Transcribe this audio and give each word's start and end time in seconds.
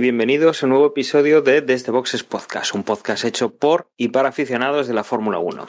bienvenidos 0.00 0.62
a 0.62 0.66
un 0.66 0.70
nuevo 0.70 0.86
episodio 0.86 1.42
de 1.42 1.60
Desde 1.60 1.90
Boxes 1.90 2.22
Podcast, 2.22 2.74
un 2.74 2.84
podcast 2.84 3.24
hecho 3.24 3.56
por 3.56 3.90
y 3.96 4.08
para 4.08 4.28
aficionados 4.28 4.86
de 4.86 4.94
la 4.94 5.02
Fórmula 5.02 5.38
1. 5.38 5.66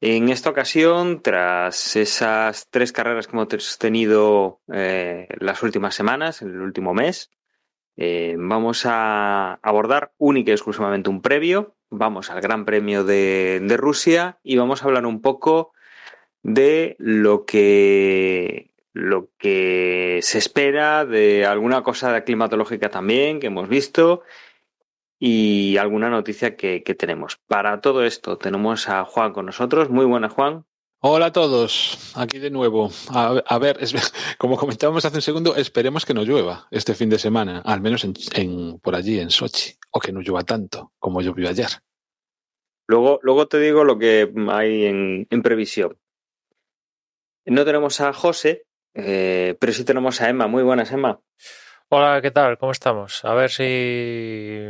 En 0.00 0.28
esta 0.28 0.50
ocasión, 0.50 1.22
tras 1.22 1.94
esas 1.94 2.68
tres 2.70 2.90
carreras 2.90 3.26
que 3.26 3.36
hemos 3.36 3.78
tenido 3.78 4.60
eh, 4.72 5.28
las 5.38 5.62
últimas 5.62 5.94
semanas, 5.94 6.42
en 6.42 6.48
el 6.48 6.60
último 6.60 6.94
mes, 6.94 7.30
eh, 7.96 8.34
vamos 8.38 8.86
a 8.86 9.54
abordar 9.62 10.12
única 10.18 10.50
y 10.50 10.54
exclusivamente 10.54 11.10
un 11.10 11.22
previo, 11.22 11.76
vamos 11.90 12.30
al 12.30 12.40
Gran 12.40 12.64
Premio 12.64 13.04
de 13.04 13.76
Rusia 13.76 14.40
y 14.42 14.56
vamos 14.56 14.82
a 14.82 14.86
hablar 14.86 15.06
un 15.06 15.22
poco 15.22 15.72
de 16.42 16.96
lo 16.98 17.44
que 17.44 18.73
lo 18.94 19.28
que 19.38 20.20
se 20.22 20.38
espera 20.38 21.04
de 21.04 21.44
alguna 21.44 21.82
cosa 21.82 22.22
climatológica 22.22 22.88
también 22.88 23.40
que 23.40 23.48
hemos 23.48 23.68
visto 23.68 24.22
y 25.18 25.76
alguna 25.76 26.08
noticia 26.08 26.56
que, 26.56 26.82
que, 26.82 26.94
tenemos. 26.94 27.38
Para 27.48 27.80
todo 27.80 28.04
esto 28.04 28.38
tenemos 28.38 28.88
a 28.88 29.04
Juan 29.04 29.32
con 29.32 29.46
nosotros. 29.46 29.90
Muy 29.90 30.06
buenas, 30.06 30.32
Juan. 30.32 30.64
Hola 31.00 31.26
a 31.26 31.32
todos, 31.32 32.12
aquí 32.16 32.38
de 32.38 32.50
nuevo. 32.50 32.90
A, 33.10 33.42
a 33.46 33.58
ver, 33.58 33.78
es, 33.80 33.94
como 34.38 34.56
comentábamos 34.56 35.04
hace 35.04 35.16
un 35.16 35.22
segundo, 35.22 35.56
esperemos 35.56 36.06
que 36.06 36.14
no 36.14 36.22
llueva 36.22 36.66
este 36.70 36.94
fin 36.94 37.10
de 37.10 37.18
semana, 37.18 37.60
al 37.64 37.80
menos 37.80 38.04
en, 38.04 38.14
en, 38.34 38.78
por 38.78 38.94
allí 38.94 39.18
en 39.18 39.30
Sochi, 39.30 39.74
o 39.90 40.00
que 40.00 40.12
no 40.12 40.20
llueva 40.20 40.44
tanto 40.44 40.92
como 40.98 41.20
llovió 41.20 41.48
ayer. 41.48 41.68
Luego, 42.86 43.18
luego 43.22 43.48
te 43.48 43.58
digo 43.58 43.82
lo 43.82 43.98
que 43.98 44.32
hay 44.48 44.84
en, 44.84 45.26
en 45.30 45.42
previsión. 45.42 45.98
No 47.44 47.64
tenemos 47.64 48.00
a 48.00 48.12
José, 48.12 48.64
eh, 48.94 49.56
pero 49.58 49.72
sí 49.72 49.84
tenemos 49.84 50.20
a 50.20 50.28
Emma. 50.28 50.46
Muy 50.46 50.62
buenas, 50.62 50.90
Emma. 50.92 51.20
Hola, 51.88 52.20
¿qué 52.22 52.30
tal? 52.30 52.58
¿Cómo 52.58 52.72
estamos? 52.72 53.24
A 53.24 53.34
ver 53.34 53.50
si. 53.50 54.64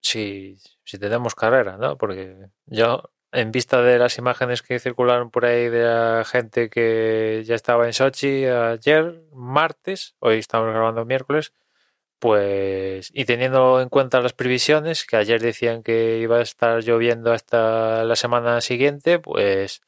si, 0.00 0.56
si 0.84 0.98
tenemos 0.98 1.34
carrera, 1.34 1.76
¿no? 1.76 1.98
Porque 1.98 2.48
yo, 2.66 3.12
en 3.32 3.52
vista 3.52 3.82
de 3.82 3.98
las 3.98 4.18
imágenes 4.18 4.62
que 4.62 4.78
circularon 4.78 5.30
por 5.30 5.44
ahí 5.44 5.68
de 5.68 5.84
la 5.84 6.24
gente 6.24 6.70
que 6.70 7.42
ya 7.44 7.54
estaba 7.54 7.86
en 7.86 7.92
Sochi 7.92 8.46
ayer, 8.46 9.22
martes, 9.32 10.16
hoy 10.20 10.38
estamos 10.38 10.68
grabando 10.70 11.04
miércoles, 11.04 11.52
pues. 12.18 13.10
y 13.12 13.24
teniendo 13.26 13.80
en 13.80 13.88
cuenta 13.88 14.20
las 14.20 14.32
previsiones, 14.32 15.04
que 15.04 15.16
ayer 15.16 15.40
decían 15.40 15.82
que 15.82 16.18
iba 16.18 16.38
a 16.38 16.42
estar 16.42 16.82
lloviendo 16.82 17.32
hasta 17.32 18.04
la 18.04 18.16
semana 18.16 18.60
siguiente, 18.60 19.18
pues 19.18 19.82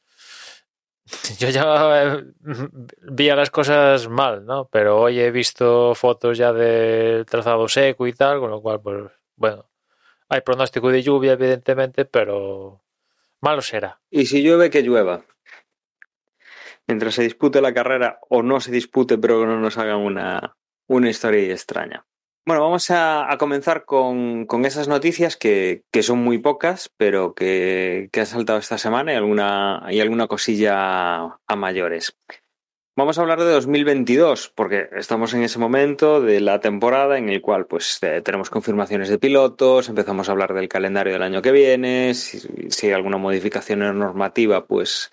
yo 1.39 1.49
ya 1.49 2.23
vi 3.11 3.27
las 3.27 3.49
cosas 3.49 4.07
mal, 4.09 4.45
¿no? 4.45 4.69
Pero 4.71 4.99
hoy 4.99 5.19
he 5.19 5.31
visto 5.31 5.93
fotos 5.95 6.37
ya 6.37 6.53
del 6.53 7.25
trazado 7.25 7.67
seco 7.67 8.07
y 8.07 8.13
tal, 8.13 8.39
con 8.39 8.51
lo 8.51 8.61
cual, 8.61 8.81
pues, 8.81 9.11
bueno, 9.35 9.69
hay 10.29 10.41
pronóstico 10.41 10.89
de 10.89 11.03
lluvia, 11.03 11.33
evidentemente, 11.33 12.05
pero 12.05 12.81
malo 13.41 13.61
será. 13.61 14.01
Y 14.09 14.25
si 14.25 14.43
llueve, 14.43 14.69
que 14.69 14.81
llueva. 14.81 15.25
Mientras 16.87 17.15
se 17.15 17.23
dispute 17.23 17.61
la 17.61 17.73
carrera 17.73 18.19
o 18.29 18.41
no 18.41 18.59
se 18.59 18.71
dispute, 18.71 19.17
pero 19.17 19.39
que 19.39 19.45
no 19.45 19.59
nos 19.59 19.77
hagan 19.77 19.97
una, 19.97 20.57
una 20.87 21.09
historia 21.09 21.51
extraña. 21.51 22.05
Bueno, 22.43 22.63
vamos 22.63 22.89
a, 22.89 23.27
comenzar 23.37 23.85
con, 23.85 24.47
con, 24.47 24.65
esas 24.65 24.87
noticias 24.87 25.37
que, 25.37 25.83
que, 25.91 26.01
son 26.01 26.23
muy 26.23 26.39
pocas, 26.39 26.89
pero 26.97 27.35
que, 27.35 28.09
que 28.11 28.21
han 28.21 28.25
saltado 28.25 28.57
esta 28.57 28.79
semana 28.79 29.13
y 29.13 29.15
alguna, 29.15 29.85
y 29.91 29.99
alguna 29.99 30.27
cosilla 30.27 31.21
a 31.25 31.55
mayores. 31.55 32.17
Vamos 32.97 33.17
a 33.17 33.21
hablar 33.21 33.39
de 33.39 33.51
2022, 33.51 34.51
porque 34.55 34.89
estamos 34.97 35.33
en 35.35 35.43
ese 35.43 35.59
momento 35.59 36.19
de 36.19 36.41
la 36.41 36.59
temporada 36.59 37.17
en 37.19 37.29
el 37.29 37.41
cual 37.41 37.67
pues, 37.67 37.99
eh, 38.01 38.21
tenemos 38.21 38.49
confirmaciones 38.49 39.07
de 39.09 39.19
pilotos, 39.19 39.87
empezamos 39.87 40.27
a 40.27 40.33
hablar 40.33 40.53
del 40.53 40.67
calendario 40.67 41.13
del 41.13 41.23
año 41.23 41.41
que 41.41 41.51
viene, 41.51 42.13
si, 42.15 42.87
hay 42.87 42.93
alguna 42.93 43.17
modificación 43.17 43.79
normativa, 43.79 44.65
pues 44.65 45.11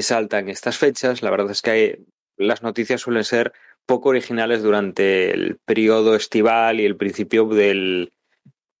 saltan 0.00 0.48
estas 0.48 0.76
fechas. 0.76 1.22
La 1.22 1.30
verdad 1.30 1.52
es 1.52 1.62
que 1.62 1.70
hay, 1.70 2.06
las 2.36 2.62
noticias 2.62 3.00
suelen 3.00 3.24
ser 3.24 3.52
poco 3.86 4.10
originales 4.10 4.62
durante 4.62 5.32
el 5.32 5.58
periodo 5.64 6.14
estival 6.14 6.80
y 6.80 6.84
el 6.84 6.96
principio 6.96 7.46
del, 7.46 8.12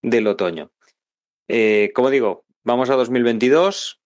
del 0.02 0.26
otoño. 0.26 0.70
Eh, 1.48 1.92
como 1.94 2.10
digo, 2.10 2.44
vamos 2.62 2.90
a 2.90 2.94
2022. 2.94 4.00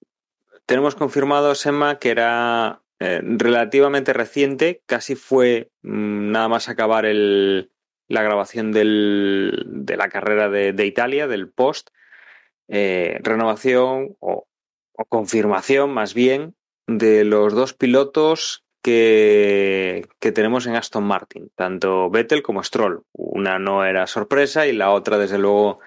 Tenemos 0.66 0.94
confirmado, 0.94 1.52
Emma, 1.64 1.98
que 1.98 2.10
era 2.10 2.82
eh, 3.00 3.20
relativamente 3.22 4.12
reciente, 4.12 4.82
casi 4.86 5.14
fue 5.14 5.70
mmm, 5.82 6.30
nada 6.30 6.48
más 6.48 6.68
acabar 6.68 7.06
el, 7.06 7.70
la 8.08 8.22
grabación 8.22 8.72
del, 8.72 9.64
de 9.66 9.96
la 9.96 10.08
carrera 10.08 10.48
de, 10.48 10.72
de 10.72 10.86
Italia, 10.86 11.26
del 11.26 11.50
post, 11.50 11.90
eh, 12.68 13.18
renovación 13.22 14.16
o 14.20 14.46
confirmación 15.08 15.90
más 15.90 16.12
bien 16.12 16.56
de 16.88 17.24
los 17.24 17.54
dos 17.54 17.72
pilotos 17.72 18.64
que, 18.82 20.08
tenemos 20.20 20.66
en 20.66 20.76
Aston 20.76 21.04
Martin, 21.04 21.50
tanto 21.54 22.10
Vettel 22.10 22.42
como 22.42 22.62
Stroll. 22.62 23.04
Una 23.12 23.58
no 23.58 23.84
era 23.84 24.06
sorpresa 24.06 24.66
y 24.66 24.72
la 24.72 24.90
otra, 24.90 25.18
desde 25.18 25.38
luego, 25.38 25.80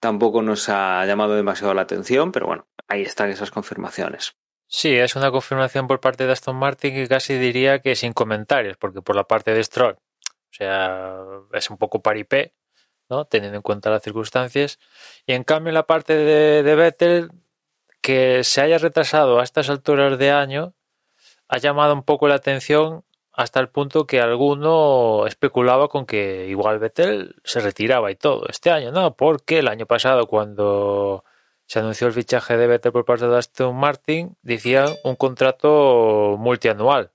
tampoco 0.00 0.42
nos 0.42 0.68
ha 0.68 1.04
llamado 1.06 1.34
demasiado 1.34 1.74
la 1.74 1.82
atención, 1.82 2.32
pero 2.32 2.46
bueno, 2.46 2.66
ahí 2.88 3.02
están 3.02 3.30
esas 3.30 3.50
confirmaciones. 3.50 4.36
Sí, 4.68 4.96
es 4.96 5.14
una 5.14 5.30
confirmación 5.30 5.86
por 5.86 6.00
parte 6.00 6.26
de 6.26 6.32
Aston 6.32 6.56
Martin 6.56 6.94
que 6.94 7.08
casi 7.08 7.38
diría 7.38 7.80
que 7.80 7.94
sin 7.94 8.12
comentarios, 8.12 8.76
porque 8.76 9.02
por 9.02 9.14
la 9.14 9.24
parte 9.24 9.52
de 9.52 9.62
Stroll, 9.62 9.94
o 9.94 10.52
sea, 10.52 11.16
es 11.52 11.70
un 11.70 11.78
poco 11.78 12.02
paripé, 12.02 12.54
¿no? 13.08 13.26
Teniendo 13.26 13.56
en 13.56 13.62
cuenta 13.62 13.90
las 13.90 14.02
circunstancias. 14.02 14.78
Y 15.26 15.34
en 15.34 15.44
cambio, 15.44 15.72
la 15.72 15.86
parte 15.86 16.14
de, 16.16 16.62
de 16.62 16.74
Vettel, 16.74 17.30
que 18.00 18.42
se 18.42 18.60
haya 18.60 18.78
retrasado 18.78 19.38
a 19.38 19.44
estas 19.44 19.70
alturas 19.70 20.18
de 20.18 20.30
año, 20.30 20.74
ha 21.48 21.58
llamado 21.58 21.94
un 21.94 22.02
poco 22.02 22.28
la 22.28 22.36
atención 22.36 23.04
hasta 23.32 23.60
el 23.60 23.68
punto 23.68 24.06
que 24.06 24.20
alguno 24.20 25.26
especulaba 25.26 25.88
con 25.88 26.06
que 26.06 26.46
igual 26.48 26.78
Vettel 26.78 27.36
se 27.44 27.60
retiraba 27.60 28.10
y 28.10 28.16
todo 28.16 28.46
este 28.48 28.70
año, 28.70 28.92
¿no? 28.92 29.14
Porque 29.14 29.58
el 29.58 29.68
año 29.68 29.86
pasado 29.86 30.26
cuando 30.26 31.24
se 31.66 31.80
anunció 31.80 32.06
el 32.06 32.14
fichaje 32.14 32.56
de 32.56 32.66
Vettel 32.66 32.92
por 32.92 33.04
parte 33.04 33.28
de 33.28 33.36
Aston 33.36 33.76
Martin, 33.76 34.36
decían 34.42 34.88
un 35.04 35.16
contrato 35.16 36.36
multianual. 36.38 37.12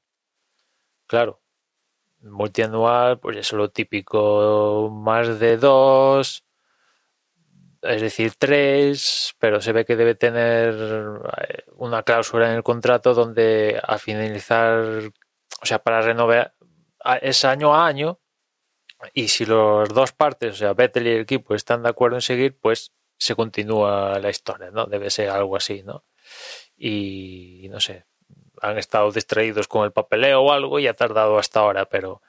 Claro, 1.07 1.41
multianual, 2.21 3.19
pues 3.19 3.37
eso 3.37 3.55
es 3.55 3.59
lo 3.59 3.69
típico, 3.69 4.89
más 4.91 5.39
de 5.39 5.57
dos, 5.57 6.45
es 7.81 8.01
decir, 8.01 8.33
tres, 8.37 9.35
pero 9.39 9.61
se 9.61 9.71
ve 9.73 9.85
que 9.85 9.95
debe 9.95 10.15
tener 10.15 11.21
eh, 11.47 11.63
una 11.77 12.03
cláusula 12.03 12.49
en 12.49 12.55
el 12.55 12.63
contrato 12.63 13.13
donde 13.13 13.79
al 13.83 13.99
finalizar, 13.99 15.11
o 15.61 15.65
sea, 15.65 15.79
para 15.79 16.01
renovar 16.01 16.53
es 17.21 17.45
año 17.45 17.73
a 17.73 17.87
año, 17.87 18.19
y 19.13 19.29
si 19.29 19.45
los 19.45 19.89
dos 19.89 20.11
partes, 20.13 20.53
o 20.53 20.57
sea, 20.57 20.73
Vettel 20.73 21.07
y 21.07 21.11
el 21.11 21.21
equipo 21.21 21.55
están 21.55 21.83
de 21.83 21.89
acuerdo 21.89 22.17
en 22.17 22.21
seguir, 22.21 22.57
pues 22.59 22.93
se 23.17 23.35
continúa 23.35 24.19
la 24.19 24.29
historia, 24.29 24.71
¿no? 24.71 24.85
Debe 24.85 25.09
ser 25.09 25.29
algo 25.29 25.55
así, 25.55 25.83
¿no? 25.83 26.05
Y 26.77 27.67
no 27.71 27.79
sé, 27.79 28.05
han 28.61 28.77
estado 28.77 29.11
distraídos 29.11 29.67
con 29.67 29.85
el 29.85 29.91
papeleo 29.91 30.41
o 30.41 30.51
algo 30.51 30.79
y 30.79 30.87
ha 30.87 30.93
tardado 30.93 31.37
hasta 31.37 31.61
ahora, 31.61 31.85
pero 31.89 32.21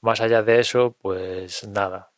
más 0.00 0.20
allá 0.20 0.42
de 0.42 0.60
eso, 0.60 0.96
pues 1.00 1.66
nada, 1.68 2.09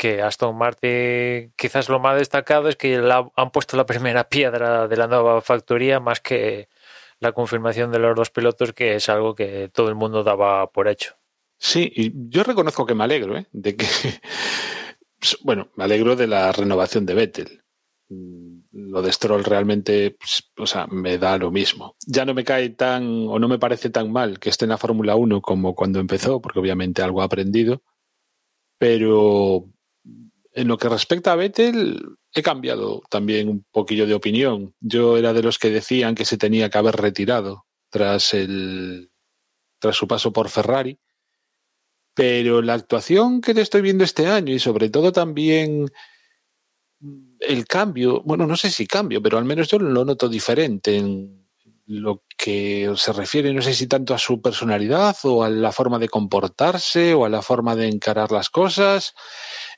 que 0.00 0.22
Aston 0.22 0.56
Martin 0.56 1.52
quizás 1.56 1.90
lo 1.90 2.00
más 2.00 2.16
destacado 2.16 2.70
es 2.70 2.76
que 2.76 2.96
han 3.36 3.50
puesto 3.50 3.76
la 3.76 3.84
primera 3.84 4.30
piedra 4.30 4.88
de 4.88 4.96
la 4.96 5.06
nueva 5.06 5.42
factoría 5.42 6.00
más 6.00 6.20
que 6.20 6.70
la 7.18 7.32
confirmación 7.32 7.92
de 7.92 7.98
los 7.98 8.16
dos 8.16 8.30
pilotos, 8.30 8.72
que 8.72 8.94
es 8.94 9.10
algo 9.10 9.34
que 9.34 9.68
todo 9.68 9.90
el 9.90 9.96
mundo 9.96 10.24
daba 10.24 10.72
por 10.72 10.88
hecho. 10.88 11.16
Sí, 11.58 11.92
y 11.94 12.12
yo 12.30 12.44
reconozco 12.44 12.86
que 12.86 12.94
me 12.94 13.04
alegro 13.04 13.36
¿eh? 13.36 13.46
de 13.52 13.76
que, 13.76 13.86
bueno, 15.44 15.68
me 15.76 15.84
alegro 15.84 16.16
de 16.16 16.28
la 16.28 16.50
renovación 16.50 17.04
de 17.04 17.14
Vettel. 17.14 17.62
Lo 18.72 19.02
de 19.02 19.12
Stroll 19.12 19.44
realmente, 19.44 20.12
pues, 20.12 20.50
o 20.56 20.66
sea, 20.66 20.86
me 20.86 21.18
da 21.18 21.36
lo 21.36 21.50
mismo. 21.50 21.94
Ya 22.06 22.24
no 22.24 22.32
me 22.32 22.44
cae 22.44 22.70
tan, 22.70 23.28
o 23.28 23.38
no 23.38 23.48
me 23.48 23.58
parece 23.58 23.90
tan 23.90 24.10
mal 24.10 24.38
que 24.38 24.48
esté 24.48 24.64
en 24.64 24.70
la 24.70 24.78
Fórmula 24.78 25.14
1 25.14 25.42
como 25.42 25.74
cuando 25.74 26.00
empezó, 26.00 26.40
porque 26.40 26.58
obviamente 26.58 27.02
algo 27.02 27.20
ha 27.20 27.26
aprendido. 27.26 27.82
Pero 28.78 29.68
en 30.60 30.68
lo 30.68 30.78
que 30.78 30.88
respecta 30.88 31.32
a 31.32 31.36
Vettel, 31.36 32.00
he 32.34 32.42
cambiado 32.42 33.02
también 33.10 33.48
un 33.48 33.64
poquillo 33.70 34.06
de 34.06 34.14
opinión. 34.14 34.74
Yo 34.80 35.16
era 35.16 35.32
de 35.32 35.42
los 35.42 35.58
que 35.58 35.70
decían 35.70 36.14
que 36.14 36.24
se 36.24 36.38
tenía 36.38 36.68
que 36.70 36.78
haber 36.78 36.96
retirado 36.96 37.66
tras 37.90 38.34
el 38.34 39.10
tras 39.80 39.96
su 39.96 40.06
paso 40.06 40.32
por 40.32 40.48
Ferrari. 40.48 40.98
Pero 42.14 42.60
la 42.60 42.74
actuación 42.74 43.40
que 43.40 43.54
le 43.54 43.62
estoy 43.62 43.80
viendo 43.80 44.04
este 44.04 44.26
año 44.26 44.52
y 44.52 44.58
sobre 44.58 44.90
todo 44.90 45.12
también 45.12 45.90
el 47.40 47.66
cambio, 47.66 48.22
bueno, 48.24 48.46
no 48.46 48.56
sé 48.56 48.70
si 48.70 48.86
cambio, 48.86 49.22
pero 49.22 49.38
al 49.38 49.44
menos 49.44 49.68
yo 49.68 49.78
lo 49.78 50.04
noto 50.04 50.28
diferente 50.28 50.96
en 50.96 51.39
lo 51.92 52.22
que 52.36 52.92
se 52.96 53.12
refiere, 53.12 53.52
no 53.52 53.62
sé 53.62 53.74
si 53.74 53.88
tanto 53.88 54.14
a 54.14 54.18
su 54.18 54.40
personalidad 54.40 55.16
o 55.24 55.42
a 55.42 55.50
la 55.50 55.72
forma 55.72 55.98
de 55.98 56.08
comportarse 56.08 57.14
o 57.14 57.24
a 57.24 57.28
la 57.28 57.42
forma 57.42 57.74
de 57.74 57.88
encarar 57.88 58.30
las 58.30 58.48
cosas. 58.48 59.12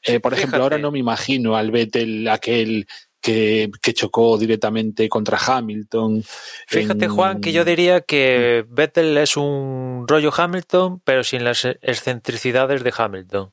Eh, 0.04 0.20
por 0.20 0.34
ejemplo, 0.34 0.62
ahora 0.62 0.76
no 0.78 0.90
me 0.92 0.98
imagino 0.98 1.56
al 1.56 1.70
Vettel 1.70 2.28
aquel 2.28 2.86
que, 3.20 3.70
que 3.80 3.94
chocó 3.94 4.36
directamente 4.36 5.08
contra 5.08 5.38
Hamilton. 5.38 6.22
Fíjate, 6.66 7.06
en- 7.06 7.10
Juan, 7.12 7.40
que 7.40 7.52
yo 7.52 7.64
diría 7.64 8.02
que 8.02 8.64
Vettel 8.68 9.16
es 9.16 9.36
un 9.38 10.04
rollo 10.06 10.30
Hamilton, 10.36 11.00
pero 11.04 11.24
sin 11.24 11.44
las 11.44 11.64
excentricidades 11.64 12.84
de 12.84 12.92
Hamilton. 12.94 13.52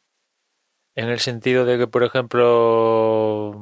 En 0.95 1.07
el 1.07 1.19
sentido 1.19 1.63
de 1.65 1.77
que, 1.77 1.87
por 1.87 2.03
ejemplo, 2.03 3.55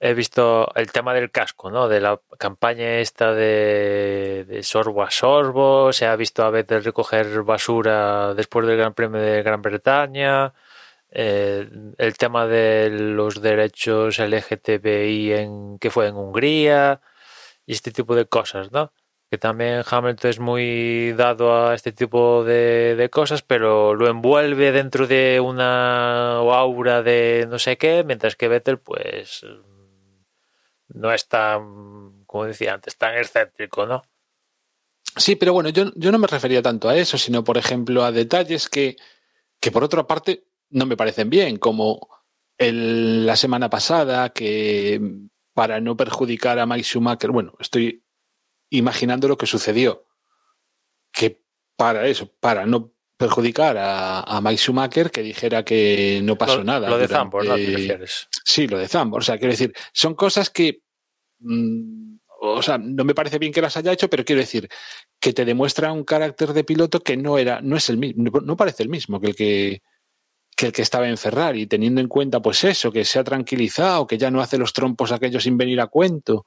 he 0.00 0.14
visto 0.14 0.72
el 0.74 0.90
tema 0.92 1.12
del 1.14 1.30
casco, 1.30 1.70
¿no? 1.70 1.88
De 1.88 2.00
la 2.00 2.20
campaña 2.38 2.98
esta 2.98 3.34
de, 3.34 4.60
sorbo 4.62 5.02
a 5.02 5.10
sorbo. 5.10 5.92
Se 5.92 6.06
ha 6.06 6.16
visto 6.16 6.42
a 6.42 6.50
Vettel 6.50 6.84
recoger 6.84 7.42
basura 7.42 8.34
después 8.34 8.66
del 8.66 8.78
Gran 8.78 8.94
Premio 8.94 9.20
de 9.20 9.42
Gran 9.42 9.60
Bretaña. 9.62 10.54
Eh, 11.10 11.68
el 11.98 12.16
tema 12.16 12.46
de 12.46 12.88
los 12.90 13.42
derechos 13.42 14.18
LGTBI 14.18 15.32
en 15.32 15.78
que 15.78 15.90
fue 15.90 16.06
en 16.08 16.16
Hungría 16.16 17.00
y 17.66 17.72
este 17.72 17.90
tipo 17.92 18.14
de 18.16 18.26
cosas, 18.26 18.72
¿no? 18.72 18.92
Que 19.30 19.38
también 19.38 19.82
Hamilton 19.88 20.30
es 20.30 20.40
muy 20.40 21.12
dado 21.12 21.68
a 21.68 21.74
este 21.74 21.92
tipo 21.92 22.44
de, 22.44 22.96
de 22.96 23.10
cosas, 23.10 23.42
pero 23.42 23.94
lo 23.94 24.08
envuelve 24.08 24.72
dentro 24.72 25.06
de 25.06 25.40
una 25.40 26.36
aura 26.38 27.02
de 27.02 27.46
no 27.50 27.58
sé 27.58 27.76
qué, 27.78 28.04
mientras 28.04 28.36
que 28.36 28.48
Vettel, 28.48 28.78
pues, 28.78 29.44
no 30.94 31.12
es 31.12 31.28
tan, 31.28 32.24
como 32.26 32.44
decía 32.44 32.74
antes, 32.74 32.96
tan 32.96 33.16
excéntrico, 33.16 33.86
¿no? 33.86 34.02
Sí, 35.16 35.36
pero 35.36 35.52
bueno, 35.52 35.70
yo, 35.70 35.92
yo 35.96 36.12
no 36.12 36.18
me 36.18 36.26
refería 36.26 36.62
tanto 36.62 36.88
a 36.88 36.96
eso, 36.96 37.18
sino, 37.18 37.42
por 37.42 37.58
ejemplo, 37.58 38.04
a 38.04 38.12
detalles 38.12 38.68
que, 38.68 38.96
que 39.60 39.70
por 39.70 39.84
otra 39.84 40.06
parte, 40.06 40.44
no 40.70 40.86
me 40.86 40.96
parecen 40.96 41.30
bien, 41.30 41.56
como 41.56 42.08
la 42.58 43.36
semana 43.36 43.70
pasada, 43.70 44.30
que 44.30 45.00
para 45.54 45.80
no 45.80 45.96
perjudicar 45.96 46.58
a 46.58 46.66
Mike 46.66 46.84
Schumacher, 46.84 47.30
bueno, 47.30 47.54
estoy 47.58 48.04
imaginando 48.68 49.28
lo 49.28 49.36
que 49.36 49.46
sucedió, 49.46 50.06
que 51.12 51.42
para 51.76 52.06
eso, 52.06 52.30
para 52.40 52.66
no 52.66 52.92
perjudicar 53.20 53.76
a, 53.76 54.20
a 54.22 54.40
Mike 54.40 54.56
Schumacher, 54.56 55.10
que 55.10 55.22
dijera 55.22 55.62
que 55.64 56.20
no 56.24 56.36
pasó 56.36 56.56
lo, 56.58 56.64
nada. 56.64 56.88
Lo 56.88 56.96
de 56.98 57.06
durante- 57.06 57.14
Zambor, 57.14 57.44
¿no? 57.46 57.54
¿Te 57.54 57.66
refieres? 57.76 58.28
Sí, 58.44 58.66
lo 58.66 58.78
de 58.78 58.88
Zambor. 58.88 59.20
O 59.20 59.22
sea, 59.24 59.36
quiero 59.38 59.52
decir, 59.52 59.72
son 59.92 60.14
cosas 60.14 60.50
que. 60.50 60.82
mm, 61.40 62.16
o 62.42 62.62
sea, 62.62 62.78
no 62.78 63.04
me 63.04 63.14
parece 63.14 63.38
bien 63.38 63.52
que 63.52 63.60
las 63.60 63.76
haya 63.76 63.92
hecho, 63.92 64.08
pero 64.08 64.24
quiero 64.24 64.40
decir 64.40 64.66
que 65.20 65.34
te 65.34 65.44
demuestra 65.44 65.92
un 65.92 66.04
carácter 66.04 66.54
de 66.54 66.64
piloto 66.64 67.00
que 67.00 67.14
no 67.18 67.36
era, 67.36 67.60
no 67.60 67.76
es 67.76 67.90
el 67.90 67.98
mismo, 67.98 68.40
no, 68.40 68.56
parece 68.56 68.82
el 68.82 68.88
mismo 68.88 69.20
que 69.20 69.26
el 69.26 69.36
que, 69.36 69.82
que 70.56 70.66
el 70.66 70.72
que 70.72 70.80
estaba 70.80 71.06
en 71.06 71.18
Ferrari, 71.18 71.66
teniendo 71.66 72.00
en 72.00 72.08
cuenta, 72.08 72.40
pues 72.40 72.64
eso, 72.64 72.90
que 72.90 73.04
se 73.04 73.18
ha 73.18 73.24
tranquilizado, 73.24 74.06
que 74.06 74.16
ya 74.16 74.30
no 74.30 74.40
hace 74.40 74.56
los 74.56 74.72
trompos 74.72 75.12
aquellos 75.12 75.42
sin 75.42 75.58
venir 75.58 75.82
a 75.82 75.88
cuento, 75.88 76.46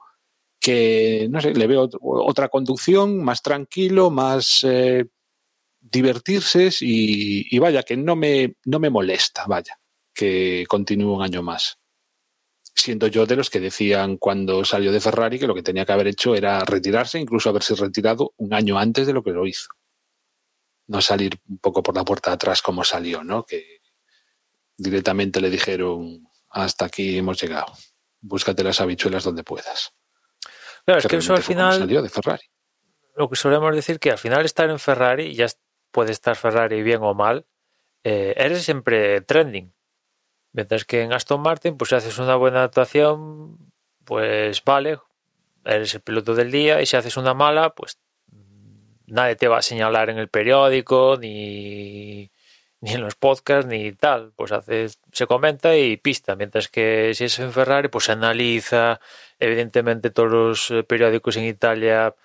que 0.60 1.28
no 1.30 1.40
sé, 1.42 1.54
le 1.54 1.68
veo 1.68 1.88
ot- 1.88 2.00
otra 2.02 2.48
conducción, 2.50 3.24
más 3.24 3.44
tranquilo, 3.44 4.10
más 4.10 4.62
eh, 4.64 5.06
divertirse 5.94 6.70
y, 6.82 7.56
y 7.56 7.60
vaya, 7.60 7.84
que 7.84 7.96
no 7.96 8.16
me, 8.16 8.56
no 8.66 8.80
me 8.80 8.90
molesta, 8.90 9.46
vaya, 9.48 9.80
que 10.14 10.66
continúe 10.68 11.16
un 11.16 11.24
año 11.24 11.42
más 11.42 11.78
siendo 12.76 13.08
yo 13.08 13.26
de 13.26 13.36
los 13.36 13.50
que 13.50 13.60
decían 13.60 14.18
cuando 14.18 14.66
salió 14.66 14.92
de 14.92 15.00
Ferrari 15.00 15.40
que 15.40 15.48
lo 15.48 15.56
que 15.56 15.64
tenía 15.64 15.86
que 15.86 15.92
haber 15.94 16.08
hecho 16.08 16.36
era 16.36 16.60
retirarse, 16.66 17.20
incluso 17.20 17.50
haberse 17.50 17.76
retirado 17.76 18.34
un 18.38 18.54
año 18.54 18.78
antes 18.78 19.08
de 19.08 19.14
lo 19.14 19.24
que 19.24 19.32
lo 19.32 19.46
hizo. 19.46 19.70
No 20.88 21.02
salir 21.02 21.40
un 21.48 21.60
poco 21.60 21.82
por 21.82 21.96
la 21.96 22.04
puerta 22.04 22.32
de 22.32 22.36
atrás 22.36 22.62
como 22.62 22.84
salió, 22.84 23.24
¿no? 23.24 23.46
Que 23.46 23.80
directamente 24.76 25.40
le 25.40 25.50
dijeron 25.50 26.28
hasta 26.50 26.86
aquí 26.86 27.18
hemos 27.18 27.42
llegado. 27.42 27.74
Búscate 28.20 28.64
las 28.64 28.82
habichuelas 28.82 29.24
donde 29.24 29.44
puedas. 29.44 29.94
Claro, 30.86 31.00
es 31.00 31.08
que 31.08 31.18
eso 31.18 31.34
al 31.34 31.44
final, 31.44 31.80
salió 31.80 32.02
de 32.02 32.10
Ferrari. 32.10 32.44
lo 33.16 33.30
que 33.30 33.36
solemos 33.36 33.74
decir 33.74 34.00
que 34.00 34.12
al 34.12 34.18
final 34.18 34.44
estar 34.44 34.70
en 34.70 34.80
Ferrari, 34.80 35.34
ya 35.34 35.48
puede 35.94 36.12
estar 36.12 36.36
Ferrari 36.36 36.84
bien 36.84 37.02
o 37.04 37.14
mal, 37.14 37.46
eh, 38.04 38.34
eres 38.38 38.64
siempre 38.64 39.22
trending. 39.22 39.74
Mientras 40.54 40.86
que 40.86 41.02
en 41.04 41.14
Aston 41.14 41.42
Martin, 41.42 41.78
pues 41.78 41.90
si 41.90 41.96
haces 41.96 42.20
una 42.20 42.36
buena 42.36 42.64
actuación, 42.64 43.58
pues 44.06 44.64
vale, 44.64 45.00
eres 45.66 45.96
el 45.96 46.02
piloto 46.02 46.36
del 46.36 46.52
día, 46.52 46.82
y 46.82 46.86
si 46.86 46.98
haces 46.98 47.18
una 47.18 47.34
mala, 47.34 47.72
pues 47.72 48.00
nadie 49.08 49.36
te 49.36 49.48
va 49.48 49.60
a 49.60 49.62
señalar 49.62 50.10
en 50.10 50.18
el 50.18 50.30
periódico, 50.30 51.18
ni, 51.20 52.32
ni 52.82 52.92
en 52.92 53.02
los 53.02 53.16
podcasts, 53.16 53.66
ni 53.70 53.94
tal. 53.94 54.34
Pues 54.36 54.52
haces, 54.52 55.00
se 55.12 55.28
comenta 55.28 55.76
y 55.78 55.98
pista. 55.98 56.36
Mientras 56.36 56.68
que 56.70 57.14
si 57.16 57.26
es 57.26 57.40
en 57.40 57.54
Ferrari, 57.54 57.88
pues 57.88 58.06
se 58.06 58.12
analiza. 58.14 59.00
Evidentemente, 59.40 60.10
todos 60.10 60.32
los 60.32 60.72
eh, 60.72 60.84
periódicos 60.84 61.38
en 61.38 61.46
Italia 61.46 62.16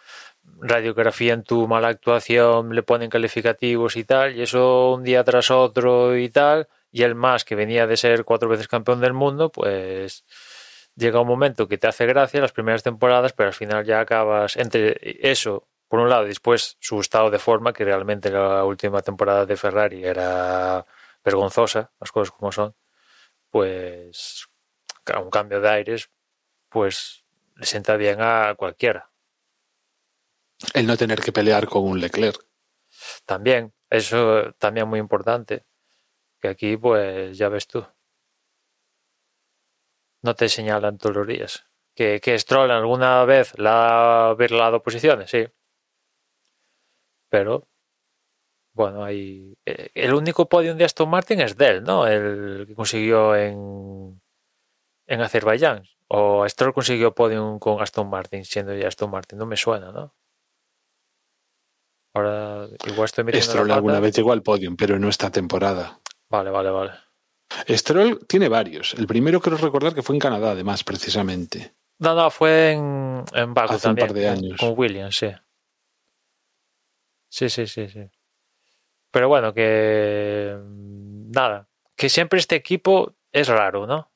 radiografían 0.60 1.44
tu 1.44 1.66
mala 1.68 1.88
actuación, 1.88 2.74
le 2.74 2.82
ponen 2.82 3.10
calificativos 3.10 3.96
y 3.96 4.04
tal, 4.04 4.36
y 4.36 4.42
eso 4.42 4.92
un 4.92 5.04
día 5.04 5.24
tras 5.24 5.50
otro 5.50 6.16
y 6.16 6.28
tal, 6.28 6.68
y 6.90 7.02
el 7.02 7.14
más 7.14 7.44
que 7.44 7.54
venía 7.54 7.86
de 7.86 7.96
ser 7.96 8.24
cuatro 8.24 8.48
veces 8.48 8.68
campeón 8.68 9.00
del 9.00 9.12
mundo, 9.12 9.50
pues 9.50 10.24
llega 10.96 11.20
un 11.20 11.28
momento 11.28 11.68
que 11.68 11.78
te 11.78 11.86
hace 11.86 12.06
gracia 12.06 12.40
las 12.40 12.52
primeras 12.52 12.82
temporadas, 12.82 13.32
pero 13.32 13.48
al 13.48 13.54
final 13.54 13.84
ya 13.84 14.00
acabas 14.00 14.56
entre 14.56 14.98
eso, 15.28 15.68
por 15.88 16.00
un 16.00 16.08
lado, 16.10 16.24
y 16.24 16.28
después 16.28 16.76
su 16.80 17.00
estado 17.00 17.30
de 17.30 17.38
forma, 17.38 17.72
que 17.72 17.84
realmente 17.84 18.30
la 18.30 18.64
última 18.64 19.00
temporada 19.02 19.46
de 19.46 19.56
Ferrari 19.56 20.04
era 20.04 20.84
vergonzosa, 21.24 21.92
las 22.00 22.12
cosas 22.12 22.32
como 22.32 22.52
son, 22.52 22.74
pues 23.50 24.48
un 25.22 25.30
cambio 25.30 25.60
de 25.60 25.68
aires, 25.68 26.10
pues 26.68 27.24
le 27.56 27.64
sienta 27.64 27.96
bien 27.96 28.18
a 28.20 28.54
cualquiera. 28.56 29.10
El 30.74 30.86
no 30.86 30.96
tener 30.96 31.20
que 31.20 31.32
pelear 31.32 31.68
con 31.68 31.84
un 31.84 32.00
Leclerc. 32.00 32.44
También, 33.26 33.74
eso 33.90 34.52
también 34.58 34.88
muy 34.88 34.98
importante. 34.98 35.64
Que 36.40 36.48
aquí, 36.48 36.76
pues, 36.76 37.36
ya 37.38 37.48
ves 37.48 37.66
tú. 37.66 37.86
No 40.22 40.34
te 40.36 40.48
señalan 40.48 40.96
todos 40.96 41.16
los 41.16 41.26
días. 41.26 41.64
Que, 41.96 42.20
que 42.20 42.38
Stroll 42.38 42.70
alguna 42.70 43.24
vez 43.24 43.58
la 43.58 44.28
ha 44.30 44.34
virlado 44.34 44.80
posiciones, 44.82 45.28
sí. 45.30 45.48
Pero, 47.30 47.68
bueno, 48.72 49.04
hay. 49.04 49.56
eh, 49.66 49.90
El 49.94 50.14
único 50.14 50.48
podium 50.48 50.76
de 50.78 50.84
Aston 50.84 51.10
Martin 51.10 51.40
es 51.40 51.56
de 51.56 51.66
él, 51.68 51.82
¿no? 51.84 52.06
El 52.06 52.64
que 52.66 52.74
consiguió 52.74 53.34
en, 53.36 54.20
en 55.06 55.20
Azerbaiyán. 55.22 55.84
O 56.08 56.48
Stroll 56.48 56.74
consiguió 56.74 57.14
podium 57.14 57.58
con 57.60 57.82
Aston 57.82 58.10
Martin, 58.10 58.44
siendo 58.44 58.74
ya 58.76 58.88
Aston 58.88 59.10
Martin. 59.10 59.38
No 59.38 59.46
me 59.46 59.56
suena, 59.56 59.92
¿no? 59.92 60.14
Ahora, 62.14 62.68
igual 62.86 63.04
estoy 63.04 63.24
metiendo 63.24 63.50
Stroll 63.50 63.70
alguna 63.70 64.00
vez 64.00 64.14
llegó 64.16 64.32
al 64.32 64.42
podium, 64.42 64.76
pero 64.76 64.98
no 64.98 65.08
esta 65.08 65.30
temporada. 65.30 66.00
Vale, 66.30 66.50
vale, 66.50 66.70
vale. 66.70 66.92
Stroll 67.68 68.26
tiene 68.26 68.48
varios. 68.48 68.94
El 68.94 69.06
primero 69.06 69.40
quiero 69.40 69.56
recordar 69.56 69.94
que 69.94 70.02
fue 70.02 70.16
en 70.16 70.20
Canadá, 70.20 70.52
además, 70.52 70.84
precisamente. 70.84 71.74
No, 71.98 72.14
no, 72.14 72.30
fue 72.30 72.72
en, 72.72 73.24
en 73.32 73.54
Baku 73.54 73.74
Hace 73.74 73.88
un 73.88 73.96
par 73.96 74.12
de 74.12 74.28
años. 74.28 74.60
Con, 74.60 74.74
Williams, 74.76 75.16
sí. 75.16 75.30
Sí, 77.30 77.48
sí, 77.48 77.66
sí, 77.66 77.88
sí. 77.88 78.10
Pero 79.10 79.28
bueno, 79.28 79.52
que. 79.54 80.56
Nada. 80.64 81.68
Que 81.96 82.08
siempre 82.08 82.38
este 82.38 82.56
equipo 82.56 83.16
es 83.32 83.48
raro, 83.48 83.86
¿no? 83.86 84.12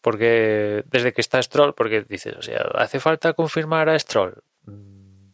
Porque 0.00 0.82
desde 0.86 1.12
que 1.12 1.20
está 1.20 1.40
Stroll, 1.42 1.74
porque 1.74 2.02
dices, 2.02 2.34
o 2.36 2.42
sea, 2.42 2.62
¿hace 2.74 2.98
falta 2.98 3.34
confirmar 3.34 3.88
a 3.88 3.98
Stroll? 3.98 4.42
Mm, 4.64 5.30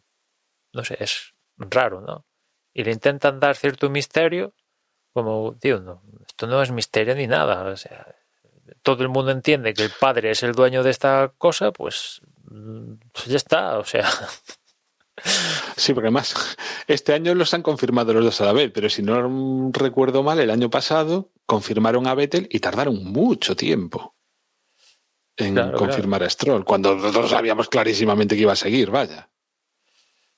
No 0.73 0.83
sé, 0.83 0.97
es 0.99 1.33
raro, 1.59 2.01
¿no? 2.01 2.25
Y 2.73 2.83
le 2.83 2.91
intentan 2.91 3.39
dar 3.39 3.55
cierto 3.55 3.89
misterio, 3.89 4.53
como, 5.13 5.55
tío, 5.59 5.79
no, 5.79 6.01
esto 6.27 6.47
no 6.47 6.61
es 6.61 6.71
misterio 6.71 7.15
ni 7.15 7.27
nada, 7.27 7.63
o 7.63 7.77
sea, 7.77 8.15
todo 8.83 9.03
el 9.03 9.09
mundo 9.09 9.31
entiende 9.31 9.73
que 9.73 9.83
el 9.83 9.91
padre 9.99 10.31
es 10.31 10.43
el 10.43 10.53
dueño 10.53 10.83
de 10.83 10.91
esta 10.91 11.33
cosa, 11.37 11.71
pues, 11.71 12.21
pues 13.13 13.25
ya 13.25 13.37
está, 13.37 13.77
o 13.77 13.83
sea, 13.83 14.09
Sí, 15.75 15.93
porque 15.93 16.07
además 16.07 16.57
este 16.87 17.13
año 17.13 17.35
los 17.35 17.53
han 17.53 17.61
confirmado 17.61 18.13
los 18.13 18.23
dos 18.23 18.41
a 18.41 18.45
la 18.45 18.53
vez, 18.53 18.71
pero 18.73 18.89
si 18.89 19.01
no 19.01 19.71
recuerdo 19.71 20.23
mal, 20.23 20.39
el 20.39 20.49
año 20.49 20.69
pasado 20.69 21.31
confirmaron 21.45 22.07
a 22.07 22.15
Vettel 22.15 22.47
y 22.51 22.59
tardaron 22.59 23.03
mucho 23.03 23.55
tiempo 23.55 24.15
en 25.37 25.55
Claro, 25.55 25.77
confirmar 25.77 26.23
a 26.23 26.29
Stroll, 26.29 26.65
cuando 26.65 26.95
nosotros 26.95 27.31
sabíamos 27.31 27.69
clarísimamente 27.69 28.35
que 28.35 28.41
iba 28.41 28.53
a 28.53 28.57
seguir, 28.57 28.91
vaya. 28.91 29.29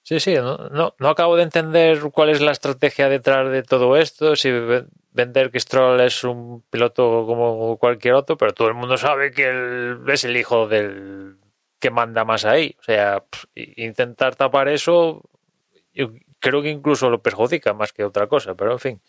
Sí, 0.04 0.20
sí, 0.20 0.34
no, 0.36 0.58
no, 0.70 0.96
no 1.00 1.10
acabo 1.10 1.36
de 1.36 1.44
entender 1.44 2.02
cuál 2.12 2.30
es 2.30 2.42
la 2.42 2.52
estrategia 2.52 3.08
detrás 3.08 3.50
de 3.52 3.62
todo 3.64 3.98
esto, 3.98 4.36
si 4.36 4.50
ve- 4.52 4.86
vender 5.12 5.52
que 5.52 5.60
Stroll 5.60 6.02
es 6.02 6.24
un 6.24 6.64
piloto 6.70 7.26
como 7.28 7.78
cualquier 7.78 8.16
otro, 8.16 8.36
pero 8.36 8.54
todo 8.54 8.68
el 8.68 8.74
mundo 8.74 8.98
sabe 8.98 9.32
que 9.32 9.50
él 9.50 10.00
es 10.08 10.24
el 10.24 10.36
hijo 10.38 10.68
del 10.68 11.38
que 11.80 11.92
manda 11.92 12.26
más 12.26 12.46
ahí. 12.46 12.76
O 12.80 12.84
sea, 12.84 13.24
intentar 13.56 14.36
tapar 14.36 14.68
eso, 14.70 15.22
yo 15.94 16.12
creo 16.40 16.62
que 16.64 16.70
incluso 16.70 17.10
lo 17.10 17.22
perjudica 17.22 17.74
más 17.74 17.94
que 17.94 18.04
otra 18.06 18.28
cosa, 18.28 18.56
pero 18.56 18.74
en 18.74 18.80
fin. 18.80 19.02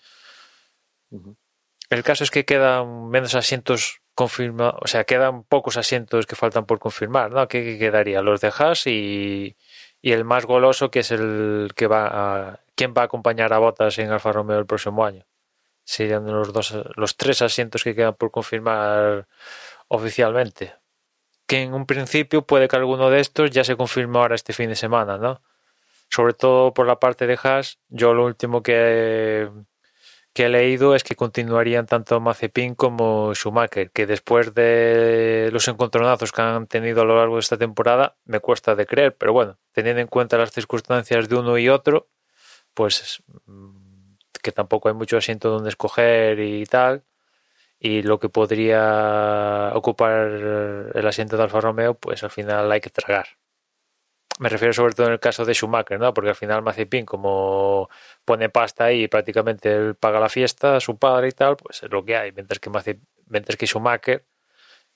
El 1.90 2.02
caso 2.02 2.24
es 2.24 2.30
que 2.30 2.44
quedan 2.44 3.08
menos 3.10 3.34
asientos 3.34 4.00
confirmados, 4.14 4.80
o 4.82 4.86
sea, 4.88 5.04
quedan 5.04 5.44
pocos 5.44 5.76
asientos 5.76 6.26
que 6.26 6.36
faltan 6.36 6.66
por 6.66 6.78
confirmar, 6.78 7.30
¿no? 7.30 7.46
¿Qué, 7.48 7.62
qué 7.64 7.78
quedaría? 7.78 8.22
Los 8.22 8.40
de 8.40 8.52
Haas 8.56 8.86
y, 8.86 9.56
y 10.02 10.12
el 10.12 10.24
más 10.24 10.44
goloso, 10.44 10.90
que 10.90 11.00
es 11.00 11.12
el 11.12 11.70
que 11.76 11.86
va 11.86 12.08
a, 12.50 12.60
¿quién 12.74 12.92
va 12.96 13.02
a 13.02 13.04
acompañar 13.04 13.52
a 13.52 13.58
Bottas 13.58 13.98
en 13.98 14.10
Alfa 14.10 14.32
Romeo 14.32 14.58
el 14.58 14.66
próximo 14.66 15.04
año? 15.04 15.24
Serían 15.84 16.26
los 16.26 16.52
dos, 16.52 16.74
los 16.96 17.16
tres 17.16 17.40
asientos 17.40 17.84
que 17.84 17.94
quedan 17.94 18.14
por 18.14 18.32
confirmar 18.32 19.28
oficialmente. 19.88 20.74
Que 21.46 21.62
en 21.62 21.74
un 21.74 21.86
principio 21.86 22.42
puede 22.46 22.66
que 22.68 22.76
alguno 22.76 23.10
de 23.10 23.20
estos 23.20 23.50
ya 23.52 23.62
se 23.62 23.76
confirme 23.76 24.18
ahora 24.18 24.34
este 24.34 24.52
fin 24.52 24.68
de 24.68 24.76
semana, 24.76 25.18
¿no? 25.18 25.40
Sobre 26.08 26.34
todo 26.34 26.74
por 26.74 26.86
la 26.86 26.98
parte 26.98 27.26
de 27.26 27.38
Haas, 27.42 27.78
yo 27.88 28.12
lo 28.12 28.26
último 28.26 28.62
que, 28.62 29.48
que 30.32 30.46
he 30.46 30.48
leído 30.48 30.94
es 30.94 31.04
que 31.04 31.14
continuarían 31.14 31.86
tanto 31.86 32.20
Mazepin 32.20 32.74
como 32.74 33.34
Schumacher, 33.34 33.90
que 33.90 34.06
después 34.06 34.54
de 34.54 35.50
los 35.52 35.68
encontronazos 35.68 36.32
que 36.32 36.42
han 36.42 36.66
tenido 36.66 37.02
a 37.02 37.04
lo 37.04 37.16
largo 37.18 37.34
de 37.36 37.40
esta 37.40 37.58
temporada, 37.58 38.16
me 38.24 38.40
cuesta 38.40 38.74
de 38.74 38.86
creer, 38.86 39.16
pero 39.16 39.32
bueno, 39.32 39.58
teniendo 39.72 40.00
en 40.00 40.08
cuenta 40.08 40.38
las 40.38 40.52
circunstancias 40.52 41.28
de 41.28 41.36
uno 41.36 41.58
y 41.58 41.68
otro, 41.68 42.08
pues 42.74 43.22
mm, 43.46 44.14
que 44.42 44.52
tampoco 44.52 44.88
hay 44.88 44.94
mucho 44.94 45.16
asiento 45.18 45.50
donde 45.50 45.70
escoger 45.70 46.40
y 46.40 46.64
tal, 46.66 47.04
y 47.78 48.02
lo 48.02 48.20
que 48.20 48.28
podría 48.28 49.72
ocupar 49.74 50.28
el 50.94 51.06
asiento 51.06 51.36
de 51.36 51.44
Alfa 51.44 51.60
Romeo, 51.60 51.94
pues 51.94 52.22
al 52.22 52.30
final 52.30 52.70
hay 52.72 52.80
que 52.80 52.90
tragar. 52.90 53.41
Me 54.38 54.48
refiero 54.48 54.72
sobre 54.72 54.94
todo 54.94 55.06
en 55.06 55.12
el 55.14 55.20
caso 55.20 55.44
de 55.44 55.54
Schumacher, 55.54 56.00
¿no? 56.00 56.12
Porque 56.14 56.30
al 56.30 56.36
final 56.36 56.62
Mazepin, 56.62 57.04
como 57.06 57.88
pone 58.24 58.48
pasta 58.48 58.84
ahí 58.86 59.04
y 59.04 59.08
prácticamente 59.08 59.72
él 59.72 59.94
paga 59.94 60.20
la 60.20 60.28
fiesta, 60.28 60.80
su 60.80 60.98
padre 60.98 61.28
y 61.28 61.32
tal, 61.32 61.56
pues 61.56 61.82
es 61.82 61.90
lo 61.90 62.04
que 62.04 62.16
hay. 62.16 62.32
Mientras 62.32 62.58
que, 62.58 62.70
mientras 63.26 63.56
que 63.56 63.66
Schumacher, 63.66 64.24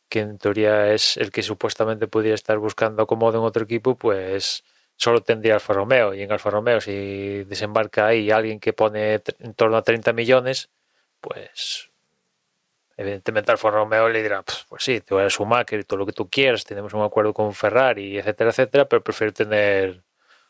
que 0.08 0.20
en 0.20 0.38
teoría 0.38 0.92
es 0.92 1.16
el 1.16 1.30
que 1.30 1.42
supuestamente 1.42 2.08
podría 2.08 2.34
estar 2.34 2.58
buscando 2.58 3.02
acomodo 3.02 3.38
en 3.38 3.44
otro 3.44 3.64
equipo, 3.64 3.96
pues 3.96 4.64
solo 4.96 5.22
tendría 5.22 5.54
Alfa 5.54 5.74
Romeo. 5.74 6.14
Y 6.14 6.22
en 6.22 6.32
Alfa 6.32 6.50
Romeo, 6.50 6.80
si 6.80 7.44
desembarca 7.44 8.06
ahí 8.06 8.30
alguien 8.30 8.60
que 8.60 8.72
pone 8.72 9.22
en 9.38 9.54
torno 9.54 9.76
a 9.76 9.82
30 9.82 10.12
millones, 10.12 10.70
pues 11.20 11.90
evidentemente 12.96 13.52
Alfa 13.52 13.70
Romeo 13.70 14.08
le 14.08 14.22
dirá, 14.22 14.42
"Pues- 14.42 14.64
pues 14.68 14.82
sí, 14.84 15.00
tú 15.00 15.18
eres 15.18 15.32
Schumacher 15.34 15.80
y 15.80 15.84
todo 15.84 15.98
lo 15.98 16.06
que 16.06 16.12
tú 16.12 16.28
quieras, 16.28 16.64
tenemos 16.64 16.92
un 16.94 17.02
acuerdo 17.02 17.32
con 17.34 17.52
Ferrari, 17.54 18.18
etcétera, 18.18 18.50
etcétera, 18.50 18.88
pero 18.88 19.02
prefiero 19.02 19.32
tener 19.32 20.02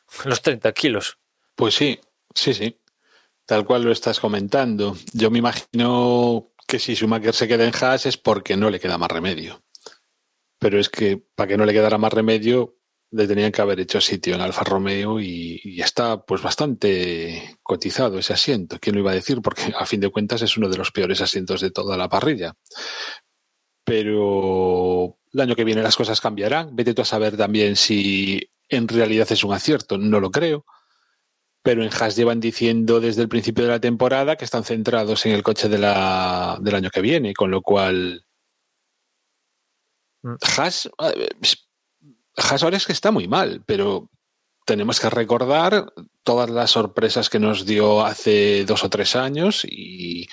los 0.25 0.41
30 0.43 0.73
kilos. 0.73 1.19
Pues 1.55 1.75
sí, 1.75 1.99
sí, 2.35 2.55
sí. 2.55 2.79
Tal 3.47 3.65
cual 3.65 3.83
lo 3.85 3.93
estás 3.93 4.19
comentando. 4.21 4.97
Yo 5.13 5.31
me 5.31 5.39
imagino 5.39 6.47
que 6.67 6.79
si 6.79 6.95
Schumacher 6.97 7.33
se 7.35 7.47
queda 7.49 7.65
en 7.65 7.73
Haas 7.81 8.07
es 8.07 8.17
porque 8.17 8.57
no 8.57 8.71
le 8.71 8.81
queda 8.81 8.99
más 8.99 9.11
remedio. 9.11 9.63
Pero 10.59 10.81
es 10.81 10.89
que 10.89 11.17
para 11.35 11.49
que 11.49 11.57
no 11.57 11.65
le 11.65 11.73
quedara 11.73 11.99
más 11.99 12.13
remedio, 12.13 12.76
le 13.11 13.27
tenían 13.27 13.53
que 13.53 13.63
haber 13.63 13.81
hecho 13.81 14.01
sitio 14.01 14.35
en 14.35 14.41
Alfa 14.41 14.65
Romeo 14.65 15.21
y, 15.21 15.61
y 15.63 15.81
está 15.81 16.25
pues 16.25 16.43
bastante 16.43 17.57
cotizado 17.63 18.19
ese 18.19 18.33
asiento. 18.33 18.79
¿Quién 18.81 18.97
lo 18.97 19.01
iba 19.01 19.13
a 19.13 19.15
decir? 19.15 19.41
Porque 19.41 19.73
a 19.79 19.87
fin 19.87 20.01
de 20.01 20.11
cuentas 20.11 20.43
es 20.43 20.57
uno 20.57 20.69
de 20.69 20.77
los 20.77 20.91
peores 20.93 21.21
asientos 21.21 21.61
de 21.61 21.71
toda 21.71 21.97
la 21.97 22.09
parrilla. 22.09 22.55
Pero 23.85 25.19
el 25.33 25.41
año 25.41 25.55
que 25.55 25.65
viene 25.65 25.83
las 25.83 25.97
cosas 25.97 26.21
cambiarán. 26.21 26.75
Vete 26.75 26.95
tú 26.95 27.03
a 27.03 27.05
saber 27.05 27.37
también 27.37 27.77
si 27.77 28.51
en 28.69 28.89
realidad 28.89 29.31
es 29.31 29.45
un 29.45 29.53
acierto. 29.53 29.99
No 29.99 30.21
lo 30.21 30.31
creo 30.31 30.65
pero 31.63 31.83
en 31.83 31.91
Haas 31.93 32.15
llevan 32.15 32.39
diciendo 32.39 33.01
desde 33.01 33.23
el 33.23 33.29
principio 33.29 33.65
de 33.65 33.71
la 33.71 33.81
temporada 33.81 34.37
que 34.37 34.45
están 34.45 34.63
centrados 34.63 35.27
en 35.27 35.33
el 35.33 35.43
coche 35.43 35.69
de 35.69 35.79
la, 35.79 36.59
del 36.61 36.77
año 36.77 36.91
que 36.91 37.01
viene, 37.01 37.35
con 37.35 37.51
lo 37.51 37.61
cual 37.61 38.25
Mm. 40.27 40.37
Haas, 40.59 40.91
ahora 42.63 42.77
es 42.77 42.87
que 42.87 42.93
está 42.93 43.11
muy 43.11 43.29
mal, 43.29 43.63
pero 43.67 44.11
tenemos 44.65 45.01
que 45.01 45.11
recordar 45.11 45.93
todas 46.23 46.51
las 46.51 46.73
sorpresas 46.73 47.31
que 47.31 47.39
nos 47.39 47.65
dio 47.65 48.05
hace 48.05 48.65
dos 48.65 48.85
o 48.85 48.91
tres 48.91 49.15
años 49.17 49.65
y 49.65 50.29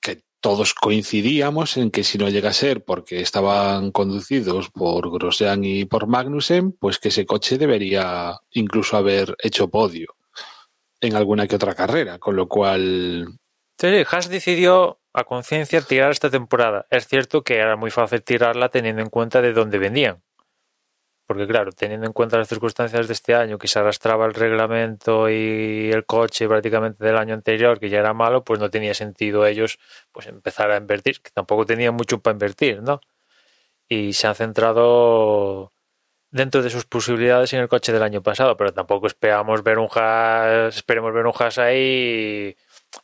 que 0.00 0.22
todos 0.40 0.74
coincidíamos 0.74 1.76
en 1.76 1.90
que 1.90 2.02
si 2.02 2.18
no 2.18 2.28
llega 2.28 2.50
a 2.50 2.54
ser 2.54 2.84
porque 2.84 3.20
estaban 3.20 3.92
conducidos 3.92 4.70
por 4.70 5.10
Grosjean 5.12 5.64
y 5.64 5.84
por 5.84 6.08
Magnussen, 6.08 6.72
pues 6.72 6.98
que 6.98 7.08
ese 7.08 7.24
coche 7.24 7.56
debería 7.56 8.38
incluso 8.50 8.96
haber 8.96 9.36
hecho 9.42 9.68
podio 9.68 10.16
en 11.00 11.14
alguna 11.14 11.46
que 11.46 11.56
otra 11.56 11.74
carrera, 11.74 12.18
con 12.18 12.36
lo 12.36 12.48
cual 12.48 13.38
Sí, 13.80 13.88
decidió 14.28 15.00
a 15.14 15.24
conciencia 15.24 15.80
tirar 15.80 16.10
esta 16.10 16.28
temporada. 16.28 16.86
Es 16.90 17.08
cierto 17.08 17.42
que 17.42 17.56
era 17.56 17.76
muy 17.76 17.90
fácil 17.90 18.22
tirarla 18.22 18.68
teniendo 18.68 19.00
en 19.00 19.08
cuenta 19.08 19.40
de 19.40 19.54
dónde 19.54 19.78
venían. 19.78 20.22
Porque 21.30 21.46
claro, 21.46 21.70
teniendo 21.70 22.06
en 22.08 22.12
cuenta 22.12 22.38
las 22.38 22.48
circunstancias 22.48 23.06
de 23.06 23.12
este 23.12 23.36
año, 23.36 23.56
que 23.56 23.68
se 23.68 23.78
arrastraba 23.78 24.26
el 24.26 24.34
reglamento 24.34 25.30
y 25.30 25.88
el 25.92 26.04
coche 26.04 26.48
prácticamente 26.48 27.04
del 27.04 27.16
año 27.16 27.34
anterior, 27.34 27.78
que 27.78 27.88
ya 27.88 28.00
era 28.00 28.12
malo, 28.12 28.42
pues 28.42 28.58
no 28.58 28.68
tenía 28.68 28.94
sentido 28.94 29.46
ellos 29.46 29.78
pues 30.10 30.26
empezar 30.26 30.72
a 30.72 30.76
invertir, 30.76 31.22
que 31.22 31.30
tampoco 31.30 31.64
tenían 31.66 31.94
mucho 31.94 32.18
para 32.20 32.32
invertir, 32.32 32.82
¿no? 32.82 33.00
Y 33.88 34.14
se 34.14 34.26
han 34.26 34.34
centrado 34.34 35.72
dentro 36.32 36.62
de 36.62 36.70
sus 36.70 36.84
posibilidades 36.86 37.52
en 37.52 37.60
el 37.60 37.68
coche 37.68 37.92
del 37.92 38.02
año 38.02 38.22
pasado, 38.24 38.56
pero 38.56 38.72
tampoco 38.74 39.06
esperamos 39.06 39.62
ver 39.62 39.78
un 39.78 39.88
esperemos 40.68 41.14
ver 41.14 41.26
un 41.26 41.32
Haas 41.38 41.58
ahí 41.58 42.56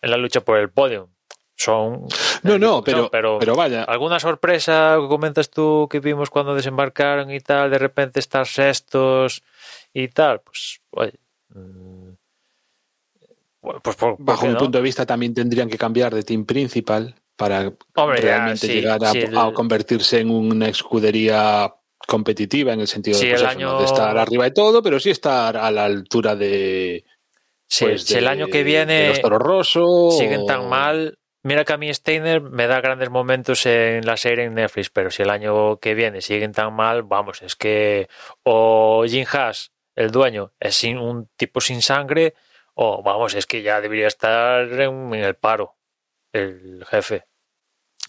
en 0.02 0.10
la 0.10 0.16
lucha 0.16 0.40
por 0.40 0.58
el 0.58 0.70
podio. 0.70 1.15
Son 1.58 2.06
no, 2.42 2.58
no, 2.58 2.84
pero, 2.84 3.10
pero, 3.10 3.38
pero 3.38 3.56
vaya, 3.56 3.82
alguna 3.84 4.20
sorpresa 4.20 4.98
que 5.00 5.08
comentas 5.08 5.48
tú 5.50 5.88
que 5.90 6.00
vimos 6.00 6.28
cuando 6.28 6.54
desembarcaron 6.54 7.30
y 7.30 7.40
tal, 7.40 7.70
de 7.70 7.78
repente 7.78 8.20
estar 8.20 8.46
sextos 8.46 9.42
y 9.94 10.08
tal, 10.08 10.40
pues 10.42 10.80
oye, 10.90 11.14
mm, 11.54 12.10
pues 13.82 13.96
por, 13.96 14.16
¿por 14.16 14.18
bajo 14.18 14.42
qué 14.42 14.48
mi 14.48 14.52
no? 14.54 14.58
punto 14.60 14.78
de 14.78 14.82
vista 14.84 15.06
también 15.06 15.34
tendrían 15.34 15.68
que 15.68 15.78
cambiar 15.78 16.14
de 16.14 16.22
team 16.22 16.44
principal 16.44 17.14
para 17.36 17.72
Hombre, 17.96 18.18
ya, 18.20 18.22
realmente 18.22 18.66
sí, 18.66 18.74
llegar 18.74 19.02
a, 19.04 19.12
sí, 19.12 19.18
el- 19.20 19.36
a 19.36 19.50
convertirse 19.52 20.20
en 20.20 20.30
una 20.30 20.68
escudería 20.68 21.74
competitiva 22.06 22.72
en 22.74 22.80
el 22.80 22.86
sentido 22.86 23.18
Sí, 23.18 23.24
de, 23.26 23.30
pues 23.32 23.40
el 23.42 23.48
eso, 23.48 23.58
año- 23.58 23.72
no 23.72 23.78
de 23.78 23.84
estar 23.84 24.16
arriba 24.16 24.44
de 24.44 24.50
todo, 24.52 24.82
pero 24.82 25.00
sí 25.00 25.10
estar 25.10 25.56
a 25.56 25.70
la 25.70 25.84
altura 25.86 26.36
de, 26.36 27.04
si, 27.66 27.84
pues, 27.86 28.02
si 28.04 28.18
el 28.18 28.28
año 28.28 28.48
que 28.48 28.62
viene 28.62 29.12
siguen 30.10 30.46
tan 30.46 30.68
mal. 30.68 31.18
Mira 31.46 31.64
que 31.64 31.72
a 31.74 31.76
mí 31.76 31.94
Steiner 31.94 32.40
me 32.40 32.66
da 32.66 32.80
grandes 32.80 33.08
momentos 33.08 33.66
en 33.66 34.04
la 34.04 34.16
serie 34.16 34.46
en 34.46 34.54
Netflix, 34.54 34.90
pero 34.90 35.12
si 35.12 35.22
el 35.22 35.30
año 35.30 35.78
que 35.78 35.94
viene 35.94 36.20
siguen 36.20 36.50
tan 36.50 36.74
mal, 36.74 37.04
vamos, 37.04 37.40
es 37.40 37.54
que 37.54 38.08
o 38.42 39.04
Jim 39.06 39.24
Haas, 39.32 39.70
el 39.94 40.10
dueño, 40.10 40.52
es 40.58 40.82
un 40.82 41.28
tipo 41.36 41.60
sin 41.60 41.82
sangre, 41.82 42.34
o 42.74 43.00
vamos, 43.00 43.36
es 43.36 43.46
que 43.46 43.62
ya 43.62 43.80
debería 43.80 44.08
estar 44.08 44.64
en, 44.72 45.14
en 45.14 45.22
el 45.22 45.36
paro 45.36 45.76
el 46.32 46.84
jefe. 46.90 47.28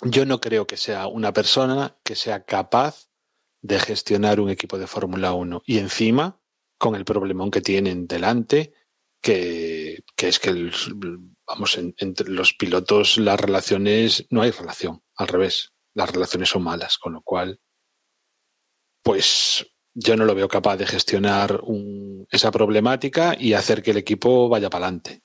Yo 0.01 0.25
no 0.25 0.41
creo 0.41 0.65
que 0.65 0.77
sea 0.77 1.05
una 1.05 1.31
persona 1.31 1.95
que 2.03 2.15
sea 2.15 2.43
capaz 2.43 3.07
de 3.61 3.79
gestionar 3.79 4.39
un 4.39 4.49
equipo 4.49 4.79
de 4.79 4.87
Fórmula 4.87 5.33
1 5.33 5.61
y 5.63 5.77
encima 5.77 6.39
con 6.79 6.95
el 6.95 7.05
problemón 7.05 7.51
que 7.51 7.61
tienen 7.61 8.07
delante, 8.07 8.73
que, 9.21 10.03
que 10.15 10.27
es 10.27 10.39
que 10.39 10.49
el- 10.49 10.73
vamos, 11.47 11.77
en- 11.77 11.95
entre 11.97 12.29
los 12.29 12.53
pilotos 12.53 13.17
las 13.17 13.39
relaciones, 13.39 14.25
no 14.29 14.41
hay 14.41 14.51
relación, 14.51 15.01
al 15.15 15.27
revés, 15.27 15.73
las 15.93 16.11
relaciones 16.11 16.49
son 16.49 16.63
malas, 16.63 16.97
con 16.97 17.13
lo 17.13 17.21
cual, 17.21 17.59
pues 19.03 19.65
yo 19.93 20.15
no 20.15 20.25
lo 20.25 20.35
veo 20.35 20.47
capaz 20.47 20.77
de 20.77 20.85
gestionar 20.85 21.61
un- 21.63 22.27
esa 22.29 22.51
problemática 22.51 23.35
y 23.39 23.53
hacer 23.53 23.81
que 23.81 23.91
el 23.91 23.97
equipo 23.97 24.49
vaya 24.49 24.69
para 24.69 24.85
adelante. 24.85 25.23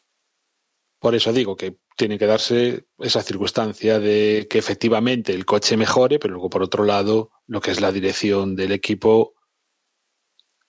Por 1.01 1.15
eso 1.15 1.33
digo 1.33 1.57
que 1.57 1.79
tiene 1.97 2.17
que 2.19 2.27
darse 2.27 2.87
esa 2.99 3.23
circunstancia 3.23 3.99
de 3.99 4.47
que 4.49 4.59
efectivamente 4.59 5.33
el 5.35 5.45
coche 5.45 5.77
mejore, 5.77 6.19
pero 6.19 6.35
luego 6.35 6.49
por 6.49 6.63
otro 6.63 6.85
lado 6.85 7.33
lo 7.47 7.61
que 7.61 7.73
es 7.73 7.81
la 7.81 7.91
dirección 7.93 8.55
del 8.55 8.73
equipo, 8.73 9.35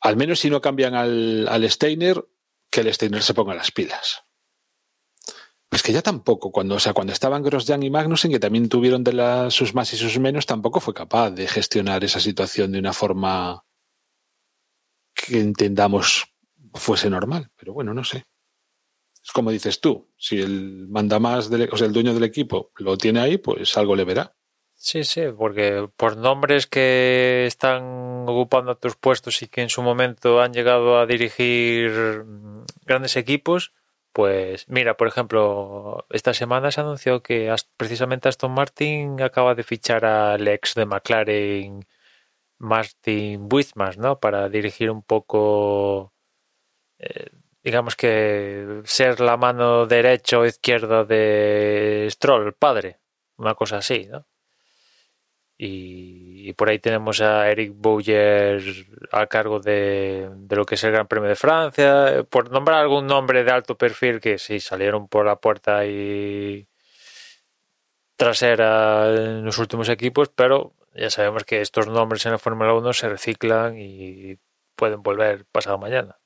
al 0.01 0.17
menos 0.17 0.39
si 0.39 0.50
no 0.50 0.60
cambian 0.60 0.95
al, 0.95 1.48
al 1.48 1.69
Steiner, 1.69 2.25
que 2.69 2.81
el 2.81 2.93
Steiner 2.93 3.22
se 3.22 3.36
ponga 3.36 3.53
las 3.53 3.72
pilas. 3.72 4.24
Pues 5.74 5.82
que 5.82 5.92
ya 5.92 6.03
tampoco, 6.03 6.51
cuando, 6.51 6.75
o 6.75 6.80
sea, 6.80 6.94
cuando 6.94 7.13
estaban 7.13 7.42
Grosjean 7.42 7.82
y 7.82 7.89
Magnussen, 7.89 8.30
que 8.30 8.39
también 8.39 8.70
tuvieron 8.70 9.03
de 9.03 9.12
las, 9.12 9.56
sus 9.56 9.74
más 9.74 9.92
y 9.92 9.98
sus 9.98 10.20
menos, 10.20 10.46
tampoco 10.46 10.80
fue 10.80 10.94
capaz 10.94 11.32
de 11.32 11.48
gestionar 11.48 12.03
esa 12.03 12.20
situación 12.20 12.72
de 12.72 12.77
una 12.77 12.94
forma 12.94 13.65
que 15.15 15.39
entendamos 15.39 16.32
fuese 16.75 17.10
normal. 17.10 17.50
Pero 17.56 17.74
bueno, 17.74 17.92
no 17.96 18.03
sé. 18.03 18.24
Es 19.24 19.32
como 19.32 19.50
dices 19.50 19.82
tú, 19.82 20.12
si 20.15 20.39
el 20.42 20.88
manda 20.89 21.18
más, 21.18 21.50
del, 21.50 21.68
o 21.72 21.75
sea, 21.75 21.88
el 21.88 21.94
dueño 21.94 22.13
del 22.13 22.25
equipo 22.25 22.72
lo 22.75 22.96
tiene 22.96 23.22
ahí, 23.22 23.39
pues 23.39 23.75
algo 23.75 23.96
le 23.96 24.03
verá. 24.03 24.36
Sí, 24.75 25.03
sí, 25.03 25.24
porque 25.36 25.89
por 25.98 26.18
nombres 26.18 26.68
que 26.68 27.46
están 27.48 28.25
ocupando 28.27 28.77
tus 28.77 28.96
puestos 28.96 29.42
y 29.42 29.48
que 29.48 29.63
en 29.63 29.70
su 29.70 29.82
momento 29.82 30.39
han 30.39 30.53
llegado 30.53 31.00
a 31.00 31.08
dirigir 31.08 32.24
grandes 32.86 33.18
equipos, 33.18 33.74
pues 34.13 34.70
mira, 34.70 34.96
por 34.98 35.08
ejemplo, 35.08 36.05
esta 36.12 36.34
semana 36.34 36.72
se 36.72 36.82
anunció 36.82 37.24
que 37.24 37.53
precisamente 37.77 38.29
Aston 38.29 38.51
Martin 38.53 39.22
acaba 39.22 39.55
de 39.55 39.63
fichar 39.63 40.05
al 40.05 40.48
ex 40.48 40.75
de 40.75 40.86
McLaren, 40.86 41.86
Martin 42.60 43.48
Whitmas, 43.51 43.98
¿no? 43.98 44.20
Para 44.20 44.50
dirigir 44.50 44.91
un 44.91 45.03
poco, 45.03 46.13
eh, 47.00 47.29
digamos 47.63 47.96
que 47.96 48.82
ser 48.86 49.20
la 49.20 49.38
mano 49.38 49.86
derecha 49.88 50.39
o 50.39 50.46
izquierda 50.46 51.05
de 51.05 52.08
Stroll, 52.12 52.48
el 52.48 52.53
padre, 52.53 53.00
una 53.38 53.55
cosa 53.55 53.77
así, 53.77 54.08
¿no? 54.08 54.25
Y, 55.58 56.33
por 56.51 56.67
ahí 56.67 56.79
tenemos 56.79 57.21
a 57.21 57.50
Eric 57.50 57.71
Bouyer 57.73 58.62
a 59.13 59.27
cargo 59.27 59.62
de, 59.62 60.29
lo 60.50 60.65
que 60.65 60.75
es 60.75 60.83
el 60.83 60.91
Gran 60.91 61.07
Premio 61.07 61.29
de 61.29 61.38
Francia, 61.38 62.25
por 62.29 62.51
nombrar 62.51 62.79
algún 62.79 63.07
nombre 63.07 63.45
de 63.45 63.51
alto 63.51 63.77
perfil 63.77 64.19
que 64.19 64.38
sí 64.38 64.59
salieron 64.59 65.07
por 65.07 65.25
la 65.25 65.38
puerta 65.38 65.85
y 65.85 66.67
trasera 68.17 69.07
en 69.09 69.45
los 69.45 69.57
últimos 69.57 69.88
equipos, 69.88 70.29
pero 70.29 70.73
ya 70.93 71.09
sabemos 71.09 71.45
que 71.45 71.62
estos 71.62 71.88
nombres 71.88 72.25
en 72.25 72.33
la 72.33 72.39
Fórmula 72.39 72.73
1 72.73 72.93
se 72.93 73.09
reciclan 73.09 73.77
y 73.77 74.38
pueden 74.75 75.01
volver 75.01 75.45
pasado 75.45 75.77
mañana. 75.77 76.19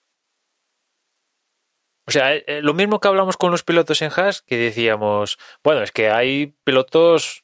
O 2.07 2.11
sea, 2.11 2.33
eh, 2.33 2.43
eh, 2.47 2.61
lo 2.61 2.73
mismo 2.73 2.99
que 2.99 3.09
hablamos 3.09 3.35
con 3.35 3.51
los 3.51 3.63
pilotos 3.63 4.01
en 4.01 4.11
Haas, 4.15 4.41
que 4.41 4.55
decíamos, 4.57 5.37
bueno, 5.63 5.83
es 5.83 5.91
que 5.91 6.09
hay 6.09 6.55
pilotos 6.63 7.43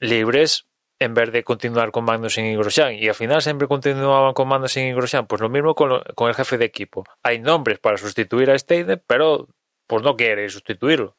libres 0.00 0.66
en 1.04 1.14
vez 1.14 1.30
de 1.32 1.44
continuar 1.44 1.90
con 1.92 2.04
Magnussen 2.04 2.46
y 2.46 2.56
Grosjean. 2.56 2.94
Y 2.94 3.08
al 3.08 3.14
final 3.14 3.42
siempre 3.42 3.68
continuaban 3.68 4.34
con 4.34 4.48
Magnussen 4.48 4.88
y 4.88 4.92
Grosjean. 4.92 5.26
Pues 5.26 5.40
lo 5.40 5.48
mismo 5.48 5.74
con, 5.74 6.02
con 6.14 6.28
el 6.28 6.34
jefe 6.34 6.58
de 6.58 6.64
equipo. 6.64 7.04
Hay 7.22 7.38
nombres 7.38 7.78
para 7.78 7.96
sustituir 7.96 8.50
a 8.50 8.58
Steiner, 8.58 9.02
pero 9.06 9.48
pues 9.86 10.02
no 10.02 10.16
quiere 10.16 10.48
sustituirlo. 10.48 11.16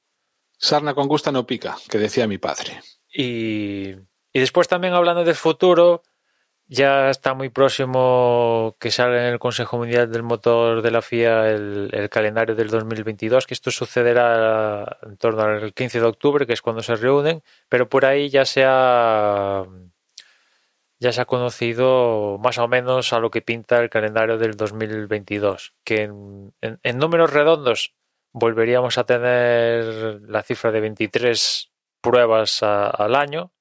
Sarna 0.58 0.94
con 0.94 1.08
gusta 1.08 1.32
no 1.32 1.46
pica, 1.46 1.78
que 1.90 1.98
decía 1.98 2.28
mi 2.28 2.38
padre. 2.38 2.82
Y, 3.14 3.92
y 4.34 4.40
después 4.40 4.68
también 4.68 4.94
hablando 4.94 5.24
del 5.24 5.36
futuro, 5.36 6.04
ya 6.68 7.10
está 7.10 7.34
muy 7.34 7.50
próximo 7.50 8.76
que 8.80 8.90
salga 8.92 9.28
en 9.28 9.34
el 9.34 9.40
Consejo 9.40 9.78
Mundial 9.78 10.12
del 10.12 10.24
Motor 10.24 10.82
de 10.82 10.92
la 10.92 11.02
FIA 11.02 11.50
el, 11.52 12.10
calendario 12.10 12.56
del 12.56 12.70
2022, 12.70 13.46
que 13.46 13.54
esto 13.54 13.72
sucederá 13.72 14.98
en 15.04 15.18
torno 15.18 15.44
al 15.44 15.74
15 15.74 16.00
de 16.00 16.06
octubre, 16.06 16.48
que 16.48 16.54
es 16.54 16.62
cuando 16.62 16.82
se 16.82 16.96
reúnen, 16.96 17.44
pero 17.70 17.88
por 17.88 18.06
ahí 18.06 18.30
ya 18.30 18.46
se 18.46 18.64
ha, 18.66 19.64
ya 21.00 21.12
se 21.12 21.22
ha 21.22 21.26
conocido 21.26 22.40
más 22.40 22.58
o 22.58 22.68
menos 22.68 23.14
a 23.14 23.20
lo 23.20 23.30
que 23.30 23.42
pinta 23.42 23.80
el 23.80 23.90
calendario 23.90 24.38
del 24.38 24.58
2022, 24.58 25.76
que 25.84 26.04
en, 26.04 26.98
números 26.98 27.32
redondos 27.32 27.94
volveríamos 28.32 28.98
a 28.98 29.06
tener 29.06 30.22
la 30.28 30.42
cifra 30.44 30.72
de 30.72 30.82
23 30.82 31.72
pruebas 32.02 32.64
al 32.64 33.16
año, 33.16 33.52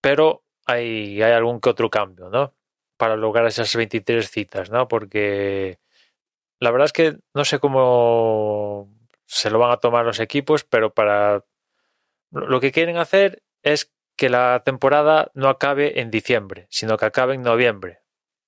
pero 0.00 0.43
hay, 0.66 1.22
hay 1.22 1.32
algún 1.32 1.60
que 1.60 1.70
otro 1.70 1.90
cambio, 1.90 2.30
¿no? 2.30 2.54
Para 2.96 3.16
lograr 3.16 3.46
esas 3.46 3.74
23 3.74 4.30
citas, 4.30 4.70
¿no? 4.70 4.88
Porque 4.88 5.78
la 6.60 6.70
verdad 6.70 6.86
es 6.86 6.92
que 6.92 7.18
no 7.34 7.44
sé 7.44 7.58
cómo 7.58 8.88
se 9.26 9.50
lo 9.50 9.58
van 9.58 9.72
a 9.72 9.78
tomar 9.78 10.04
los 10.04 10.20
equipos, 10.20 10.64
pero 10.64 10.94
para 10.94 11.44
lo 12.30 12.60
que 12.60 12.72
quieren 12.72 12.96
hacer 12.96 13.42
es 13.62 13.92
que 14.16 14.28
la 14.28 14.62
temporada 14.64 15.30
no 15.34 15.48
acabe 15.48 16.00
en 16.00 16.10
diciembre, 16.10 16.66
sino 16.70 16.96
que 16.96 17.06
acabe 17.06 17.34
en 17.34 17.42
noviembre, 17.42 18.00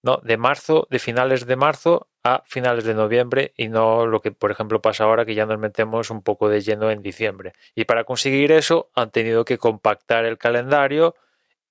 ¿no? 0.02 0.18
De 0.22 0.36
marzo, 0.36 0.86
de 0.90 0.98
finales 0.98 1.46
de 1.46 1.56
marzo 1.56 2.08
a 2.22 2.42
finales 2.46 2.84
de 2.84 2.94
noviembre 2.94 3.52
y 3.56 3.68
no 3.68 4.06
lo 4.06 4.20
que, 4.20 4.32
por 4.32 4.50
ejemplo, 4.50 4.80
pasa 4.80 5.04
ahora 5.04 5.24
que 5.24 5.34
ya 5.34 5.46
nos 5.46 5.58
metemos 5.58 6.10
un 6.10 6.22
poco 6.22 6.48
de 6.48 6.60
lleno 6.60 6.90
en 6.90 7.02
diciembre. 7.02 7.52
Y 7.74 7.84
para 7.84 8.04
conseguir 8.04 8.52
eso 8.52 8.90
han 8.94 9.10
tenido 9.10 9.44
que 9.44 9.58
compactar 9.58 10.24
el 10.24 10.38
calendario 10.38 11.14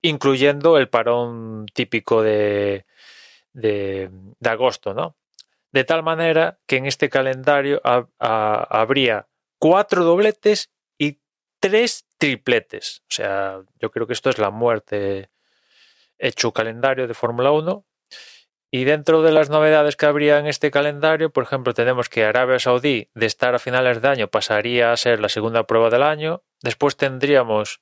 incluyendo 0.06 0.78
el 0.78 0.88
parón 0.88 1.66
típico 1.72 2.22
de, 2.22 2.86
de, 3.52 4.10
agosto, 4.44 4.94
¿no? 4.94 5.16
De 5.72 5.84
tal 5.84 6.02
manera 6.02 6.58
que 6.66 6.76
en 6.76 6.86
este 6.86 7.08
calendario 7.08 7.80
habría 8.18 9.28
cuatro 9.58 10.04
dobletes 10.04 10.70
y 10.98 11.18
tres 11.60 12.06
tripletes. 12.18 13.02
O 13.02 13.14
sea, 13.14 13.62
yo 13.80 13.90
creo 13.90 14.06
que 14.06 14.12
esto 14.12 14.30
es 14.30 14.38
la 14.38 14.50
muerte 14.50 15.30
hecho 16.18 16.52
calendario 16.52 17.06
de 17.06 17.14
Fórmula 17.14 17.50
1. 17.50 17.84
Y 18.70 18.84
dentro 18.84 19.22
de 19.22 19.32
las 19.32 19.50
novedades 19.50 19.96
que 19.96 20.06
habría 20.06 20.38
en 20.38 20.46
este 20.46 20.70
calendario, 20.70 21.30
por 21.30 21.44
ejemplo, 21.44 21.74
tenemos 21.74 22.08
que 22.08 22.24
Arabia 22.24 22.58
Saudí, 22.58 23.10
de 23.14 23.26
estar 23.26 23.54
a 23.54 23.58
finales 23.58 24.02
de 24.02 24.08
año, 24.08 24.28
pasaría 24.28 24.92
a 24.92 24.96
ser 24.96 25.20
la 25.20 25.28
segunda 25.28 25.66
prueba 25.66 25.90
del 25.90 26.02
año. 26.02 26.42
Después 26.62 26.96
tendríamos 26.96 27.80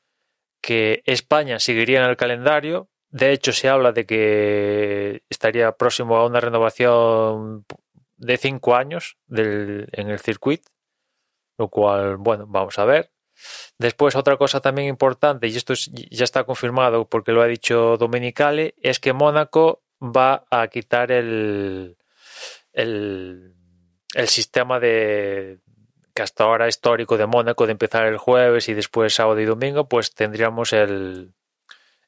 que 0.65 1.03
España 1.05 1.59
seguiría 1.59 2.03
en 2.03 2.09
el 2.09 2.17
calendario. 2.17 2.89
De 3.11 3.33
hecho, 3.33 3.53
se 3.53 3.69
habla 3.69 3.93
de 3.93 4.07
que 4.07 5.23
estaría 5.29 5.71
próximo 5.73 6.17
a 6.17 6.27
una 6.27 6.41
renovación 6.41 7.67
de 8.17 8.39
cinco 8.39 8.75
años 8.75 9.19
en 9.29 10.09
el 10.11 10.19
circuito, 10.21 10.71
lo 11.59 11.69
cual, 11.69 12.17
bueno, 12.17 12.47
vamos 12.49 12.79
a 12.79 12.87
ver. 12.87 13.13
Después, 13.79 14.17
otra 14.17 14.39
cosa 14.39 14.61
también 14.61 14.89
importante, 14.89 15.49
y 15.49 15.57
esto 15.57 15.75
ya 15.75 16.25
está 16.25 16.45
confirmado 16.45 17.09
porque 17.09 17.33
lo 17.33 17.43
ha 17.43 17.47
dicho 17.47 17.99
Dominicale, 17.99 18.75
es 18.81 19.01
que 19.01 19.13
Mónaco 19.13 19.83
va 20.01 20.47
a 20.51 20.69
quitar 20.69 21.13
el, 21.13 21.99
el, 22.73 23.55
el 24.15 24.29
sistema 24.29 24.81
de, 24.81 25.61
que 26.15 26.23
hasta 26.23 26.45
ahora 26.45 26.69
histórico 26.69 27.17
de 27.17 27.27
Mónaco 27.27 27.67
de 27.67 27.73
empezar 27.73 28.07
el 28.07 28.19
jueves 28.19 28.69
y 28.69 28.75
después 28.75 29.15
sábado 29.15 29.41
y 29.41 29.45
domingo, 29.45 29.89
pues 29.89 30.15
tendríamos 30.15 30.73
el, 30.73 31.35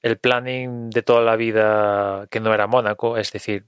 el 0.00 0.18
planning 0.18 0.90
de 0.90 1.02
toda 1.02 1.22
la 1.22 1.36
vida 1.36 2.28
que 2.30 2.40
no 2.40 2.54
era 2.54 2.66
Mónaco, 2.66 3.16
es 3.16 3.32
decir, 3.32 3.66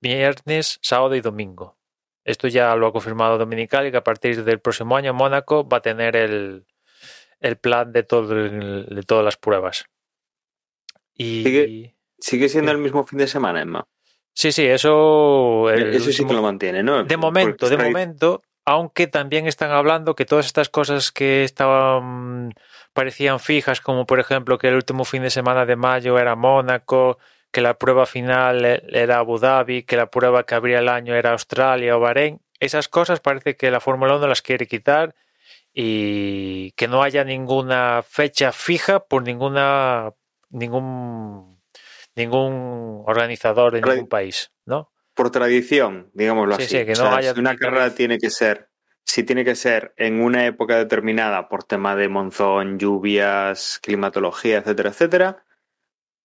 viernes, 0.00 0.78
sábado 0.82 1.14
y 1.14 1.20
domingo. 1.20 1.76
Esto 2.24 2.48
ya 2.48 2.74
lo 2.76 2.86
ha 2.86 2.92
confirmado 2.92 3.38
Dominical 3.38 3.86
y 3.86 3.90
que 3.90 3.96
a 3.98 4.04
partir 4.04 4.44
del 4.44 4.60
próximo 4.60 4.96
año 4.96 5.14
Mónaco 5.14 5.68
va 5.68 5.78
a 5.78 5.82
tener 5.82 6.16
el, 6.16 6.66
el 7.40 7.56
plan 7.56 7.92
de, 7.92 8.02
todo 8.02 8.28
de 8.34 9.02
todas 9.06 9.24
las 9.24 9.36
pruebas. 9.36 9.84
Y, 11.14 11.42
¿Sigue, 11.42 11.94
¿Sigue 12.18 12.48
siendo 12.48 12.72
el 12.72 12.78
mismo 12.78 13.04
fin 13.04 13.18
de 13.18 13.26
semana, 13.26 13.60
Emma? 13.60 13.86
Sí, 14.32 14.52
sí, 14.52 14.64
eso. 14.64 15.70
eso 15.70 16.12
sí 16.12 16.26
que 16.26 16.32
lo 16.32 16.42
mantiene, 16.42 16.82
¿no? 16.82 17.04
De 17.04 17.16
momento, 17.16 17.68
de 17.68 17.76
momento, 17.76 18.42
aunque 18.64 19.06
también 19.06 19.46
están 19.46 19.70
hablando 19.70 20.14
que 20.14 20.24
todas 20.24 20.46
estas 20.46 20.68
cosas 20.68 21.12
que 21.12 21.44
estaban 21.44 22.54
parecían 22.92 23.40
fijas, 23.40 23.80
como 23.80 24.06
por 24.06 24.20
ejemplo 24.20 24.58
que 24.58 24.68
el 24.68 24.74
último 24.74 25.04
fin 25.04 25.22
de 25.22 25.30
semana 25.30 25.66
de 25.66 25.76
mayo 25.76 26.18
era 26.18 26.36
Mónaco, 26.36 27.18
que 27.50 27.60
la 27.60 27.78
prueba 27.78 28.06
final 28.06 28.64
e-, 28.64 28.82
era 28.90 29.18
Abu 29.18 29.38
Dhabi, 29.38 29.82
que 29.84 29.96
la 29.96 30.10
prueba 30.10 30.44
que 30.44 30.54
abría 30.54 30.78
el 30.80 30.88
año 30.88 31.14
era 31.14 31.32
Australia 31.32 31.96
o 31.96 32.00
Bahrein, 32.00 32.40
esas 32.60 32.88
cosas 32.88 33.20
parece 33.20 33.56
que 33.56 33.70
la 33.70 33.80
Fórmula 33.80 34.16
1 34.16 34.26
las 34.26 34.42
quiere 34.42 34.66
quitar 34.66 35.14
y 35.72 36.72
que 36.72 36.88
no 36.88 37.02
haya 37.02 37.24
ninguna 37.24 38.02
fecha 38.06 38.52
fija 38.52 39.00
por 39.00 39.22
ninguna 39.22 40.12
ningún 40.50 41.60
ningún 42.16 43.02
organizador 43.06 43.72
de 43.72 43.80
ningún 43.80 44.08
país, 44.08 44.52
¿no? 44.66 44.90
Por 45.20 45.30
tradición, 45.30 46.10
digámoslo 46.14 46.54
así. 46.54 46.66
que 46.66 46.94
no 46.94 47.14
haya 47.14 47.34
una 47.34 47.54
carrera 47.54 47.94
tiene 47.94 48.16
que 48.16 48.30
ser, 48.30 48.70
si 49.04 49.22
tiene 49.22 49.44
que 49.44 49.54
ser 49.54 49.92
en 49.98 50.22
una 50.22 50.46
época 50.46 50.78
determinada 50.78 51.46
por 51.50 51.62
tema 51.62 51.94
de 51.94 52.08
monzón, 52.08 52.78
lluvias, 52.78 53.80
climatología, 53.82 54.56
etcétera, 54.56 54.88
etcétera, 54.88 55.44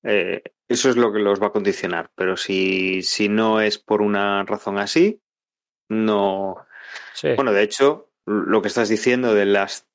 eh, 0.04 0.44
eso 0.70 0.90
es 0.90 0.96
lo 0.96 1.12
que 1.12 1.20
los 1.20 1.42
va 1.42 1.48
a 1.48 1.52
condicionar. 1.52 2.10
Pero 2.16 2.38
si, 2.38 3.02
si 3.04 3.28
no 3.28 3.60
es 3.60 3.80
por 3.80 4.02
una 4.02 4.46
razón 4.46 4.80
así, 4.80 5.22
no. 5.90 6.66
Bueno, 7.36 7.52
de 7.52 7.64
hecho, 7.64 8.14
lo 8.26 8.62
que 8.62 8.70
estás 8.70 8.88
diciendo 8.88 9.36
de 9.36 9.46
las 9.46 9.90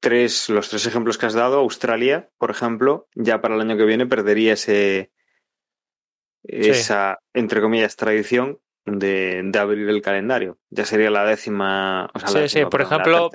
tres, 0.00 0.48
los 0.48 0.70
tres 0.70 0.84
ejemplos 0.86 1.18
que 1.18 1.26
has 1.26 1.34
dado, 1.34 1.60
Australia, 1.60 2.30
por 2.38 2.50
ejemplo, 2.50 3.06
ya 3.14 3.40
para 3.40 3.54
el 3.54 3.60
año 3.60 3.76
que 3.76 3.84
viene 3.84 4.06
perdería 4.06 4.54
ese, 4.54 5.12
esa, 6.44 7.18
entre 7.32 7.60
comillas, 7.60 7.96
tradición 7.96 8.58
de, 8.86 9.50
abrir 9.58 9.88
el 9.88 10.02
calendario. 10.02 10.58
Ya 10.70 10.84
sería 10.84 11.10
la 11.10 11.24
décima. 11.24 12.10
O 12.14 12.28
sí, 12.28 12.48
sí, 12.48 12.64
por 12.66 12.82
ejemplo, 12.82 13.30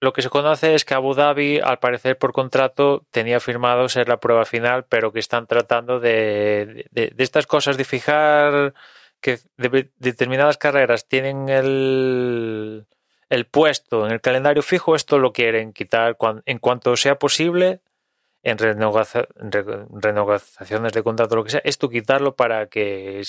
lo, 0.00 0.12
que 0.12 0.22
se 0.22 0.30
conoce 0.30 0.74
es 0.74 0.84
que 0.84 0.94
Abu 0.94 1.14
Dhabi, 1.14 1.58
al 1.58 1.78
parecer 1.78 2.16
por 2.16 2.32
contrato, 2.32 3.04
tenía 3.10 3.40
firmado 3.40 3.88
ser 3.88 4.08
la 4.08 4.20
prueba 4.20 4.44
final, 4.44 4.84
pero 4.88 5.12
que 5.12 5.18
están 5.18 5.46
tratando 5.46 6.00
de, 6.00 6.86
de, 6.92 7.12
estas 7.18 7.46
cosas 7.46 7.76
de 7.76 7.84
fijar 7.84 8.74
que 9.20 9.40
de- 9.56 9.90
determinadas 9.98 10.58
carreras 10.58 11.08
tienen 11.08 11.48
el, 11.48 12.86
el 13.30 13.46
puesto 13.46 14.06
en 14.06 14.12
el 14.12 14.20
calendario 14.20 14.62
fijo, 14.62 14.94
esto 14.94 15.18
lo 15.18 15.32
quieren 15.32 15.72
quitar 15.72 16.16
en 16.46 16.58
cuanto 16.58 16.96
sea 16.96 17.18
posible 17.18 17.80
en, 18.42 18.58
renegociaciones 18.58 20.92
de 20.92 21.02
contrato, 21.02 21.36
lo 21.36 21.44
que 21.44 21.50
sea, 21.50 21.62
esto 21.64 21.88
quitarlo 21.88 22.36
para 22.36 22.66
que 22.66 23.22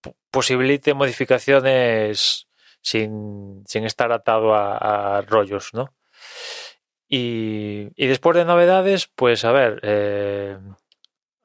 p- 0.00 0.14
posibilite 0.30 0.94
modificaciones 0.94 2.48
sin, 2.80 3.62
sin 3.66 3.84
estar 3.84 4.12
atado 4.12 4.54
a, 4.54 5.18
a 5.18 5.22
rollos, 5.22 5.74
¿no? 5.74 5.92
Y, 7.08 7.88
y 7.94 8.06
después 8.08 8.36
de 8.36 8.44
novedades, 8.44 9.08
pues 9.14 9.44
a 9.44 9.52
ver, 9.52 9.78
eh, 9.82 10.58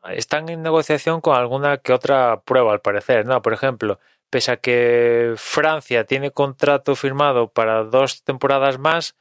están 0.10 0.50
en 0.50 0.64
negociación 0.64 1.22
con 1.22 1.36
alguna 1.36 1.78
que 1.78 1.94
otra 1.94 2.42
prueba, 2.42 2.74
al 2.74 2.82
parecer, 2.82 3.26
¿no? 3.26 3.42
Por 3.42 3.54
ejemplo, 3.54 4.00
pese 4.30 4.52
a 4.52 4.58
que 4.58 5.34
Francia 5.38 6.06
tiene 6.06 6.32
contrato 6.32 6.96
firmado 6.96 7.50
para 7.50 7.84
dos 7.84 8.24
temporadas 8.24 8.80
más, 8.80 9.16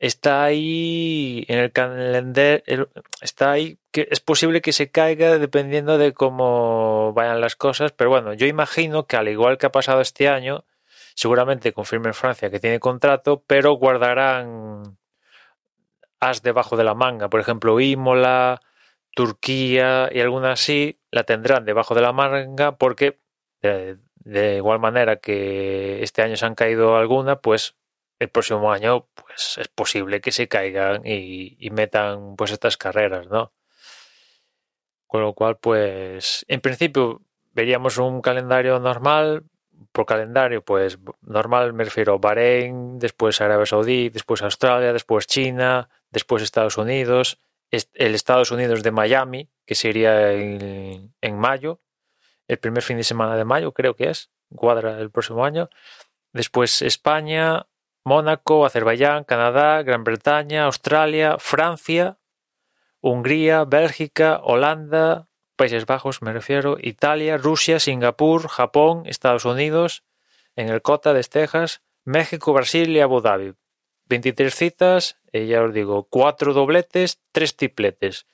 está 0.00 0.44
ahí 0.44 1.44
en 1.48 1.58
el 1.58 1.72
calendario, 1.72 2.88
está 3.20 3.52
ahí 3.52 3.78
que 3.92 4.08
es 4.10 4.20
posible 4.20 4.62
que 4.62 4.72
se 4.72 4.90
caiga 4.90 5.38
dependiendo 5.38 5.98
de 5.98 6.12
cómo 6.14 7.12
vayan 7.12 7.40
las 7.40 7.54
cosas, 7.54 7.92
pero 7.92 8.10
bueno, 8.10 8.32
yo 8.34 8.46
imagino 8.46 9.06
que 9.06 9.16
al 9.16 9.28
igual 9.28 9.58
que 9.58 9.66
ha 9.66 9.72
pasado 9.72 10.00
este 10.00 10.28
año, 10.28 10.64
seguramente 11.14 11.72
confirmen 11.72 12.14
Francia 12.14 12.50
que 12.50 12.60
tiene 12.60 12.80
contrato, 12.80 13.44
pero 13.46 13.74
guardarán 13.74 14.98
as 16.18 16.42
debajo 16.42 16.76
de 16.76 16.84
la 16.84 16.94
manga, 16.94 17.28
por 17.28 17.40
ejemplo, 17.40 17.78
Imola, 17.80 18.60
Turquía 19.14 20.08
y 20.12 20.20
algunas 20.20 20.60
así 20.60 20.98
la 21.10 21.24
tendrán 21.24 21.64
debajo 21.64 21.94
de 21.94 22.02
la 22.02 22.12
manga 22.12 22.76
porque 22.76 23.18
de, 23.60 24.56
igual 24.56 24.78
manera 24.78 25.16
que 25.16 26.02
este 26.02 26.22
año 26.22 26.36
se 26.36 26.46
han 26.46 26.54
caído 26.54 26.96
algunas, 26.96 27.38
pues 27.40 27.76
el 28.18 28.28
próximo 28.28 28.72
año 28.72 29.06
es 29.58 29.68
posible 29.68 30.20
que 30.20 30.32
se 30.32 30.48
caigan 30.48 31.02
y, 31.04 31.68
metan 31.70 32.36
pues 32.36 32.50
estas 32.50 32.76
carreras, 32.76 33.28
¿no? 33.28 33.52
Con 35.06 35.22
lo 35.22 35.34
cual, 35.34 35.58
pues 35.58 36.44
en 36.48 36.60
principio 36.60 37.22
veríamos 37.52 37.98
un 37.98 38.20
calendario 38.20 38.78
normal. 38.78 39.44
Por 39.92 40.04
calendario, 40.04 40.62
pues 40.62 40.98
normal 41.22 41.72
me 41.72 41.84
refiero 41.84 42.14
a 42.14 42.18
Bahrein, 42.18 42.98
después 42.98 43.40
Arabia 43.40 43.64
Saudí, 43.66 44.10
después 44.10 44.42
Australia, 44.42 44.92
después 44.92 45.26
China, 45.26 45.88
después 46.10 46.42
Estados 46.42 46.76
Unidos, 46.76 47.40
el 47.70 48.14
Estados 48.14 48.50
Unidos 48.50 48.82
de 48.82 48.90
Miami, 48.90 49.48
que 49.64 49.74
sería 49.74 50.32
en, 50.32 51.14
en 51.20 51.38
mayo, 51.38 51.80
el 52.50 52.58
primer 52.58 52.82
fin 52.82 52.96
de 52.96 53.04
semana 53.04 53.36
de 53.36 53.44
mayo 53.44 53.72
creo 53.72 53.94
que 53.94 54.10
es, 54.10 54.30
cuadra 54.54 54.98
el 54.98 55.10
próximo 55.10 55.44
año. 55.44 55.70
Después 56.32 56.82
España, 56.82 57.66
Mónaco, 58.04 58.64
Azerbaiyán, 58.64 59.24
Canadá, 59.24 59.82
Gran 59.82 60.04
Bretaña, 60.04 60.64
Australia, 60.64 61.36
Francia, 61.38 62.18
Hungría, 63.00 63.64
Bélgica, 63.64 64.40
Holanda, 64.42 65.28
Países 65.56 65.84
Bajos 65.84 66.22
me 66.22 66.32
refiero, 66.32 66.78
Italia, 66.80 67.36
Rusia, 67.36 67.80
Singapur, 67.80 68.48
Japón, 68.48 69.02
Estados 69.04 69.44
Unidos, 69.44 70.04
en 70.56 70.70
el 70.70 70.80
Cota 70.80 71.12
de 71.12 71.22
Texas, 71.22 71.82
México, 72.04 72.54
Brasil 72.54 72.88
y 72.88 73.00
Abu 73.00 73.20
Dhabi. 73.20 73.52
23 74.06 74.54
citas, 74.54 75.20
y 75.30 75.48
ya 75.48 75.62
os 75.62 75.74
digo, 75.74 76.08
cuatro 76.08 76.54
dobletes, 76.54 77.20
tres 77.30 77.56
tripletes. 77.56 78.26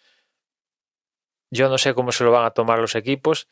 Yo 1.51 1.69
no 1.69 1.79
sé 1.79 1.95
cómo 1.95 2.13
se 2.13 2.23
lo 2.23 2.31
van 2.31 2.45
a 2.45 2.53
tomar 2.53 2.79
los 2.79 2.95
equipos. 2.95 3.49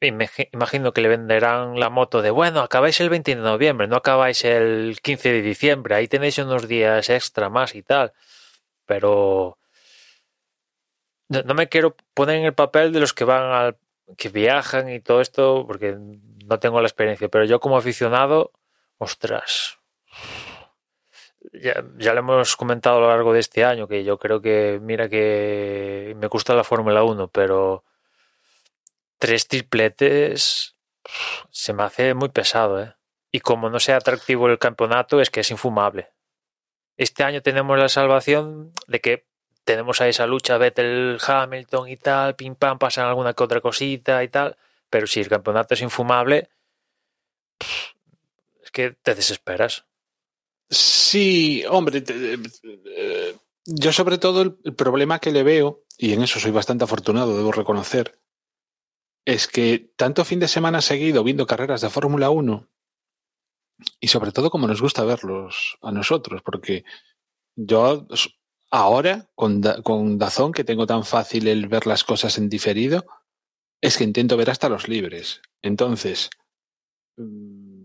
Imag- 0.00 0.48
Imagino 0.52 0.92
que 0.92 1.00
le 1.00 1.08
venderán 1.08 1.78
la 1.80 1.90
moto 1.90 2.22
de, 2.22 2.30
bueno, 2.30 2.60
acabáis 2.60 3.00
el 3.00 3.08
20 3.10 3.34
de 3.34 3.40
noviembre, 3.42 3.86
no 3.88 3.96
acabáis 3.96 4.44
el 4.44 4.98
15 5.02 5.32
de 5.32 5.42
diciembre, 5.42 5.94
ahí 5.94 6.08
tenéis 6.08 6.38
unos 6.38 6.68
días 6.68 7.08
extra 7.10 7.48
más 7.50 7.74
y 7.74 7.82
tal. 7.82 8.12
Pero 8.86 9.58
no, 11.28 11.42
no 11.42 11.54
me 11.54 11.68
quiero 11.68 11.96
poner 12.14 12.36
en 12.38 12.44
el 12.44 12.54
papel 12.54 12.92
de 12.92 13.00
los 13.00 13.12
que 13.14 13.24
van 13.24 13.42
al, 13.52 13.78
que 14.16 14.28
viajan 14.28 14.88
y 14.90 15.00
todo 15.00 15.20
esto, 15.20 15.64
porque 15.66 15.96
no 16.46 16.58
tengo 16.60 16.80
la 16.80 16.88
experiencia, 16.88 17.28
pero 17.28 17.44
yo 17.44 17.60
como 17.60 17.76
aficionado, 17.76 18.52
ostras, 18.98 19.78
ya, 21.52 21.84
ya 21.98 22.12
lo 22.12 22.20
hemos 22.20 22.56
comentado 22.56 22.98
a 22.98 23.00
lo 23.00 23.08
largo 23.08 23.32
de 23.32 23.40
este 23.40 23.64
año, 23.64 23.88
que 23.88 24.04
yo 24.04 24.18
creo 24.18 24.40
que, 24.40 24.78
mira 24.82 25.08
que 25.08 26.14
me 26.18 26.26
gusta 26.28 26.54
la 26.54 26.64
Fórmula 26.64 27.02
1, 27.04 27.28
pero 27.28 27.84
tres 29.18 29.48
tripletes 29.48 30.74
se 31.50 31.72
me 31.72 31.82
hace 31.84 32.14
muy 32.14 32.28
pesado, 32.30 32.82
¿eh? 32.82 32.94
Y 33.32 33.40
como 33.40 33.70
no 33.70 33.80
sea 33.80 33.96
atractivo 33.96 34.48
el 34.48 34.58
campeonato, 34.58 35.20
es 35.20 35.30
que 35.30 35.40
es 35.40 35.50
infumable. 35.50 36.10
Este 36.96 37.22
año 37.24 37.42
tenemos 37.42 37.78
la 37.78 37.88
salvación 37.88 38.72
de 38.86 39.00
que 39.00 39.26
tenemos 39.64 40.00
a 40.00 40.08
esa 40.08 40.26
lucha 40.26 40.58
Vettel 40.58 41.18
Hamilton 41.24 41.88
y 41.88 41.96
tal, 41.96 42.36
pim 42.36 42.54
pam, 42.54 42.78
pasan 42.78 43.06
alguna 43.06 43.34
que 43.34 43.42
otra 43.44 43.60
cosita 43.60 44.22
y 44.24 44.28
tal, 44.28 44.56
pero 44.90 45.06
si 45.06 45.20
el 45.20 45.28
campeonato 45.28 45.74
es 45.74 45.82
infumable, 45.82 46.48
es 48.62 48.70
que 48.70 48.92
te 48.92 49.14
desesperas. 49.14 49.84
Sí, 50.70 51.64
hombre, 51.68 52.00
te- 52.00 52.38
eh, 52.86 53.36
yo 53.66 53.92
sobre 53.92 54.18
todo 54.18 54.42
el 54.42 54.74
problema 54.74 55.18
que 55.18 55.30
le 55.32 55.42
veo, 55.42 55.82
y 55.98 56.12
en 56.12 56.22
eso 56.22 56.40
soy 56.40 56.50
bastante 56.52 56.84
afortunado, 56.84 57.36
debo 57.36 57.52
reconocer, 57.52 58.18
es 59.26 59.46
que 59.48 59.92
tanto 59.96 60.24
fin 60.24 60.40
de 60.40 60.48
semana 60.48 60.80
seguido 60.80 61.22
viendo 61.24 61.46
carreras 61.46 61.82
de 61.82 61.90
Fórmula 61.90 62.30
1, 62.30 62.68
y 64.00 64.08
sobre 64.08 64.32
todo 64.32 64.50
como 64.50 64.66
nos 64.66 64.80
gusta 64.80 65.04
verlos 65.04 65.76
a 65.82 65.92
nosotros, 65.92 66.40
porque 66.42 66.84
yo 67.56 68.06
ahora, 68.70 69.28
con, 69.34 69.60
Da- 69.60 69.82
con 69.82 70.16
Dazón, 70.18 70.52
que 70.52 70.64
tengo 70.64 70.86
tan 70.86 71.04
fácil 71.04 71.48
el 71.48 71.68
ver 71.68 71.86
las 71.86 72.04
cosas 72.04 72.38
en 72.38 72.48
diferido, 72.48 73.04
es 73.82 73.98
que 73.98 74.04
intento 74.04 74.36
ver 74.36 74.50
hasta 74.50 74.68
los 74.68 74.88
libres. 74.88 75.42
Entonces, 75.62 76.30
mm, 77.18 77.84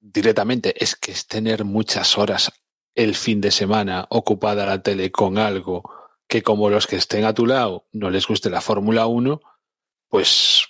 directamente 0.00 0.74
es 0.82 0.96
que 0.96 1.12
es 1.12 1.26
tener 1.26 1.64
muchas 1.64 2.18
horas 2.18 2.52
el 2.94 3.14
fin 3.14 3.40
de 3.40 3.50
semana 3.50 4.06
ocupada 4.10 4.66
la 4.66 4.82
tele 4.82 5.10
con 5.12 5.38
algo 5.38 5.88
que 6.28 6.42
como 6.42 6.68
los 6.68 6.86
que 6.86 6.96
estén 6.96 7.24
a 7.24 7.32
tu 7.32 7.46
lado 7.46 7.86
no 7.92 8.10
les 8.10 8.26
guste 8.26 8.50
la 8.50 8.60
Fórmula 8.60 9.06
1, 9.06 9.40
pues 10.08 10.66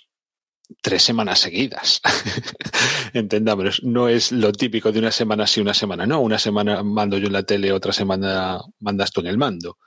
tres 0.81 1.03
semanas 1.03 1.39
seguidas. 1.39 2.01
Entendámonos, 3.13 3.83
no 3.83 4.07
es 4.07 4.31
lo 4.31 4.51
típico 4.51 4.91
de 4.91 4.99
una 4.99 5.11
semana 5.11 5.47
sí, 5.47 5.61
una 5.61 5.73
semana 5.73 6.05
no. 6.05 6.21
Una 6.21 6.39
semana 6.39 6.83
mando 6.83 7.17
yo 7.17 7.27
en 7.27 7.33
la 7.33 7.43
tele, 7.43 7.71
otra 7.71 7.93
semana 7.93 8.59
mandas 8.79 9.11
tú 9.11 9.21
en 9.21 9.27
el 9.27 9.37
mando. 9.37 9.77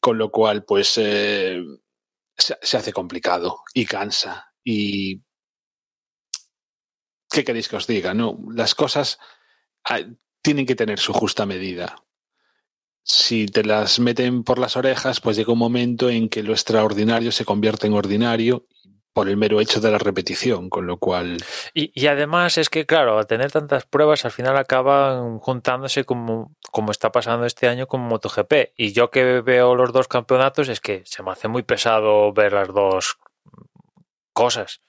Con 0.00 0.18
lo 0.18 0.30
cual, 0.30 0.64
pues 0.64 0.94
eh, 0.98 1.62
se, 2.36 2.56
se 2.60 2.76
hace 2.76 2.92
complicado 2.92 3.60
y 3.72 3.86
cansa. 3.86 4.52
Y 4.62 5.22
¿qué 7.30 7.44
queréis 7.44 7.68
que 7.68 7.76
os 7.76 7.86
diga? 7.86 8.14
No, 8.14 8.38
las 8.54 8.74
cosas 8.74 9.18
ah, 9.84 10.00
tienen 10.42 10.66
que 10.66 10.74
tener 10.74 10.98
su 10.98 11.12
justa 11.12 11.46
medida. 11.46 12.02
Si 13.02 13.46
te 13.46 13.62
las 13.64 14.00
meten 14.00 14.42
por 14.42 14.58
las 14.58 14.76
orejas, 14.76 15.20
pues 15.20 15.36
llega 15.36 15.52
un 15.52 15.58
momento 15.58 16.10
en 16.10 16.28
que 16.28 16.42
lo 16.42 16.52
extraordinario 16.52 17.30
se 17.30 17.44
convierte 17.44 17.86
en 17.86 17.92
ordinario 17.92 18.66
por 19.16 19.30
el 19.30 19.38
mero 19.38 19.62
hecho 19.62 19.80
de 19.80 19.90
la 19.90 19.96
repetición, 19.96 20.68
con 20.68 20.86
lo 20.86 20.98
cual 20.98 21.38
Y, 21.72 22.06
además 22.06 22.58
es 22.58 22.68
que, 22.68 22.84
claro, 22.84 23.18
al 23.18 23.26
tener 23.26 23.50
tantas 23.50 23.86
pruebas, 23.86 24.26
al 24.26 24.30
final 24.30 24.58
acaban 24.58 25.38
juntándose 25.38 26.04
como, 26.04 26.54
como 26.70 26.90
está 26.90 27.12
pasando 27.12 27.46
este 27.46 27.66
año 27.66 27.86
con 27.86 28.02
MotoGP. 28.02 28.74
Y 28.76 28.92
yo 28.92 29.10
que 29.10 29.40
veo 29.40 29.74
los 29.74 29.90
dos 29.94 30.06
campeonatos, 30.06 30.68
es 30.68 30.82
que 30.82 31.00
se 31.06 31.22
me 31.22 31.30
hace 31.30 31.48
muy 31.48 31.62
pesado 31.62 32.30
ver 32.34 32.52
las 32.52 32.68
dos 32.68 33.16
cosas. 34.34 34.82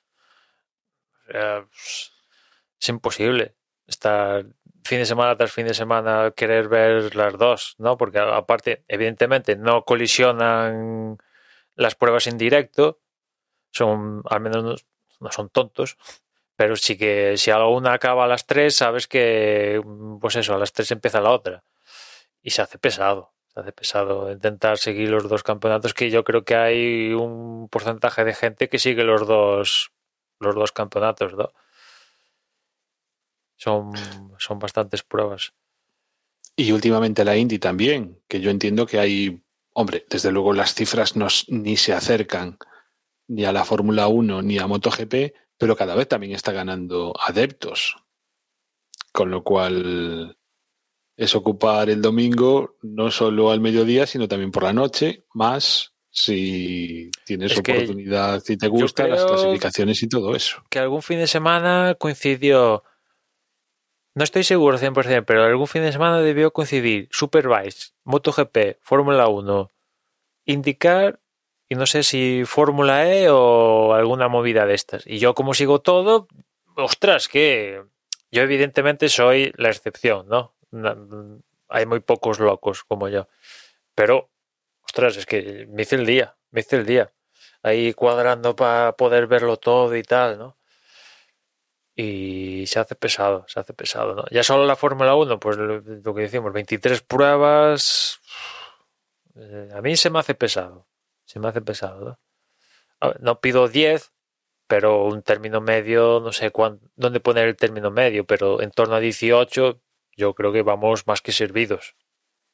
Es 1.30 2.90
imposible 2.90 3.56
estar 3.88 4.46
fin 4.84 4.98
de 4.98 5.06
semana 5.06 5.38
tras 5.38 5.54
fin 5.54 5.68
de 5.68 5.74
semana 5.74 6.34
querer 6.36 6.68
ver 6.68 7.16
las 7.16 7.38
dos, 7.38 7.76
¿no? 7.78 7.96
Porque 7.96 8.20
aparte, 8.20 8.84
evidentemente, 8.90 9.56
no 9.56 9.86
colisionan 9.86 11.18
las 11.76 11.96
pruebas 11.96 12.28
en 12.28 12.38
directo, 12.38 13.00
son, 13.72 14.24
al 14.30 14.42
menos 14.42 14.86
no, 15.20 15.32
son 15.32 15.50
tontos, 15.50 15.98
pero 16.56 16.76
sí 16.76 16.98
que 16.98 17.38
si 17.38 17.52
alguna 17.52 17.94
acaba 17.94 18.26
a 18.26 18.28
las 18.28 18.46
3, 18.46 18.76
sabes 18.76 19.08
que, 19.08 19.82
pues 20.20 20.36
eso, 20.36 20.56
a 20.56 20.58
las 20.58 20.74
3 20.74 20.92
empieza 20.92 21.22
la 21.22 21.32
otra. 21.32 21.64
Y 22.42 22.52
se 22.52 22.62
hace 22.62 22.80
pesado, 22.80 23.34
se 23.54 23.60
hace 23.60 23.72
pesado 23.72 24.32
intentar 24.32 24.78
seguir 24.78 25.10
los 25.10 25.30
dos 25.30 25.44
campeonatos, 25.44 25.94
que 25.94 26.10
yo 26.10 26.24
creo 26.24 26.44
que 26.44 26.56
hay 26.56 27.14
un 27.14 27.70
porcentaje 27.70 28.24
de 28.24 28.34
gente 28.34 28.70
que 28.70 28.80
sigue 28.80 29.04
los 29.04 29.28
dos, 29.28 29.92
los 30.40 30.56
dos 30.56 30.72
campeonatos, 30.72 31.34
¿no? 31.36 31.52
Son, 33.56 33.92
son 34.38 34.60
bastantes 34.60 35.04
pruebas. 35.04 35.54
Y 36.56 36.72
últimamente 36.72 37.24
la 37.24 37.38
Indy 37.38 37.60
también, 37.60 38.20
que 38.28 38.40
yo 38.40 38.50
entiendo 38.50 38.88
que 38.88 39.00
hay, 39.00 39.44
hombre, 39.74 40.06
desde 40.10 40.32
luego 40.32 40.54
las 40.54 40.74
cifras 40.74 41.14
ni 41.50 41.78
se 41.78 41.94
acercan 41.94 42.58
ni 43.28 43.46
a 43.46 43.52
la 43.52 43.66
Fórmula 43.66 44.08
1 44.08 44.42
ni 44.42 44.58
a 44.58 44.68
MotoGP, 44.68 45.34
pero 45.58 45.76
cada 45.76 45.96
vez 45.96 46.08
también 46.08 46.34
está 46.34 46.52
ganando 46.52 47.14
adeptos. 47.20 47.98
Con 49.12 49.32
lo 49.32 49.44
cual 49.44 50.38
es 51.16 51.36
ocupar 51.36 51.90
el 51.90 52.02
domingo 52.02 52.78
no 52.84 53.10
solo 53.10 53.52
al 53.52 53.60
mediodía, 53.60 54.06
sino 54.06 54.28
también 54.28 54.52
por 54.52 54.64
la 54.64 54.74
noche, 54.74 55.26
más 55.34 55.94
si 56.10 57.12
tienes 57.26 57.52
Es 57.52 57.60
oportunidad 57.60 58.42
y 58.48 58.58
te 58.58 58.68
gustan 58.68 59.12
las 59.12 59.24
clasificaciones 59.24 60.02
y 60.02 60.10
todo 60.10 60.36
eso. 60.36 60.64
Que 60.70 60.80
algún 60.80 61.02
fin 61.02 61.20
de 61.20 61.28
semana 61.28 61.96
coincidió. 62.00 62.84
No 64.16 64.24
estoy 64.24 64.44
seguro 64.44 64.80
100%, 64.80 65.26
pero 65.26 65.44
algún 65.44 65.68
fin 65.68 65.84
de 65.84 65.92
semana 65.92 66.20
debió 66.20 66.52
coincidir 66.52 67.08
Superbike, 67.12 67.94
MotoGP, 68.04 68.80
Fórmula 68.82 69.28
1, 69.28 69.70
IndyCar 70.46 71.20
y 71.70 71.76
no 71.76 71.86
sé 71.86 72.04
si 72.04 72.44
Fórmula 72.46 73.12
E 73.12 73.30
o 73.30 73.94
alguna 73.94 74.28
movida 74.28 74.66
de 74.66 74.74
estas. 74.74 75.06
Y 75.06 75.20
yo 75.20 75.34
como 75.34 75.54
sigo 75.54 75.82
todo, 75.82 76.28
ostras, 76.76 77.28
que 77.28 77.84
yo 78.32 78.42
evidentemente 78.42 79.10
soy 79.10 79.54
la 79.58 79.70
excepción, 79.70 80.28
¿no? 80.28 80.56
Hay 81.70 81.86
muy 81.86 82.00
pocos 82.00 82.40
locos 82.40 82.84
como 82.84 83.10
yo. 83.10 83.28
Pero, 83.96 84.30
ostras, 84.84 85.18
es 85.18 85.26
que 85.26 85.68
me 85.70 85.82
hice 85.84 85.96
el 85.96 86.06
día, 86.06 86.38
me 86.52 86.62
hice 86.62 86.78
el 86.78 86.86
día. 86.86 87.12
Ahí 87.64 87.94
cuadrando 87.94 88.56
para 88.56 88.94
poder 88.94 89.28
verlo 89.28 89.58
todo 89.58 89.96
y 89.96 90.04
tal, 90.04 90.38
¿no? 90.38 90.58
Y 91.96 92.66
se 92.68 92.80
hace 92.80 92.96
pesado, 92.96 93.46
se 93.48 93.60
hace 93.60 93.74
pesado, 93.74 94.14
¿no? 94.16 94.26
Ya 94.30 94.44
solo 94.44 94.66
la 94.66 94.76
Fórmula 94.76 95.16
1, 95.16 95.40
pues 95.40 95.58
lo, 95.58 95.80
lo 95.82 96.14
que 96.16 96.22
decimos, 96.22 96.54
23 96.54 97.02
pruebas, 97.02 98.20
eh, 99.36 99.70
a 99.74 99.82
mí 99.82 99.96
se 99.96 100.10
me 100.10 100.20
hace 100.20 100.36
pesado, 100.36 100.87
se 101.28 101.40
me 101.40 101.48
hace 101.50 101.62
pesado, 101.62 102.04
¿no? 102.06 102.20
A 103.00 103.08
ver, 103.10 103.22
no 103.22 103.40
pido 103.42 103.68
10, 103.68 104.12
pero 104.68 105.06
un 105.06 105.22
término 105.22 105.62
medio, 105.62 106.20
no 106.20 106.32
sé 106.32 106.50
cuán, 106.52 106.80
dónde 106.96 107.20
poner 107.20 107.48
el 107.48 107.56
término 107.56 107.92
medio, 107.92 108.26
pero 108.26 108.62
en 108.62 108.72
torno 108.72 108.96
a 108.96 109.00
18 109.00 109.80
yo 110.16 110.34
creo 110.34 110.52
que 110.52 110.64
vamos 110.64 111.06
más 111.06 111.22
que 111.22 111.32
servidos. 111.32 111.96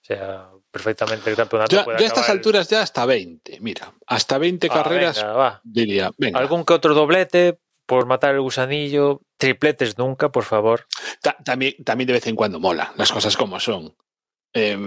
O 0.01 0.05
sea, 0.05 0.49
perfectamente 0.69 1.29
el 1.29 1.37
campeonato 1.37 1.73
Ya, 1.77 1.85
puede 1.85 1.97
ya 1.99 2.03
a 2.03 2.07
estas 2.07 2.29
alturas 2.29 2.67
ya 2.67 2.81
hasta 2.81 3.05
20, 3.05 3.59
mira, 3.61 3.93
hasta 4.05 4.37
20 4.37 4.67
Ah, 4.69 4.73
carreras 4.73 5.15
venga, 5.21 5.33
va. 5.33 5.61
diría, 5.63 6.11
venga, 6.17 6.39
Algún 6.39 6.65
que 6.65 6.73
otro 6.73 6.93
doblete 6.93 7.57
por 7.85 8.05
matar 8.05 8.35
el 8.35 8.41
gusanillo, 8.41 9.21
tripletes 9.37 9.97
nunca, 9.97 10.29
por 10.29 10.43
favor. 10.43 10.87
Ta- 11.21 11.37
también, 11.45 11.75
también 11.85 12.07
de 12.07 12.13
vez 12.13 12.27
en 12.27 12.35
cuando 12.35 12.59
mola, 12.59 12.93
las 12.97 13.11
cosas 13.13 13.37
como 13.37 13.59
son. 13.61 13.95
Eh, 14.53 14.77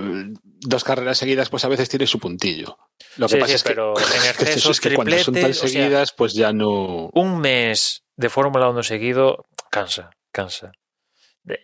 dos 0.44 0.84
carreras 0.84 1.18
seguidas, 1.18 1.50
pues 1.50 1.64
a 1.64 1.68
veces 1.68 1.88
tiene 1.88 2.06
su 2.06 2.18
puntillo. 2.20 2.78
Lo 3.16 3.26
que 3.26 3.34
Sí, 3.34 3.40
pasa 3.40 3.48
sí, 3.48 3.54
es 3.54 3.62
que, 3.64 3.68
pero 3.70 3.94
en 3.98 4.04
eso 4.04 4.28
exceso, 4.42 4.70
es 4.70 4.80
que 4.80 4.94
cuando 4.94 5.18
son 5.18 5.34
tan 5.34 5.42
tripletes, 5.42 5.58
o 5.64 5.68
sea, 5.68 5.82
seguidas, 5.82 6.12
pues 6.12 6.34
ya 6.34 6.52
no. 6.52 7.10
un 7.12 7.38
mes 7.40 8.04
de 8.16 8.28
Fórmula 8.30 8.68
1 8.70 8.82
seguido 8.82 9.46
cansa, 9.70 10.10
cansa. 10.32 10.72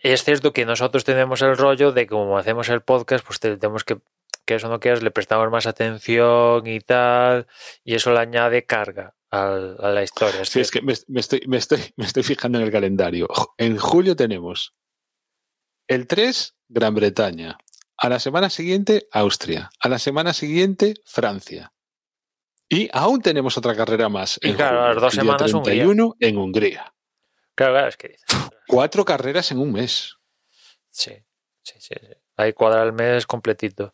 Es 0.01 0.23
cierto 0.23 0.53
que 0.53 0.65
nosotros 0.65 1.03
tenemos 1.03 1.41
el 1.41 1.57
rollo 1.57 1.91
de 1.91 2.01
que 2.03 2.09
como 2.09 2.37
hacemos 2.37 2.69
el 2.69 2.81
podcast, 2.81 3.25
pues 3.25 3.39
te- 3.39 3.57
tenemos 3.57 3.83
que, 3.83 3.97
que 4.45 4.55
eso 4.55 4.69
no 4.69 4.79
quieras, 4.79 5.01
le 5.03 5.11
prestamos 5.11 5.49
más 5.51 5.65
atención 5.65 6.65
y 6.67 6.79
tal, 6.79 7.47
y 7.83 7.95
eso 7.95 8.11
le 8.13 8.19
añade 8.19 8.65
carga 8.65 9.15
al- 9.29 9.77
a 9.81 9.89
la 9.89 10.03
historia. 10.03 10.45
Sí, 10.45 10.59
es 10.61 10.71
que 10.71 10.81
me, 10.81 10.93
me 11.07 11.19
estoy, 11.19 11.41
me, 11.47 11.57
estoy, 11.57 11.79
me 11.97 12.05
estoy 12.05 12.23
fijando 12.23 12.59
en 12.59 12.65
el 12.65 12.71
calendario. 12.71 13.27
En 13.57 13.77
julio 13.77 14.15
tenemos 14.15 14.73
el 15.87 16.07
3, 16.07 16.55
Gran 16.69 16.95
Bretaña. 16.95 17.57
A 17.97 18.09
la 18.09 18.19
semana 18.19 18.49
siguiente, 18.49 19.07
Austria. 19.11 19.69
A 19.79 19.89
la 19.89 19.99
semana 19.99 20.33
siguiente, 20.33 20.95
Francia. 21.05 21.73
Y 22.69 22.89
aún 22.91 23.21
tenemos 23.21 23.57
otra 23.57 23.75
carrera 23.75 24.09
más. 24.09 24.39
Y 24.41 24.49
en 24.49 24.55
claro, 24.55 24.77
julio, 24.79 24.93
las 24.93 25.01
dos 25.03 25.13
semanas, 25.13 25.53
Hungría. 25.53 25.83
31 25.83 26.15
en 26.19 26.37
Hungría. 26.37 26.93
Claro, 27.55 27.73
claro, 27.73 27.87
es 27.87 27.97
que 27.97 28.15
Cuatro 28.67 29.05
carreras 29.05 29.51
en 29.51 29.59
un 29.59 29.71
mes. 29.73 30.17
Sí, 30.89 31.11
sí, 31.61 31.75
sí, 31.79 31.95
sí. 31.99 32.07
Ahí 32.35 32.53
cuadra 32.53 32.83
el 32.83 32.93
mes 32.93 33.27
completito. 33.27 33.93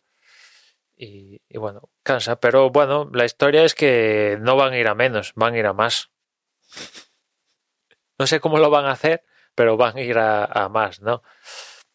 Y, 0.96 1.40
y 1.48 1.58
bueno, 1.58 1.90
cansa. 2.02 2.40
Pero 2.40 2.70
bueno, 2.70 3.10
la 3.12 3.24
historia 3.24 3.64
es 3.64 3.74
que 3.74 4.38
no 4.40 4.56
van 4.56 4.72
a 4.72 4.78
ir 4.78 4.88
a 4.88 4.94
menos, 4.94 5.32
van 5.34 5.54
a 5.54 5.58
ir 5.58 5.66
a 5.66 5.72
más. 5.72 6.10
No 8.18 8.26
sé 8.26 8.40
cómo 8.40 8.58
lo 8.58 8.70
van 8.70 8.86
a 8.86 8.92
hacer, 8.92 9.24
pero 9.54 9.76
van 9.76 9.96
a 9.96 10.00
ir 10.00 10.18
a, 10.18 10.44
a 10.44 10.68
más, 10.68 11.00
¿no? 11.00 11.22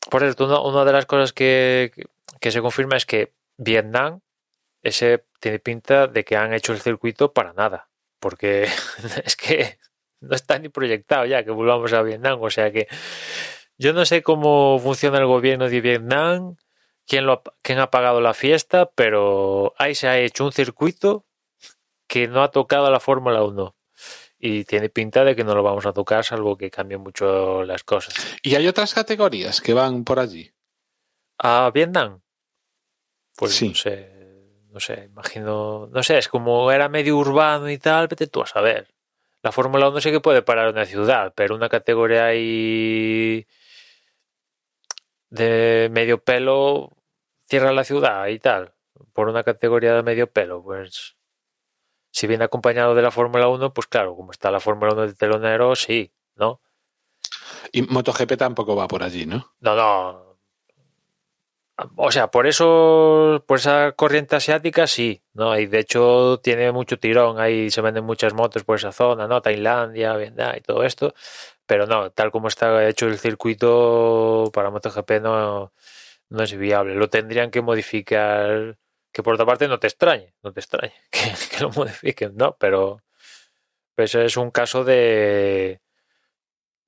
Por 0.09 0.21
cierto, 0.21 0.45
una, 0.45 0.59
una 0.61 0.85
de 0.85 0.91
las 0.93 1.05
cosas 1.05 1.33
que, 1.33 1.91
que 2.39 2.51
se 2.51 2.61
confirma 2.61 2.97
es 2.97 3.05
que 3.05 3.33
Vietnam, 3.57 4.21
ese 4.83 5.25
tiene 5.39 5.59
pinta 5.59 6.07
de 6.07 6.23
que 6.23 6.37
han 6.37 6.53
hecho 6.53 6.73
el 6.73 6.81
circuito 6.81 7.33
para 7.33 7.53
nada. 7.53 7.89
Porque 8.19 8.63
es 9.25 9.35
que 9.35 9.79
no 10.21 10.35
está 10.35 10.59
ni 10.59 10.69
proyectado 10.69 11.25
ya 11.25 11.43
que 11.43 11.51
volvamos 11.51 11.93
a 11.93 12.01
Vietnam. 12.01 12.41
O 12.41 12.49
sea 12.49 12.71
que 12.71 12.87
yo 13.77 13.93
no 13.93 14.05
sé 14.05 14.21
cómo 14.23 14.79
funciona 14.79 15.17
el 15.19 15.25
gobierno 15.25 15.69
de 15.69 15.81
Vietnam, 15.81 16.55
quién, 17.07 17.25
lo, 17.25 17.33
ha- 17.33 17.43
quién 17.61 17.79
ha 17.79 17.91
pagado 17.91 18.21
la 18.21 18.33
fiesta, 18.33 18.89
pero 18.95 19.73
ahí 19.77 19.95
se 19.95 20.07
ha 20.07 20.17
hecho 20.19 20.45
un 20.45 20.51
circuito 20.51 21.25
que 22.07 22.27
no 22.27 22.43
ha 22.43 22.51
tocado 22.51 22.89
la 22.91 22.99
Fórmula 22.99 23.43
1. 23.43 23.75
Y 24.47 24.63
tiene 24.63 24.89
pinta 24.89 25.23
de 25.23 25.35
que 25.35 25.43
no 25.43 25.55
lo 25.55 25.63
vamos 25.63 25.87
a 25.87 25.91
tocar, 25.91 26.23
salvo 26.23 26.55
que 26.55 26.69
cambien 26.69 27.01
mucho 27.01 27.63
las 27.63 27.83
cosas. 27.83 28.13
Y 28.43 28.53
hay 28.53 28.67
otras 28.67 28.93
categorías 28.93 29.59
que 29.59 29.73
van 29.73 30.03
por 30.03 30.19
allí. 30.19 30.53
¿A 31.39 31.71
Vietnam? 31.73 32.21
Pues 33.35 33.55
Sí. 33.55 33.69
no 33.69 33.73
sé, 33.73 34.11
no 34.69 34.79
sé, 34.79 35.05
imagino, 35.05 35.89
no 35.91 36.03
sé, 36.03 36.19
es 36.19 36.27
como 36.27 36.71
era 36.71 36.89
medio 36.89 37.17
urbano 37.17 37.71
y 37.71 37.79
tal, 37.79 38.07
vete 38.07 38.27
tú 38.27 38.43
a 38.43 38.45
saber. 38.45 38.93
La 39.41 39.51
Fórmula 39.51 39.89
1 39.89 39.99
sí 39.99 40.11
que 40.11 40.19
puede 40.21 40.43
parar 40.43 40.69
una 40.69 40.85
ciudad, 40.85 41.33
pero 41.35 41.55
una 41.55 41.67
categoría 41.67 42.25
ahí 42.27 43.47
de 45.31 45.89
medio 45.91 46.23
pelo 46.23 46.97
cierra 47.49 47.73
la 47.73 47.83
ciudad 47.83 48.27
y 48.27 48.37
tal. 48.37 48.75
Por 49.11 49.27
una 49.27 49.43
categoría 49.43 49.95
de 49.95 50.03
medio 50.03 50.31
pelo, 50.31 50.61
pues 50.61 51.14
si 52.15 52.27
viene 52.27 52.45
acompañado 52.45 52.95
de 52.95 53.01
la 53.01 53.11
Fórmula 53.11 53.49
1, 53.49 53.73
pues 53.73 53.87
claro, 53.87 54.15
como 54.15 54.31
está 54.31 54.49
la 54.49 54.61
Fórmula 54.61 54.93
1 54.93 55.07
de 55.07 55.13
telonero, 55.15 55.75
sí, 55.75 56.13
¿no? 56.37 56.61
Y 57.73 57.81
MotoGP 57.81 58.37
tampoco 58.37 58.73
va 58.73 58.87
por 58.87 59.03
allí, 59.03 59.25
¿no? 59.25 59.53
No, 59.59 59.75
no. 59.75 60.37
O 61.97 62.11
sea, 62.13 62.31
por 62.31 62.47
eso, 62.47 63.43
por 63.45 63.59
esa 63.59 63.91
corriente 63.97 64.37
asiática, 64.37 64.87
sí, 64.87 65.23
¿no? 65.33 65.59
Y 65.59 65.65
de 65.65 65.79
hecho 65.79 66.39
tiene 66.41 66.71
mucho 66.71 66.97
tirón, 66.97 67.37
ahí 67.37 67.69
se 67.69 67.81
venden 67.81 68.05
muchas 68.05 68.33
motos 68.33 68.63
por 68.63 68.77
esa 68.77 68.93
zona, 68.93 69.27
¿no? 69.27 69.41
Tailandia, 69.41 70.15
Vietnam 70.15 70.55
y 70.55 70.61
todo 70.61 70.83
esto. 70.85 71.13
Pero 71.65 71.85
no, 71.85 72.11
tal 72.11 72.31
como 72.31 72.47
está 72.47 72.87
hecho 72.87 73.07
el 73.07 73.19
circuito 73.19 74.49
para 74.53 74.69
MotoGP 74.69 75.21
no, 75.21 75.73
no 76.29 76.43
es 76.43 76.55
viable. 76.55 76.95
Lo 76.95 77.09
tendrían 77.09 77.51
que 77.51 77.61
modificar, 77.61 78.77
que 79.15 79.23
por 79.23 79.35
otra 79.35 79.45
parte 79.45 79.69
no 79.69 79.79
te 79.79 79.87
extrañe, 79.87 80.33
no 80.43 80.51
te 80.51 80.59
extrañe 80.59 80.93
que, 81.09 81.61
lo 81.61 81.69
modifiquen, 81.69 82.35
¿no? 82.35 82.57
Pero, 82.59 83.01
pero 83.95 84.03
eso 84.03 84.19
es 84.19 84.35
un 84.35 84.51
caso 84.51 84.83
de... 84.83 85.79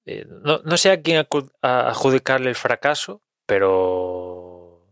no, 0.06 0.60
no 0.66 0.76
sé 0.76 0.92
a 0.92 1.02
quién 1.02 1.26
a- 1.62 1.88
adjudicarle 1.88 2.50
el 2.50 2.56
fracaso, 2.56 3.22
pero 3.46 4.86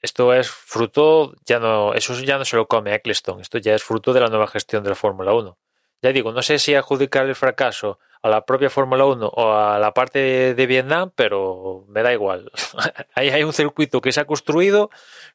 esto 0.00 0.32
es 0.32 0.50
fruto, 0.50 1.34
ya 1.44 1.58
no, 1.58 1.92
eso 1.92 2.14
ya 2.20 2.38
no 2.38 2.46
se 2.46 2.56
lo 2.56 2.66
come 2.68 2.94
Eccleston, 2.94 3.42
esto 3.42 3.58
ya 3.58 3.74
es 3.74 3.84
fruto 3.84 4.14
de 4.14 4.20
la 4.20 4.28
nueva 4.28 4.46
gestión 4.46 4.82
de 4.82 4.88
la 4.88 4.96
Fórmula 4.96 5.34
1. 5.34 5.58
Ya 6.00 6.12
digo, 6.12 6.32
no 6.32 6.40
sé 6.40 6.58
si 6.58 6.74
adjudicar 6.74 7.26
el 7.26 7.34
fracaso 7.34 7.98
a 8.22 8.30
la 8.30 8.46
propia 8.46 8.70
Fórmula 8.70 9.04
1 9.04 9.26
o 9.26 9.52
a 9.52 9.78
la 9.78 9.92
parte 9.92 10.54
de 10.54 10.66
Vietnam, 10.66 11.12
pero 11.14 11.84
me 11.88 12.02
da 12.02 12.14
igual. 12.14 12.50
Ahí 13.14 13.28
hay 13.28 13.44
un 13.44 13.52
circuito 13.52 14.00
que 14.00 14.12
se 14.12 14.20
ha 14.20 14.24
construido 14.24 14.88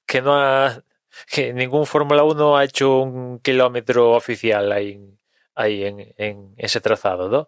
que 0.07 0.23
no 0.23 0.33
ha, 0.35 0.81
que 1.31 1.53
ningún 1.53 1.85
Fórmula 1.85 2.23
1 2.23 2.57
ha 2.57 2.63
hecho 2.63 2.99
un 2.99 3.39
kilómetro 3.39 4.11
oficial 4.11 4.71
ahí, 4.71 4.99
ahí 5.55 5.83
en, 5.83 6.13
en 6.17 6.53
ese 6.57 6.81
trazado, 6.81 7.29
¿no? 7.29 7.47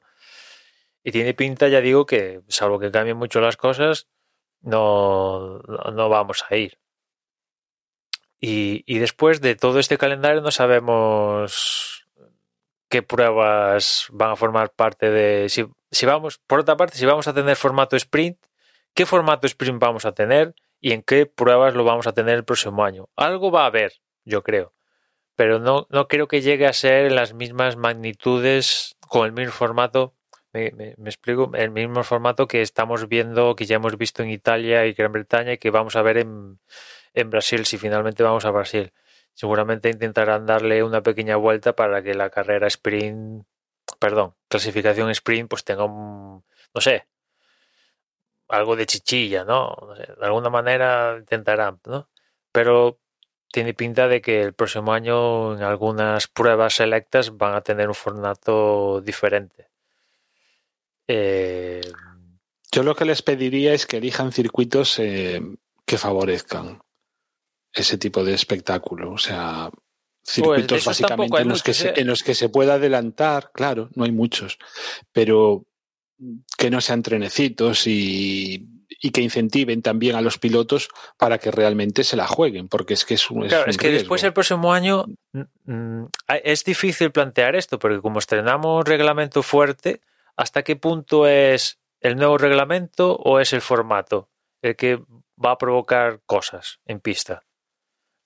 Y 1.04 1.12
tiene 1.12 1.34
pinta, 1.34 1.67
ya 1.67 1.82
digo, 1.82 2.06
que 2.06 2.41
salvo 2.47 2.80
que 2.80 2.91
cambien 2.91 3.17
mucho 3.17 3.39
las 3.39 3.58
cosas, 3.58 4.08
no, 4.62 5.60
no 5.60 6.10
vamos 6.10 6.43
a 6.49 6.56
ir. 6.56 6.80
Y, 8.39 8.84
y 8.88 8.99
después 8.99 9.39
de 9.39 9.56
todo 9.56 9.80
este 9.80 9.97
calendario 9.97 10.41
no 10.41 10.51
sabemos 10.51 12.08
qué 12.89 13.04
pruebas 13.04 14.08
van 14.12 14.32
a 14.32 14.36
formar 14.36 14.71
parte 14.71 15.10
de... 15.10 15.49
Si, 15.49 15.65
si 15.91 16.06
vamos, 16.06 16.39
por 16.47 16.60
otra 16.60 16.75
parte, 16.75 16.97
si 16.97 17.06
vamos 17.06 17.28
a 17.28 17.34
tener 17.34 17.56
formato 17.56 17.95
sprint, 17.95 18.38
¿qué 18.93 19.06
formato 19.06 19.47
sprint 19.47 19.80
vamos 19.80 20.06
a 20.06 20.13
tener 20.13 20.56
y 20.86 20.91
en 20.93 21.02
qué 21.04 21.26
pruebas 21.26 21.74
lo 21.74 21.84
vamos 21.84 22.08
a 22.08 22.13
tener 22.13 22.36
el 22.36 22.45
próximo 22.45 22.84
año? 22.86 23.10
Algo 23.15 23.52
va 23.52 23.63
a 23.63 23.67
haber, 23.67 23.93
yo 24.26 24.43
creo, 24.43 24.74
pero 25.36 25.60
no, 25.60 25.88
no 25.89 26.08
creo 26.08 26.28
que 26.28 26.41
llegue 26.41 26.67
a 26.67 26.74
ser 26.74 27.08
en 27.08 27.15
las 27.15 27.34
mismas 27.34 27.76
magnitudes 27.78 28.95
con 29.08 29.26
el 29.28 29.34
mismo 29.34 29.52
formato. 29.54 30.15
Me, 30.54 30.71
me- 30.71 30.95
me 30.98 31.10
explico, 31.10 31.52
el 31.56 31.71
mismo 31.71 32.04
formato 32.04 32.48
que 32.48 32.62
estamos 32.62 33.08
viendo, 33.10 33.56
que 33.56 33.65
ya 33.65 33.78
hemos 33.78 33.98
visto 33.98 34.24
en 34.24 34.30
Italia 34.32 34.86
y 34.86 34.93
Gran 34.93 35.12
Bretaña 35.12 35.54
y 35.54 35.58
que 35.58 35.71
vamos 35.71 35.95
a 35.95 36.02
ver 36.02 36.17
en, 36.19 36.60
en 37.13 37.30
Brasil, 37.30 37.65
si 37.65 37.78
finalmente 37.78 38.24
vamos 38.24 38.45
a 38.45 38.52
Brasil. 38.52 38.93
Seguramente 39.34 39.89
intentarán 39.89 40.45
darle 40.45 40.84
una 40.84 41.02
pequeña 41.04 41.36
vuelta 41.38 41.76
para 41.76 42.02
que 42.04 42.13
la 42.15 42.30
carrera 42.30 42.67
sprint, 42.67 43.45
perdón, 44.00 44.36
clasificación 44.48 45.10
sprint, 45.12 45.50
pues 45.50 45.63
tenga 45.65 45.84
un, 45.86 46.43
no 46.74 46.82
sé, 46.82 47.08
algo 48.47 48.75
de 48.75 48.86
chichilla, 48.86 49.43
¿no? 49.43 49.75
de 49.97 50.25
alguna 50.25 50.49
manera 50.49 51.17
intentarán, 51.19 51.79
¿no? 51.86 52.10
Pero 52.51 52.99
tiene 53.51 53.73
pinta 53.73 54.08
de 54.08 54.21
que 54.21 54.41
el 54.41 54.53
próximo 54.53 54.93
año 54.93 55.55
en 55.55 55.63
algunas 55.63 56.27
pruebas 56.27 56.75
selectas 56.75 57.38
van 57.38 57.53
a 57.53 57.62
tener 57.62 57.88
un 57.88 57.95
formato 57.95 59.01
diferente. 59.01 59.69
Eh, 61.08 61.81
Yo 62.71 62.84
lo 62.84 62.95
que 62.95 63.05
les 63.05 63.21
pediría 63.21 63.73
es 63.73 63.86
que 63.86 63.97
elijan 63.97 64.31
circuitos 64.31 64.99
eh, 64.99 65.41
que 65.86 65.97
favorezcan 65.97 66.81
ese 67.73 67.97
tipo 67.97 68.23
de 68.23 68.34
espectáculo. 68.34 69.12
O 69.12 69.17
sea, 69.17 69.69
circuitos 70.21 70.84
tampoco 70.84 70.89
básicamente 70.89 71.41
en 71.41 71.47
los, 71.49 71.63
que 71.63 71.73
se, 71.73 71.89
¿eh? 71.89 71.93
en 71.97 72.08
los 72.08 72.23
que 72.23 72.36
se 72.36 72.49
pueda 72.49 72.73
adelantar, 72.73 73.51
claro, 73.53 73.89
no 73.95 74.03
hay 74.03 74.12
muchos, 74.12 74.58
pero 75.12 75.65
que 76.58 76.69
no 76.69 76.82
sean 76.82 77.04
trenecitos 77.04 77.88
y, 77.88 78.65
y 79.01 79.12
que 79.12 79.21
incentiven 79.21 79.82
también 79.82 80.15
a 80.15 80.21
los 80.21 80.38
pilotos 80.38 80.89
para 81.17 81.38
que 81.38 81.51
realmente 81.51 82.04
se 82.04 82.15
la 82.15 82.28
jueguen, 82.28 82.67
porque 82.67 82.93
es 82.93 83.06
que 83.06 83.15
es 83.15 83.30
un, 83.30 83.43
es 83.43 83.49
Claro, 83.49 83.65
un 83.65 83.69
es 83.71 83.78
que 83.78 83.88
riesgo. 83.88 83.99
después 83.99 84.23
el 84.23 84.34
próximo 84.34 84.73
año 84.73 85.06
mm, 85.34 85.41
mm, 85.65 86.08
es 86.43 86.63
difícil 86.63 87.12
plantear 87.12 87.56
esto, 87.56 87.80
porque 87.80 87.99
como 88.01 88.19
estrenamos 88.19 88.80
un 88.80 88.86
reglamento 88.86 89.43
fuerte, 89.43 90.01
¿hasta 90.36 90.63
qué 90.63 90.75
punto 90.75 91.28
es 91.28 91.80
el 91.99 92.15
nuevo 92.15 92.38
reglamento 92.38 93.15
o 93.15 93.39
es 93.39 93.51
el 93.54 93.62
formato 93.62 94.30
el 94.62 94.75
que 94.75 95.01
va 95.43 95.51
a 95.51 95.58
provocar 95.58 96.21
cosas 96.25 96.80
en 96.86 96.99
pista? 97.01 97.43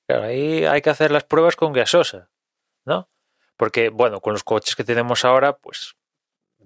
Claro, 0.08 0.24
ahí 0.26 0.66
hay 0.66 0.82
que 0.82 0.90
hacer 0.90 1.12
las 1.12 1.24
pruebas 1.24 1.56
con 1.56 1.74
gasosa, 1.74 2.30
¿no? 2.86 3.10
Porque, 3.58 3.90
bueno, 3.90 4.22
con 4.22 4.34
los 4.34 4.44
coches 4.44 4.76
que 4.76 4.84
tenemos 4.84 5.26
ahora, 5.26 5.58
pues 5.58 5.96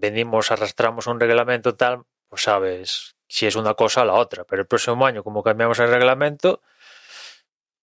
venimos, 0.04 0.52
arrastramos 0.52 1.08
un 1.08 1.20
reglamento 1.20 1.76
tal, 1.76 2.04
pues 2.28 2.44
sabes 2.44 3.16
si 3.28 3.46
es 3.48 3.56
una 3.56 3.74
cosa 3.74 4.02
o 4.02 4.06
la 4.06 4.14
otra. 4.14 4.44
Pero 4.44 4.62
el 4.62 4.68
próximo 4.68 5.06
año, 5.06 5.24
como 5.24 5.42
cambiamos 5.44 5.80
el 5.80 5.90
reglamento, 5.90 6.62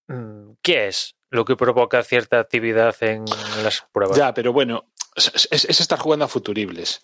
mm, 0.08 0.52
¿qué 0.62 0.88
es 0.88 1.16
lo 1.30 1.44
que 1.44 1.56
provoca 1.56 2.02
cierta 2.02 2.38
actividad 2.38 2.94
en 3.02 3.24
las 3.64 3.86
pruebas? 3.92 4.18
Ya, 4.18 4.34
pero 4.34 4.52
bueno, 4.52 4.92
es, 5.16 5.48
es- 5.50 5.64
es 5.64 5.80
estar 5.80 5.98
jugando 5.98 6.24
a 6.24 6.28
futuribles. 6.28 7.02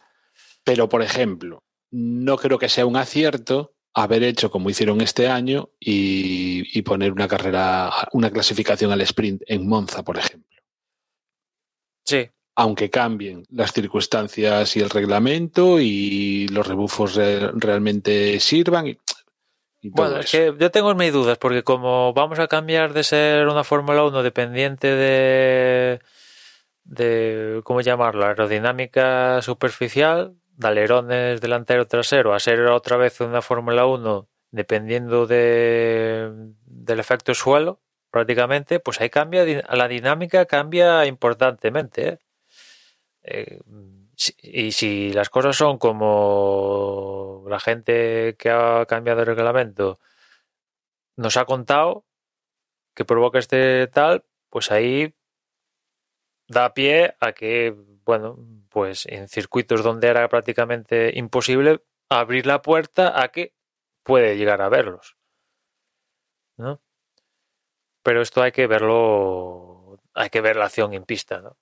Pero, 0.65 0.89
por 0.89 1.03
ejemplo, 1.03 1.63
no 1.91 2.37
creo 2.37 2.59
que 2.59 2.69
sea 2.69 2.87
un 2.87 2.97
acierto 2.97 3.75
haber 3.95 4.23
hecho 4.25 4.51
como 4.51 4.69
hicieron 4.69 5.01
este 5.01 5.29
año 5.29 5.71
y, 5.81 6.79
y 6.79 6.83
poner 6.83 7.13
una 7.13 7.29
carrera, 7.29 7.91
una 8.13 8.31
clasificación 8.31 8.93
al 8.93 9.01
sprint 9.01 9.43
en 9.47 9.67
Monza, 9.67 10.03
por 10.03 10.19
ejemplo. 10.19 10.61
Sí, 12.05 12.29
Aunque 12.57 12.89
cambien 12.91 13.45
las 13.51 13.73
circunstancias 13.73 14.77
y 14.77 14.81
el 14.81 14.89
reglamento 14.91 15.79
y 15.79 16.49
los 16.49 16.67
rebufos 16.67 17.15
re- 17.15 17.51
realmente 17.53 18.41
sirvan. 18.41 18.87
Y, 18.87 18.99
y 19.83 19.91
todo 19.91 20.07
Bueno, 20.07 20.21
es 20.21 20.31
que 20.31 20.55
yo 20.59 20.71
tengo 20.71 20.95
mis 20.95 21.13
dudas, 21.13 21.37
porque 21.39 21.63
como 21.63 22.15
vamos 22.15 22.39
a 22.39 22.49
cambiar 22.49 22.95
de 22.95 23.05
ser 23.05 23.47
una 23.49 23.63
Fórmula 23.63 24.03
1 24.05 24.23
dependiente 24.23 24.89
de, 24.89 26.01
de, 26.85 27.61
¿cómo 27.63 27.83
llamarlo? 27.83 28.25
Aerodinámica 28.25 29.43
superficial, 29.43 30.35
de 30.57 30.69
alerones 30.69 31.41
delantero 31.43 31.87
trasero, 31.87 32.33
a 32.33 32.41
ser 32.41 32.61
otra 32.69 32.97
vez 32.97 33.21
una 33.21 33.43
Fórmula 33.43 33.85
1 33.87 34.29
dependiendo 34.51 35.27
de, 35.27 36.31
del 36.65 37.01
efecto 37.01 37.35
suelo, 37.35 37.81
prácticamente, 38.11 38.81
pues 38.81 38.99
ahí 39.03 39.11
cambia, 39.11 39.45
la 39.45 39.89
dinámica 39.89 40.47
cambia 40.47 41.05
importantemente. 41.05 42.09
¿eh? 42.09 42.19
Eh, 43.27 43.61
y 44.41 44.73
si 44.73 45.13
las 45.13 45.29
cosas 45.29 45.57
son 45.57 45.79
como 45.79 47.45
la 47.49 47.61
gente 47.61 48.37
que 48.39 48.51
ha 48.51 48.87
cambiado 48.87 49.21
el 49.21 49.27
reglamento 49.27 49.99
nos 51.17 51.37
ha 51.37 51.45
contado 51.45 52.05
que 52.95 53.05
provoca 53.05 53.39
este 53.39 53.87
tal, 53.89 54.25
pues 54.49 54.71
ahí 54.71 55.15
da 56.49 56.73
pie 56.73 57.15
a 57.21 57.33
que, 57.33 57.75
bueno, 58.05 58.39
pues 58.71 59.07
en 59.07 59.29
circuitos 59.29 59.83
donde 59.83 60.09
era 60.09 60.29
prácticamente 60.29 61.13
imposible 61.15 61.83
abrir 62.09 62.47
la 62.47 62.63
puerta 62.63 63.21
a 63.23 63.29
que 63.29 63.53
puede 64.03 64.37
llegar 64.37 64.63
a 64.63 64.69
verlos. 64.69 65.17
¿No? 66.57 66.81
Pero 68.03 68.23
esto 68.23 68.41
hay 68.41 68.53
que 68.53 68.67
verlo, 68.67 69.99
hay 70.15 70.31
que 70.31 70.41
ver 70.41 70.57
la 70.57 70.67
acción 70.67 70.95
en 70.95 71.05
pista, 71.05 71.41
¿no? 71.41 71.59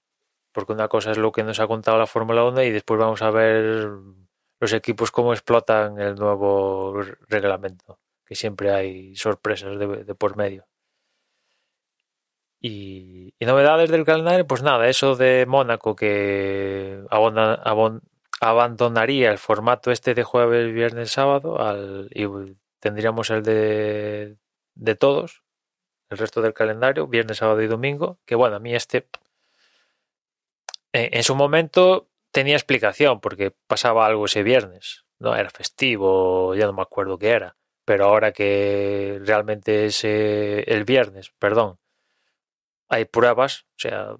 Porque 0.55 0.73
una 0.73 0.89
cosa 0.89 1.11
es 1.11 1.19
lo 1.19 1.33
que 1.33 1.43
nos 1.43 1.59
ha 1.59 1.67
contado 1.67 1.99
la 1.99 2.07
Fórmula 2.07 2.45
1 2.45 2.63
y 2.63 2.71
después 2.71 2.99
vamos 2.99 3.23
a 3.23 3.31
ver 3.31 3.91
los 4.61 4.73
equipos 4.73 5.11
cómo 5.11 5.33
explotan 5.33 6.01
el 6.01 6.15
nuevo 6.15 7.03
reglamento, 7.29 7.99
que 8.25 8.37
siempre 8.37 8.73
hay 8.73 9.17
sorpresas 9.17 9.77
de, 9.79 10.15
por 10.15 10.37
medio. 10.37 10.65
Y, 12.61 13.35
y 13.37 13.47
novedades 13.47 13.91
del 13.91 14.05
calendario, 14.05 14.47
pues 14.47 14.63
nada, 14.63 14.89
eso 14.89 15.17
de 15.17 15.45
Mónaco 15.45 15.97
que 15.97 17.05
abandonaría 18.41 19.33
el 19.33 19.39
formato 19.39 19.91
este 19.91 20.15
de 20.15 20.23
jueves, 20.23 20.73
viernes, 20.73 21.11
sábado 21.11 21.61
al, 21.61 22.09
y 22.15 22.27
tendríamos 22.79 23.29
el 23.31 23.43
de, 23.43 24.37
de 24.77 24.95
todos, 24.95 25.43
el 26.11 26.19
resto 26.19 26.41
del 26.43 26.55
calendario, 26.55 27.09
viernes, 27.09 27.39
sábado 27.39 27.61
y 27.61 27.67
domingo, 27.67 28.19
que 28.25 28.37
bueno, 28.37 28.57
a 28.57 28.61
mí 28.61 28.73
este 28.75 29.09
en, 30.95 31.15
en 31.15 31.23
su 31.23 31.35
momento 31.35 32.09
tenía 32.35 32.57
explicación 32.57 33.21
porque 33.21 33.53
pasaba 33.67 34.07
algo 34.07 34.25
ese 34.25 34.43
viernes, 34.43 35.05
¿no? 35.19 35.37
Era 35.37 35.51
festivo, 35.51 36.55
ya 36.55 36.67
no 36.67 36.73
me 36.73 36.83
acuerdo 36.83 37.19
qué 37.19 37.31
era, 37.31 37.57
pero 37.85 38.07
ahora 38.07 38.33
que 38.33 39.21
realmente 39.23 39.87
es 39.87 40.05
eh, 40.05 40.65
el 40.67 40.85
viernes, 40.85 41.33
perdón, 41.39 41.79
hay 42.89 43.05
pruebas, 43.05 43.67
o 43.71 43.79
sea, 43.79 44.17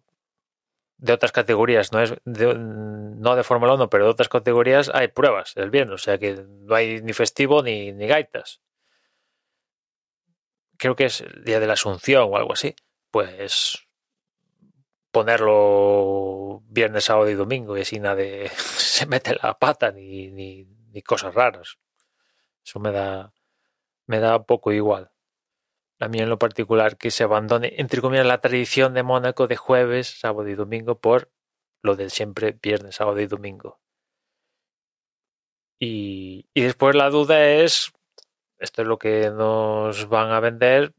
de 0.99 1.13
otras 1.13 1.33
categorías, 1.33 1.93
no 1.93 2.01
es 2.01 2.15
de, 2.25 2.55
no 2.55 3.35
de 3.37 3.43
Fórmula 3.43 3.75
1, 3.75 3.91
pero 3.91 4.05
de 4.05 4.11
otras 4.11 4.29
categorías 4.29 4.91
hay 4.95 5.09
pruebas 5.09 5.57
el 5.57 5.71
viernes, 5.71 5.95
o 5.95 5.99
sea 5.99 6.19
que 6.19 6.45
no 6.49 6.75
hay 6.75 7.03
ni 7.03 7.13
festivo 7.13 7.63
ni, 7.63 7.93
ni 7.93 8.07
gaitas. 8.07 8.61
Creo 10.77 10.97
que 10.97 11.07
es 11.07 11.21
el 11.21 11.45
día 11.45 11.61
de 11.61 11.67
la 11.67 11.75
Asunción 11.75 12.29
o 12.31 12.37
algo 12.37 12.53
así. 12.53 12.75
Pues 13.11 13.87
ponerlo 15.15 16.61
viernes, 16.67 17.05
sábado 17.05 17.31
y 17.31 17.35
domingo 17.35 17.79
y 17.79 17.83
así 17.83 18.01
nadie 18.01 18.49
se 18.77 19.07
mete 19.07 19.37
la 19.41 19.57
pata 19.57 19.93
ni, 19.93 20.31
ni, 20.31 21.03
cosas 21.03 21.33
raras. 21.35 21.79
Eso 22.65 22.81
me 22.81 22.91
da, 22.91 23.33
me 24.07 24.19
da 24.19 24.43
poco 24.45 24.73
igual. 24.73 25.13
A 26.01 26.09
mí 26.09 26.19
en 26.19 26.29
lo 26.29 26.39
particular 26.39 26.97
que 26.97 27.13
se 27.13 27.23
abandone, 27.23 27.75
entre 27.79 28.01
comillas, 28.01 28.27
la 28.27 28.41
tradición 28.41 28.95
de 28.95 29.05
Mónaco 29.05 29.47
de 29.47 29.57
jueves, 29.57 30.19
sábado 30.19 30.49
y 30.49 30.55
domingo 30.55 30.99
por 30.99 31.31
lo 31.83 31.95
de 31.95 32.11
siempre 32.11 32.59
viernes, 32.61 32.97
sábado 32.97 33.21
y 33.21 33.27
domingo. 33.27 33.81
Y, 35.79 36.49
y 36.55 36.63
después 36.63 36.97
la 36.97 37.11
duda 37.11 37.45
es, 37.45 37.93
esto 38.59 38.83
es 38.83 38.89
lo 38.89 38.99
que 38.99 39.31
nos 39.31 40.09
van 40.09 40.33
a 40.33 40.41
vender, 40.41 40.93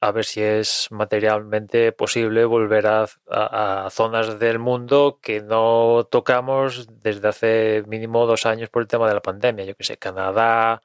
a 0.00 0.12
ver 0.12 0.24
si 0.24 0.42
es 0.42 0.88
materialmente 0.90 1.92
posible 1.92 2.44
volver 2.44 2.86
a, 2.86 3.06
a, 3.30 3.86
a, 3.86 3.90
zonas 3.90 4.38
del 4.38 4.58
mundo 4.58 5.18
que 5.22 5.40
no 5.40 6.06
tocamos 6.10 6.86
desde 7.02 7.28
hace 7.28 7.84
mínimo 7.86 8.26
dos 8.26 8.46
años 8.46 8.68
por 8.68 8.82
el 8.82 8.88
tema 8.88 9.08
de 9.08 9.14
la 9.14 9.22
pandemia. 9.22 9.64
Yo 9.64 9.74
que 9.74 9.84
sé, 9.84 9.96
Canadá, 9.96 10.82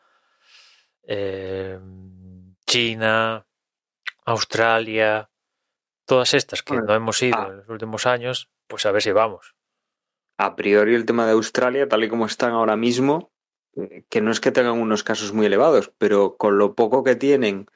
eh, 1.04 1.80
China, 2.66 3.46
Australia, 4.26 5.30
todas 6.06 6.34
estas 6.34 6.64
que 6.64 6.74
Bueno, 6.74 6.88
no 6.88 6.96
hemos 6.96 7.22
ido 7.22 7.38
ah. 7.38 7.48
en 7.50 7.58
los 7.58 7.70
últimos 7.70 8.06
años, 8.06 8.50
pues 8.68 8.86
a 8.86 8.92
ver 8.92 9.02
si 9.02 9.12
vamos. 9.12 9.56
A 10.38 10.56
priori 10.56 10.96
el 10.96 11.06
tema 11.06 11.26
de 11.26 11.34
Australia, 11.34 11.88
tal 11.88 12.04
y 12.04 12.10
como 12.10 12.26
están 12.26 12.54
ahora 12.54 12.78
mismo, 12.78 13.32
eh, 13.76 14.06
que 14.10 14.22
no 14.22 14.32
es 14.32 14.40
que 14.40 14.52
tengan 14.52 14.80
unos 14.80 15.04
casos 15.04 15.34
muy 15.34 15.46
elevados, 15.46 15.92
pero 15.98 16.38
con 16.38 16.58
lo 16.58 16.76
poco 16.76 17.04
que 17.04 17.16
tienen, 17.16 17.68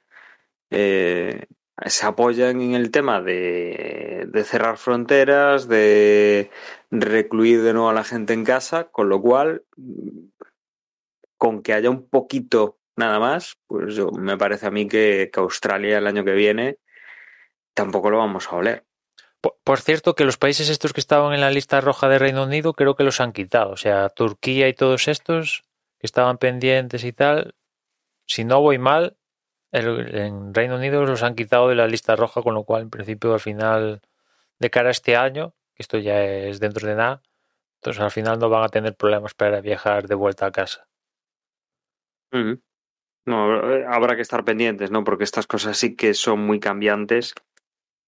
eh, 0.69 1.45
se 1.85 2.05
apoyan 2.05 2.61
en 2.61 2.73
el 2.73 2.91
tema 2.91 3.21
de, 3.21 4.29
cerrar 4.45 4.77
fronteras, 4.77 5.67
de 5.67 6.49
recluir 6.91 7.61
de 7.61 7.73
nuevo 7.73 7.89
a 7.89 7.93
la 7.93 8.03
gente 8.03 8.33
en 8.33 8.43
casa, 8.43 8.85
con 8.85 9.09
lo 9.09 9.21
cual, 9.21 9.63
con 11.37 11.61
que 11.61 11.73
haya 11.73 11.89
un 11.89 12.09
poquito 12.09 12.79
nada 12.95 13.19
más, 13.19 13.57
pues 13.67 13.95
yo, 13.95 14.11
me 14.11 14.37
parece 14.37 14.67
a 14.67 14.71
mí 14.71 14.87
que, 14.87 15.29
que 15.31 15.39
Australia 15.39 15.97
el 15.97 16.07
año 16.07 16.23
que 16.23 16.33
viene 16.33 16.77
tampoco 17.73 18.09
lo 18.09 18.17
vamos 18.17 18.47
a 18.49 18.55
oler. 18.55 18.85
Por, 19.63 19.79
cierto, 19.79 20.15
que 20.15 20.25
los 20.25 20.37
países 20.37 20.69
estos 20.69 20.93
que 20.93 20.99
estaban 20.99 21.33
en 21.33 21.41
la 21.41 21.51
lista 21.51 21.79
roja 21.79 22.09
de 22.09 22.17
Reino 22.17 22.43
Unido 22.43 22.73
creo 22.73 22.95
que 22.95 23.03
los 23.03 23.21
han 23.21 23.31
quitado. 23.31 23.71
O 23.71 23.77
sea, 23.77 24.09
Turquía 24.09 24.67
y 24.67 24.73
todos 24.73 25.07
estos 25.07 25.63
que 25.99 26.07
estaban 26.07 26.39
pendientes 26.39 27.03
y 27.03 27.13
tal, 27.13 27.53
si 28.25 28.43
no 28.43 28.61
voy 28.61 28.79
mal, 28.79 29.17
el, 29.75 30.15
en 30.15 30.53
Reino 30.53 30.75
Unido 30.75 31.05
los 31.05 31.23
han 31.23 31.35
quitado 31.35 31.69
de 31.69 31.75
la 31.75 31.87
lista 31.87 32.15
roja, 32.15 32.41
con 32.41 32.53
lo 32.55 32.63
cual, 32.63 32.83
en 32.83 32.89
principio, 32.89 33.33
al 33.33 33.39
final, 33.39 34.01
de 34.59 34.69
cara 34.69 34.89
a 34.89 34.91
este 34.91 35.15
año, 35.15 35.53
que 35.75 35.83
esto 35.83 35.97
ya 35.99 36.23
es 36.23 36.59
dentro 36.59 36.87
de 36.87 36.95
nada, 36.95 37.21
Entonces 37.81 38.01
al 38.03 38.11
final 38.11 38.39
no 38.39 38.49
van 38.49 38.63
a 38.63 38.69
tener 38.69 38.95
problemas 38.95 39.33
para 39.33 39.61
viajar 39.61 40.07
de 40.07 40.15
vuelta 40.15 40.47
a 40.47 40.51
casa. 40.51 40.87
No, 43.25 43.51
habrá 43.87 44.15
que 44.15 44.21
estar 44.21 44.43
pendientes, 44.45 44.91
¿no? 44.91 45.03
Porque 45.03 45.23
estas 45.23 45.47
cosas 45.47 45.77
sí 45.77 45.95
que 45.95 46.13
son 46.13 46.39
muy 46.41 46.59
cambiantes 46.59 47.33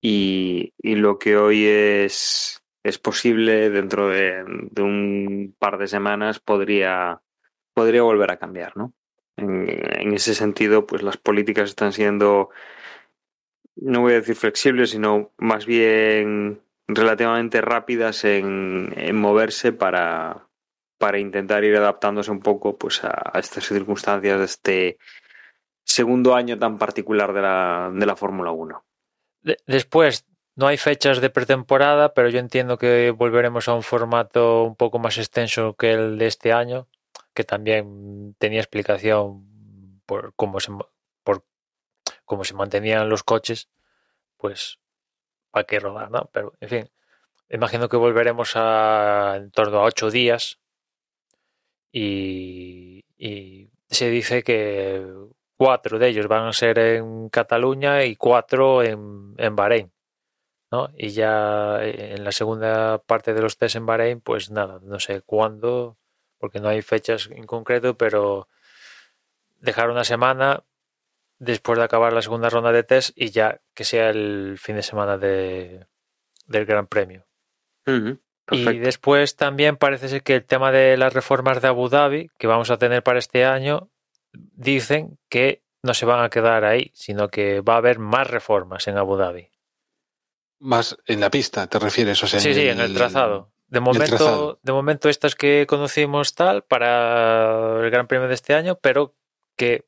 y, 0.02 0.74
y 0.78 0.96
lo 0.96 1.18
que 1.20 1.38
hoy 1.38 1.66
es, 1.66 2.64
es 2.84 3.00
posible 3.00 3.70
dentro 3.72 4.10
de, 4.10 4.44
de 4.72 4.82
un 4.84 5.56
par 5.60 5.78
de 5.80 5.88
semanas 5.88 6.40
podría, 6.40 7.22
podría 7.74 8.04
volver 8.04 8.32
a 8.32 8.38
cambiar, 8.38 8.78
¿no? 8.78 8.94
En, 9.38 10.14
ese 10.14 10.34
sentido, 10.34 10.88
pues 10.88 11.04
las 11.04 11.18
políticas 11.18 11.70
están 11.70 11.94
siendo, 11.94 12.50
no 13.76 14.02
voy 14.02 14.14
a 14.14 14.16
decir 14.16 14.36
flexibles, 14.36 14.90
sino 14.90 15.32
más 15.38 15.66
bien 15.66 16.62
relativamente 16.88 17.62
rápidas 17.62 18.26
en, 18.26 19.16
moverse 19.16 19.74
para, 19.74 20.48
para 20.98 21.20
intentar 21.20 21.64
ir 21.64 21.76
adaptándose 21.76 22.32
un 22.32 22.40
poco 22.40 22.78
pues 22.78 23.04
a, 23.04 23.32
estas 23.38 23.66
circunstancias 23.66 24.40
de 24.40 24.46
este 24.46 24.98
segundo 25.84 26.36
año 26.36 26.58
tan 26.58 26.78
particular 26.78 27.32
de 27.34 27.42
la, 27.42 27.92
de 27.94 28.06
la 28.06 28.16
Fórmula 28.16 28.52
1. 28.52 28.84
De- 29.42 29.58
después, 29.68 30.26
no 30.56 30.66
hay 30.66 30.78
fechas 30.78 31.22
de 31.22 31.30
pretemporada, 31.30 32.16
pero 32.16 32.30
yo 32.30 32.40
entiendo 32.40 32.80
que 32.80 33.12
volveremos 33.12 33.68
a 33.68 33.76
un 33.76 33.84
formato 33.84 34.64
un 34.64 34.76
poco 34.76 34.98
más 34.98 35.20
extenso 35.20 35.76
que 35.76 35.94
el 35.94 36.18
de 36.18 36.26
este 36.26 36.52
año, 36.52 36.88
que 37.38 37.44
también 37.44 38.36
tenía 38.40 38.62
explicación 38.62 40.02
por 40.08 40.34
cómo 40.36 40.60
se, 40.60 40.72
por 41.24 41.46
cómo 42.26 42.44
se 42.44 42.56
mantenían 42.56 43.10
los 43.10 43.22
coches, 43.22 43.70
pues 44.38 44.80
para 45.52 45.68
qué 45.68 45.80
rodar, 45.80 46.10
¿no? 46.10 46.32
Pero, 46.34 46.54
en 46.62 46.70
fin, 46.70 46.90
imagino 47.48 47.90
que 47.90 47.98
volveremos 47.98 48.54
a 48.56 49.36
en 49.38 49.52
torno 49.52 49.78
a 49.78 49.84
ocho 49.84 50.10
días 50.10 50.60
y, 51.92 53.06
se 53.90 54.10
dice 54.10 54.42
que 54.42 55.06
cuatro 55.58 56.00
de 56.00 56.08
ellos 56.08 56.28
van 56.28 56.48
a 56.48 56.54
ser 56.54 56.80
en 56.80 57.30
Cataluña 57.30 58.04
y 58.04 58.16
cuatro 58.16 58.82
en, 58.82 59.36
en 59.38 59.56
Bahrein, 59.56 59.92
¿no? 60.72 60.90
Y 60.98 61.10
ya 61.10 61.84
en 61.84 62.24
la 62.24 62.32
segunda 62.32 62.98
parte 62.98 63.36
de 63.36 63.44
los 63.44 63.58
test 63.58 63.76
en 63.76 63.86
Bahrein, 63.86 64.22
pues 64.22 64.50
nada, 64.50 64.80
no 64.82 65.00
sé 65.00 65.22
cuándo, 65.22 65.98
porque 66.40 66.60
no 66.60 66.70
hay 66.70 66.82
fechas 66.82 67.30
en 67.32 67.46
concreto, 67.46 67.98
pero 67.98 68.48
dejar 69.60 69.90
una 69.90 70.04
semana 70.04 70.64
después 71.40 71.78
de 71.78 71.86
acabar 71.86 72.14
la 72.14 72.22
segunda 72.22 72.50
ronda 72.50 72.72
de 72.72 72.84
test 72.84 73.12
y 73.16 73.30
ya 73.32 73.62
que 73.74 73.84
sea 73.84 74.10
el 74.10 74.58
fin 74.60 74.76
de 74.76 74.84
semana 74.84 75.18
de, 75.18 75.86
del 76.46 76.66
Gran 76.66 76.88
Premio. 76.88 77.26
Y 78.52 78.80
después 78.80 79.36
también 79.36 79.78
parece 79.78 80.10
ser 80.10 80.24
que 80.24 80.36
el 80.36 80.46
tema 80.46 80.72
de 80.72 80.98
las 80.98 81.14
reformas 81.14 81.62
de 81.62 81.68
Abu 81.68 81.90
Dhabi 81.90 82.30
que 82.38 82.48
vamos 82.48 82.70
a 82.70 82.78
tener 82.78 83.04
para 83.04 83.20
este 83.20 83.46
año, 83.46 83.90
dicen 84.32 85.18
que 85.30 85.64
no 85.84 85.94
se 85.94 86.06
van 86.06 86.24
a 86.24 86.30
quedar 86.30 86.66
ahí, 86.66 86.92
sino 86.94 87.30
que 87.30 87.62
va 87.62 87.76
a 87.76 87.78
haber 87.78 88.00
más 88.00 88.28
reformas 88.30 88.88
en 88.88 88.98
Abu 88.98 89.16
Dhabi. 89.16 89.50
Más 90.60 90.98
en 91.06 91.20
la 91.20 91.30
pista, 91.30 91.68
¿te 91.68 91.80
refieres? 91.80 92.22
O 92.24 92.28
sea, 92.28 92.40
Sí, 92.40 92.54
sí, 92.54 92.68
en 92.68 92.80
el 92.80 92.94
trazado. 92.94 93.52
De 93.68 93.80
momento, 93.82 94.60
de 94.64 94.72
momento 94.72 95.10
estas 95.10 95.36
que 95.36 95.66
conocimos 95.68 96.36
tal 96.36 96.64
para 96.64 97.82
el 97.84 97.90
Gran 97.92 98.08
Premio 98.08 98.28
de 98.28 98.34
este 98.34 98.54
año, 98.54 98.80
pero 98.80 99.16
que 99.58 99.86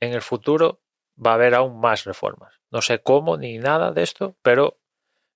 en 0.00 0.12
el 0.12 0.22
futuro 0.22 0.80
va 1.24 1.32
a 1.32 1.34
haber 1.34 1.54
aún 1.54 1.80
más 1.80 2.04
reformas. 2.04 2.60
No 2.70 2.82
sé 2.82 3.00
cómo 3.00 3.36
ni 3.36 3.58
nada 3.58 3.90
de 3.90 4.02
esto, 4.02 4.36
pero 4.42 4.78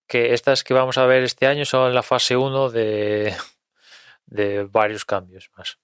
que 0.06 0.34
estas 0.34 0.62
que 0.62 0.74
vamos 0.74 0.98
a 0.98 1.06
ver 1.06 1.22
este 1.22 1.46
año 1.46 1.64
son 1.64 1.94
la 1.94 2.02
fase 2.02 2.36
1 2.36 2.70
de, 2.70 3.34
de 4.26 4.64
varios 4.64 5.04
cambios 5.04 5.50
más. 5.56 5.78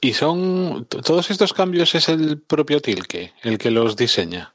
Y 0.00 0.14
son. 0.14 0.86
Todos 0.86 1.30
estos 1.30 1.52
cambios 1.52 1.94
es 1.94 2.08
el 2.08 2.40
propio 2.40 2.80
Tilke 2.80 3.32
el 3.42 3.58
que 3.58 3.70
los 3.70 3.96
diseña. 3.96 4.54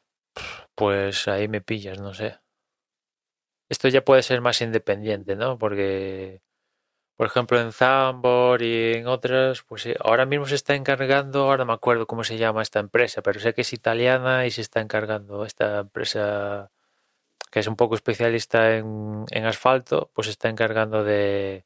Pues 0.75 1.27
ahí 1.27 1.47
me 1.47 1.61
pillas, 1.61 1.99
no 1.99 2.13
sé. 2.13 2.39
Esto 3.71 3.87
ya 3.87 4.03
puede 4.03 4.21
ser 4.21 4.41
más 4.41 4.61
independiente, 4.61 5.37
¿no? 5.37 5.57
Porque, 5.57 6.41
por 7.17 7.27
ejemplo, 7.27 7.59
en 7.61 7.71
Zambor 7.73 8.61
y 8.63 8.95
en 8.95 9.07
otras, 9.07 9.63
pues 9.63 9.83
sí, 9.83 9.93
ahora 10.01 10.25
mismo 10.25 10.45
se 10.45 10.55
está 10.55 10.75
encargando, 10.75 11.43
ahora 11.43 11.59
no 11.59 11.67
me 11.67 11.73
acuerdo 11.73 12.05
cómo 12.07 12.25
se 12.25 12.37
llama 12.37 12.63
esta 12.63 12.79
empresa, 12.81 13.21
pero 13.21 13.39
sé 13.39 13.53
que 13.53 13.61
es 13.61 13.73
italiana 13.73 14.45
y 14.45 14.51
se 14.51 14.61
está 14.61 14.81
encargando 14.81 15.45
esta 15.45 15.79
empresa 15.79 16.71
que 17.51 17.59
es 17.61 17.67
un 17.67 17.77
poco 17.77 17.95
especialista 17.95 18.75
en, 18.77 19.25
en 19.31 19.45
asfalto, 19.45 20.11
pues 20.13 20.27
se 20.27 20.31
está 20.31 20.49
encargando 20.49 21.05
de, 21.05 21.65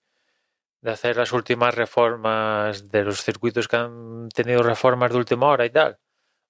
de 0.81 0.91
hacer 0.91 1.17
las 1.17 1.33
últimas 1.33 1.75
reformas 1.75 2.91
de 2.91 3.03
los 3.03 3.23
circuitos 3.23 3.67
que 3.67 3.77
han 3.77 4.29
tenido 4.29 4.63
reformas 4.63 5.11
de 5.11 5.17
última 5.17 5.47
hora 5.47 5.65
y 5.65 5.71
tal. 5.71 5.99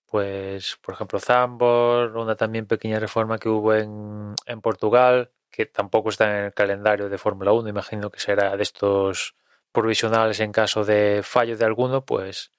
Pues, 0.08 0.78
por 0.82 0.96
ejemplo, 0.96 1.20
Zambor, 1.20 2.18
una 2.18 2.36
también 2.36 2.68
pequeña 2.68 3.00
reforma 3.00 3.38
que 3.40 3.50
hubo 3.50 3.74
en, 3.74 4.36
en 4.46 4.62
Portugal, 4.62 5.32
que 5.56 5.66
tampoco 5.66 6.10
está 6.10 6.26
en 6.40 6.46
el 6.46 6.54
calendario 6.54 7.10
de 7.10 7.18
Fórmula 7.18 7.52
1, 7.54 7.70
imagino 7.70 8.10
que 8.12 8.20
será 8.20 8.56
de 8.58 8.64
estos 8.64 9.36
provisionales 9.72 10.40
en 10.40 10.52
caso 10.52 10.84
de 10.86 11.22
fallo 11.24 11.58
de 11.58 11.66
alguno, 11.66 12.06
pues 12.06 12.52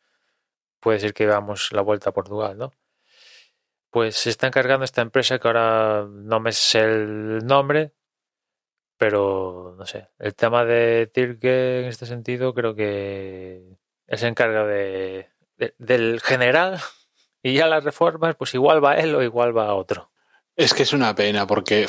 puede 0.80 1.00
ser 1.00 1.14
que 1.14 1.26
veamos 1.26 1.72
la 1.72 1.82
vuelta 1.82 2.10
a 2.10 2.12
Portugal, 2.14 2.56
¿no? 2.58 2.72
Pues 3.90 4.16
se 4.16 4.30
está 4.30 4.46
encargando 4.46 4.84
esta 4.84 5.02
empresa 5.02 5.38
que 5.38 5.48
ahora 5.48 6.06
no 6.08 6.40
me 6.40 6.52
sé 6.52 6.80
el 6.84 7.46
nombre, 7.46 7.92
pero 8.98 9.74
no 9.78 9.84
sé, 9.86 10.08
el 10.18 10.34
tema 10.34 10.64
de 10.64 11.06
Tirke 11.12 11.80
en 11.80 11.86
este 11.86 12.06
sentido 12.06 12.54
creo 12.54 12.74
que 12.74 13.76
él 14.06 14.18
se 14.18 14.26
encarga 14.28 14.64
de, 14.64 15.28
de- 15.56 15.74
del 15.78 16.20
general 16.20 16.78
y 17.42 17.54
ya 17.54 17.66
las 17.66 17.84
reformas, 17.84 18.36
pues 18.36 18.54
igual 18.54 18.82
va 18.84 18.96
él 18.96 19.14
o 19.14 19.22
igual 19.22 19.56
va 19.56 19.74
otro. 19.74 20.10
Es 20.56 20.72
que 20.72 20.84
es 20.84 20.92
una 20.94 21.14
pena 21.14 21.46
porque 21.46 21.86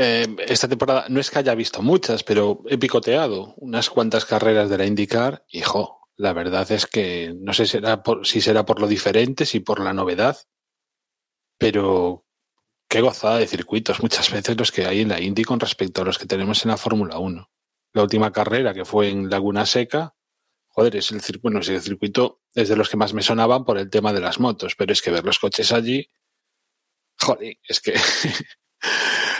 eh, 0.00 0.28
esta 0.46 0.68
temporada 0.68 1.06
no 1.08 1.18
es 1.18 1.28
que 1.28 1.40
haya 1.40 1.56
visto 1.56 1.82
muchas, 1.82 2.22
pero 2.22 2.62
he 2.68 2.78
picoteado 2.78 3.54
unas 3.56 3.90
cuantas 3.90 4.24
carreras 4.24 4.70
de 4.70 4.78
la 4.78 4.86
IndyCar. 4.86 5.44
Hijo, 5.48 6.08
la 6.14 6.32
verdad 6.32 6.70
es 6.70 6.86
que 6.86 7.34
no 7.36 7.52
sé 7.52 7.66
será 7.66 8.04
por, 8.04 8.24
si 8.24 8.40
será 8.40 8.64
por 8.64 8.80
lo 8.80 8.86
diferente, 8.86 9.44
si 9.44 9.58
por 9.58 9.80
la 9.80 9.92
novedad, 9.92 10.38
pero 11.58 12.24
qué 12.88 13.00
gozada 13.00 13.38
de 13.38 13.48
circuitos 13.48 14.00
muchas 14.00 14.30
veces 14.30 14.56
los 14.56 14.70
que 14.70 14.86
hay 14.86 15.00
en 15.00 15.08
la 15.08 15.20
Indy 15.20 15.42
con 15.42 15.58
respecto 15.58 16.02
a 16.02 16.04
los 16.04 16.16
que 16.16 16.26
tenemos 16.26 16.64
en 16.64 16.70
la 16.70 16.76
Fórmula 16.76 17.18
1. 17.18 17.50
La 17.92 18.02
última 18.02 18.30
carrera 18.30 18.72
que 18.74 18.84
fue 18.84 19.08
en 19.08 19.28
Laguna 19.28 19.66
Seca, 19.66 20.14
joder, 20.68 20.94
es 20.94 21.10
el 21.10 21.20
circuito, 21.22 21.58
es 21.58 21.68
el 21.70 21.82
circuito 21.82 22.42
es 22.54 22.68
de 22.68 22.76
los 22.76 22.88
que 22.88 22.96
más 22.96 23.14
me 23.14 23.22
sonaban 23.22 23.64
por 23.64 23.78
el 23.78 23.90
tema 23.90 24.12
de 24.12 24.20
las 24.20 24.38
motos, 24.38 24.76
pero 24.78 24.92
es 24.92 25.02
que 25.02 25.10
ver 25.10 25.24
los 25.24 25.40
coches 25.40 25.72
allí, 25.72 26.08
joder, 27.18 27.58
es 27.64 27.80
que 27.80 27.94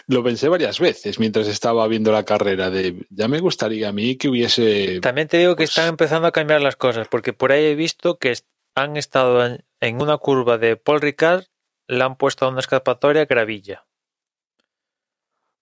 lo 0.08 0.24
pensé 0.24 0.48
varias 0.48 0.80
veces 0.80 1.18
mientras 1.20 1.46
estaba 1.46 1.86
viendo 1.86 2.10
la 2.10 2.24
carrera 2.24 2.70
de 2.70 3.06
ya 3.10 3.28
me 3.28 3.40
gustaría 3.40 3.88
a 3.90 3.92
mí 3.92 4.16
que 4.16 4.28
hubiese 4.28 5.00
También 5.00 5.28
te 5.28 5.36
digo 5.38 5.52
que 5.54 5.60
Pues- 5.64 5.70
están 5.70 5.88
empezando 5.88 6.26
a 6.26 6.32
cambiar 6.32 6.60
las 6.62 6.76
cosas, 6.76 7.06
porque 7.08 7.32
por 7.32 7.52
ahí 7.52 7.64
he 7.66 7.74
visto 7.74 8.18
que 8.18 8.34
han 8.74 8.96
estado 8.96 9.44
en, 9.46 9.64
en 9.80 10.00
una 10.02 10.16
curva 10.18 10.58
de 10.58 10.76
Paul 10.76 11.00
Ricard, 11.00 11.44
le 11.88 12.02
han 12.02 12.16
puesto 12.16 12.44
a 12.44 12.48
una 12.48 12.60
escapatoria 12.60 13.24
gravilla. 13.26 13.84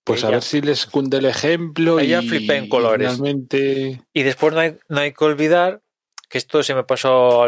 pues 0.05 0.22
a 0.22 0.30
ver 0.30 0.42
si 0.42 0.61
les 0.61 0.86
cunde 0.86 1.18
el 1.18 1.24
ejemplo 1.26 1.99
Ella 1.99 2.22
y, 2.22 2.28
flipé 2.28 2.57
en 2.57 2.68
colores. 2.68 3.12
y 3.12 3.14
finalmente 3.16 4.03
Y 4.12 4.22
después 4.22 4.55
no 4.55 4.61
hay, 4.61 4.76
no 4.88 5.01
hay 5.01 5.12
que 5.12 5.24
olvidar 5.24 5.82
que 6.28 6.38
esto 6.38 6.62
se 6.62 6.74
me 6.74 6.84
pasó 6.84 7.47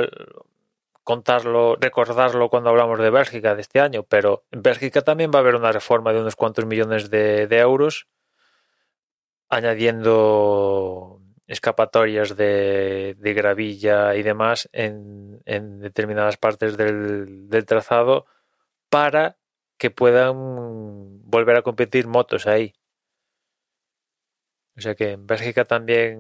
contarlo, 1.09 1.75
recordarlo 1.81 2.51
cuando 2.51 2.69
hablamos 2.69 2.99
de 2.99 3.09
Bélgica 3.09 3.55
de 3.55 3.63
este 3.63 3.81
año, 3.81 4.03
pero 4.03 4.45
en 4.51 4.61
Bélgica 4.61 5.01
también 5.01 5.31
va 5.35 5.39
a 5.39 5.41
haber 5.41 5.55
una 5.55 5.73
reforma 5.73 6.13
de 6.13 6.21
unos 6.21 6.37
cuantos 6.37 6.67
millones 6.67 7.09
de, 7.09 7.47
de 7.47 7.59
euros, 7.61 8.09
añadiendo 9.49 11.23
escapatorias 11.47 12.37
de, 12.37 13.17
de 13.17 13.33
gravilla 13.33 14.17
y 14.17 14.23
demás 14.23 14.69
en, 14.71 15.41
en 15.47 15.81
determinadas 15.81 16.37
partes 16.37 16.77
del, 16.77 17.49
del 17.49 17.65
trazado 17.65 18.27
para 18.91 19.39
que 19.79 19.91
puedan 19.91 20.37
volver 21.25 21.57
a 21.57 21.63
competir 21.63 22.07
motos 22.07 22.47
ahí. 22.47 22.75
O 24.77 24.83
sea 24.83 24.95
que 24.95 25.13
en 25.13 25.27
Bélgica 25.27 25.65
también 25.65 26.19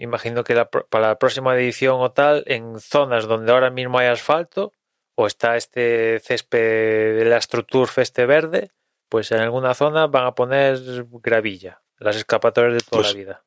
imagino 0.00 0.44
que 0.44 0.54
la, 0.54 0.68
para 0.70 1.08
la 1.08 1.18
próxima 1.18 1.54
edición 1.56 2.00
o 2.00 2.10
tal, 2.12 2.44
en 2.46 2.78
zonas 2.80 3.26
donde 3.26 3.52
ahora 3.52 3.70
mismo 3.70 3.98
hay 3.98 4.06
asfalto 4.08 4.72
o 5.14 5.26
está 5.26 5.56
este 5.56 6.20
césped 6.20 7.16
de 7.18 7.24
la 7.24 7.36
Astroturf 7.38 7.98
este 7.98 8.24
verde, 8.26 8.70
pues 9.08 9.32
en 9.32 9.38
alguna 9.40 9.74
zona 9.74 10.06
van 10.06 10.26
a 10.26 10.34
poner 10.34 10.78
gravilla, 11.22 11.82
las 11.98 12.16
escapatorias 12.16 12.74
de 12.74 12.80
toda 12.80 13.02
Pues- 13.02 13.12
la 13.14 13.18
vida. 13.18 13.44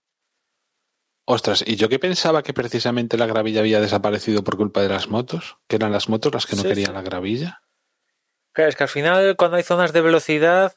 ostras 1.26 1.64
y 1.66 1.76
yo 1.76 1.88
que 1.88 2.00
pensaba 2.00 2.44
que 2.44 2.54
precisamente 2.54 3.16
la 3.18 3.26
gravilla 3.28 3.62
había 3.62 3.80
desaparecido 3.80 4.44
por 4.44 4.58
culpa 4.58 4.82
de 4.82 4.90
las 4.90 5.08
motos 5.08 5.58
que 5.68 5.76
eran 5.78 5.92
las 5.92 6.10
motos 6.10 6.34
las 6.34 6.46
que 6.46 6.56
no 6.56 6.64
Sí, 6.64 6.68
querían 6.70 6.88
sí. 6.90 6.94
la 6.94 7.02
gravilla 7.04 7.62
Claro, 8.54 8.70
es 8.70 8.76
que 8.76 8.84
al 8.84 8.90
final 8.90 9.36
cuando 9.38 9.56
hay 9.58 9.64
zonas 9.64 9.94
de 9.94 10.02
velocidad 10.02 10.74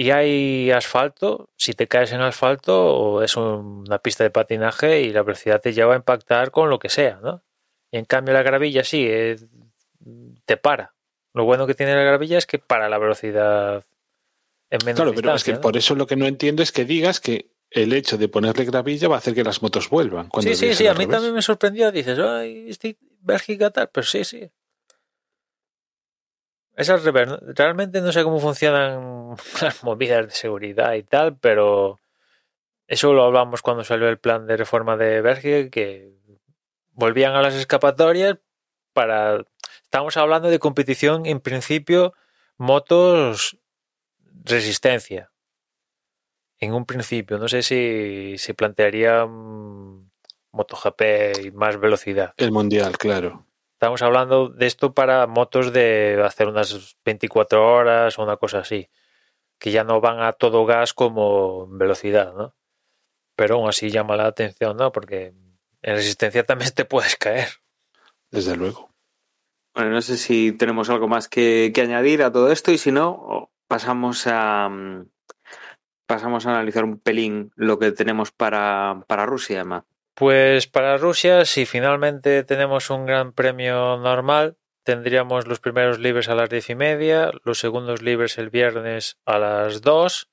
y 0.00 0.12
hay 0.12 0.70
asfalto, 0.70 1.50
si 1.56 1.72
te 1.72 1.88
caes 1.88 2.12
en 2.12 2.20
asfalto 2.20 3.20
es 3.24 3.36
una 3.36 3.98
pista 3.98 4.22
de 4.22 4.30
patinaje 4.30 5.00
y 5.00 5.10
la 5.10 5.24
velocidad 5.24 5.60
te 5.60 5.72
lleva 5.72 5.94
a 5.94 5.96
impactar 5.96 6.52
con 6.52 6.70
lo 6.70 6.78
que 6.78 6.88
sea, 6.88 7.18
¿no? 7.20 7.42
Y 7.90 7.98
en 7.98 8.04
cambio 8.04 8.32
la 8.32 8.44
gravilla 8.44 8.84
sí, 8.84 9.04
eh, 9.08 9.36
te 10.44 10.56
para. 10.56 10.94
Lo 11.34 11.44
bueno 11.44 11.66
que 11.66 11.74
tiene 11.74 11.96
la 11.96 12.04
gravilla 12.04 12.38
es 12.38 12.46
que 12.46 12.60
para 12.60 12.88
la 12.88 12.98
velocidad 12.98 13.84
en 14.70 14.78
menos 14.84 15.00
Claro, 15.00 15.14
pero 15.16 15.34
es 15.34 15.42
que 15.42 15.54
por 15.54 15.76
eso 15.76 15.96
lo 15.96 16.06
que 16.06 16.14
no 16.14 16.26
entiendo 16.26 16.62
es 16.62 16.70
que 16.70 16.84
digas 16.84 17.18
que 17.18 17.50
el 17.68 17.92
hecho 17.92 18.16
de 18.16 18.28
ponerle 18.28 18.66
gravilla 18.66 19.08
va 19.08 19.16
a 19.16 19.18
hacer 19.18 19.34
que 19.34 19.42
las 19.42 19.62
motos 19.62 19.90
vuelvan. 19.90 20.28
sí, 20.42 20.54
sí, 20.54 20.74
sí, 20.74 20.86
a 20.86 20.94
mí 20.94 21.08
también 21.08 21.34
me 21.34 21.42
sorprendió. 21.42 21.90
Dices, 21.90 22.20
ay, 22.20 22.66
estoy 22.68 22.96
Bélgica 23.20 23.70
tal, 23.70 23.90
pero 23.92 24.06
sí, 24.06 24.22
sí. 24.22 24.48
Es 26.78 26.88
al 26.90 27.02
revés. 27.02 27.28
Realmente 27.56 28.00
no 28.00 28.12
sé 28.12 28.22
cómo 28.22 28.38
funcionan 28.38 29.34
las 29.60 29.82
movidas 29.82 30.26
de 30.26 30.30
seguridad 30.30 30.94
y 30.94 31.02
tal, 31.02 31.36
pero 31.36 31.98
eso 32.86 33.12
lo 33.12 33.24
hablamos 33.24 33.62
cuando 33.62 33.82
salió 33.82 34.08
el 34.08 34.18
plan 34.18 34.46
de 34.46 34.56
reforma 34.56 34.96
de 34.96 35.20
Bélgica, 35.20 35.70
que 35.70 36.12
volvían 36.92 37.34
a 37.34 37.42
las 37.42 37.54
escapatorias 37.54 38.38
para... 38.92 39.44
Estamos 39.82 40.16
hablando 40.16 40.50
de 40.50 40.60
competición, 40.60 41.26
en 41.26 41.40
principio, 41.40 42.14
motos 42.58 43.58
resistencia. 44.44 45.32
En 46.60 46.74
un 46.74 46.86
principio, 46.86 47.38
no 47.38 47.48
sé 47.48 47.64
si 47.64 48.36
se 48.38 48.54
plantearía 48.54 49.26
MotoGP 49.26 51.02
y 51.42 51.50
más 51.50 51.80
velocidad. 51.80 52.34
El 52.36 52.52
mundial, 52.52 52.96
claro. 52.98 53.47
Estamos 53.78 54.02
hablando 54.02 54.48
de 54.48 54.66
esto 54.66 54.92
para 54.92 55.28
motos 55.28 55.72
de 55.72 56.20
hacer 56.24 56.48
unas 56.48 56.96
24 57.04 57.64
horas 57.64 58.18
o 58.18 58.24
una 58.24 58.36
cosa 58.36 58.58
así, 58.58 58.90
que 59.56 59.70
ya 59.70 59.84
no 59.84 60.00
van 60.00 60.20
a 60.20 60.32
todo 60.32 60.66
gas 60.66 60.92
como 60.92 61.68
velocidad, 61.68 62.34
¿no? 62.34 62.56
Pero 63.36 63.54
aún 63.54 63.68
así 63.68 63.88
llama 63.88 64.16
la 64.16 64.26
atención, 64.26 64.76
¿no? 64.76 64.90
Porque 64.90 65.32
en 65.82 65.94
resistencia 65.94 66.44
también 66.44 66.72
te 66.74 66.86
puedes 66.86 67.14
caer. 67.14 67.50
Desde 68.32 68.56
luego. 68.56 68.90
Bueno, 69.76 69.90
no 69.90 70.02
sé 70.02 70.16
si 70.16 70.50
tenemos 70.50 70.90
algo 70.90 71.06
más 71.06 71.28
que, 71.28 71.70
que 71.72 71.82
añadir 71.82 72.24
a 72.24 72.32
todo 72.32 72.50
esto 72.50 72.72
y 72.72 72.78
si 72.78 72.90
no, 72.90 73.52
pasamos 73.68 74.26
a 74.26 74.68
pasamos 76.04 76.46
a 76.46 76.50
analizar 76.50 76.82
un 76.82 76.98
pelín 76.98 77.52
lo 77.54 77.78
que 77.78 77.92
tenemos 77.92 78.32
para, 78.32 79.04
para 79.06 79.24
Rusia, 79.24 79.60
Emma. 79.60 79.86
Pues 80.18 80.66
para 80.66 80.98
Rusia, 80.98 81.44
si 81.44 81.64
finalmente 81.64 82.42
tenemos 82.42 82.90
un 82.90 83.06
gran 83.06 83.32
premio 83.32 83.98
normal, 83.98 84.56
tendríamos 84.82 85.46
los 85.46 85.60
primeros 85.60 86.00
libres 86.00 86.28
a 86.28 86.34
las 86.34 86.50
diez 86.50 86.70
y 86.70 86.74
media, 86.74 87.30
los 87.44 87.60
segundos 87.60 88.02
libres 88.02 88.36
el 88.36 88.50
viernes 88.50 89.16
a 89.24 89.38
las 89.38 89.80
dos 89.80 90.28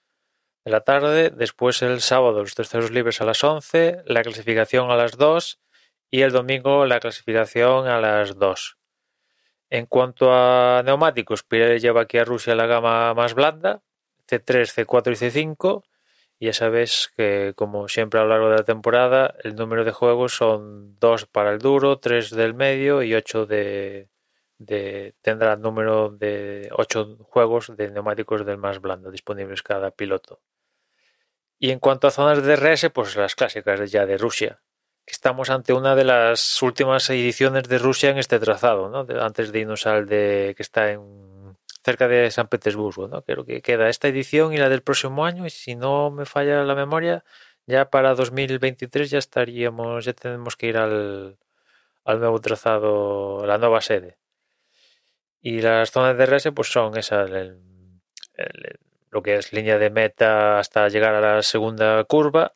de 0.64 0.72
la 0.72 0.82
tarde, 0.82 1.30
después 1.30 1.84
el 1.84 2.02
sábado 2.02 2.40
los 2.40 2.56
terceros 2.56 2.90
libres 2.90 3.22
a 3.22 3.26
las 3.26 3.44
once, 3.44 4.02
la 4.08 4.24
clasificación 4.24 4.90
a 4.90 4.96
las 4.96 5.18
dos 5.18 5.60
y 6.10 6.24
el 6.24 6.32
domingo 6.32 6.88
la 6.88 7.00
clasificación 7.00 7.88
a 7.88 8.02
las 8.02 8.40
dos. 8.40 8.80
En 9.70 9.86
cuanto 9.86 10.34
a 10.34 10.82
neumáticos, 10.84 11.44
Pirelli 11.44 11.80
lleva 11.80 12.02
aquí 12.02 12.18
a 12.18 12.26
Rusia 12.26 12.56
la 12.56 12.66
gama 12.66 13.14
más 13.14 13.36
blanda, 13.36 13.84
C3, 14.28 14.84
C4 14.84 15.12
y 15.12 15.46
C5 15.46 15.84
ya 16.46 16.54
sabes 16.54 17.12
que, 17.18 17.54
como 17.56 17.88
siempre 17.88 18.20
a 18.20 18.24
lo 18.24 18.30
largo 18.30 18.50
de 18.50 18.58
la 18.58 18.64
temporada, 18.64 19.36
el 19.44 19.56
número 19.56 19.84
de 19.84 19.92
juegos 19.92 20.36
son 20.36 20.98
dos 21.00 21.26
para 21.26 21.52
el 21.52 21.60
duro, 21.60 22.00
tres 22.00 22.30
del 22.30 22.54
medio 22.54 23.04
y 23.04 23.14
ocho 23.14 23.46
de, 23.46 24.10
de 24.58 25.16
tendrá 25.22 25.54
el 25.54 25.62
número 25.62 26.10
de 26.10 26.70
ocho 26.72 27.18
juegos 27.24 27.76
de 27.76 27.92
neumáticos 27.92 28.46
del 28.46 28.58
más 28.58 28.80
blando 28.80 29.12
disponibles 29.12 29.64
cada 29.64 29.92
piloto. 29.92 30.42
Y 31.60 31.72
en 31.72 31.80
cuanto 31.80 32.08
a 32.08 32.12
zonas 32.12 32.44
de 32.44 32.56
DRS, 32.56 32.90
pues 32.94 33.16
las 33.16 33.36
clásicas 33.36 33.92
ya 33.92 34.06
de 34.06 34.18
Rusia. 34.18 34.62
Estamos 35.06 35.50
ante 35.50 35.74
una 35.74 35.96
de 35.96 36.04
las 36.04 36.62
últimas 36.62 37.10
ediciones 37.10 37.64
de 37.70 37.78
Rusia 37.78 38.10
en 38.10 38.18
este 38.18 38.40
trazado, 38.40 38.90
¿no? 38.90 39.06
antes 39.22 39.52
de 39.52 39.60
irnos 39.60 39.86
al 39.86 40.08
de 40.08 40.54
que 40.58 40.64
está 40.64 40.92
en 40.92 41.25
cerca 41.86 42.08
de 42.08 42.32
San 42.32 42.48
Petersburgo, 42.48 43.08
¿no? 43.08 43.22
Creo 43.24 43.46
que 43.46 43.62
queda 43.62 43.90
esta 43.90 44.08
edición 44.08 44.54
y 44.54 44.58
la 44.58 44.70
del 44.70 44.82
próximo 44.82 45.24
año 45.24 45.46
y 45.46 45.52
si 45.52 45.76
no 45.76 46.10
me 46.10 46.26
falla 46.26 46.64
la 46.64 46.74
memoria, 46.74 47.24
ya 47.68 47.92
para 47.92 48.16
2023 48.16 49.12
ya 49.12 49.20
estaríamos, 49.20 50.04
ya 50.04 50.14
tenemos 50.14 50.58
que 50.58 50.68
ir 50.68 50.78
al, 50.78 51.38
al 52.04 52.20
nuevo 52.20 52.42
trazado, 52.42 53.46
la 53.46 53.60
nueva 53.60 53.82
sede. 53.82 54.18
Y 55.42 55.62
las 55.62 55.92
zonas 55.92 56.18
de 56.18 56.26
RS 56.26 56.52
pues 56.54 56.70
son 56.72 56.98
esas, 56.98 57.30
lo 59.12 59.22
que 59.22 59.36
es 59.36 59.54
línea 59.54 59.78
de 59.78 59.92
meta 59.92 60.58
hasta 60.58 60.90
llegar 60.90 61.14
a 61.14 61.22
la 61.22 61.44
segunda 61.44 62.04
curva 62.06 62.56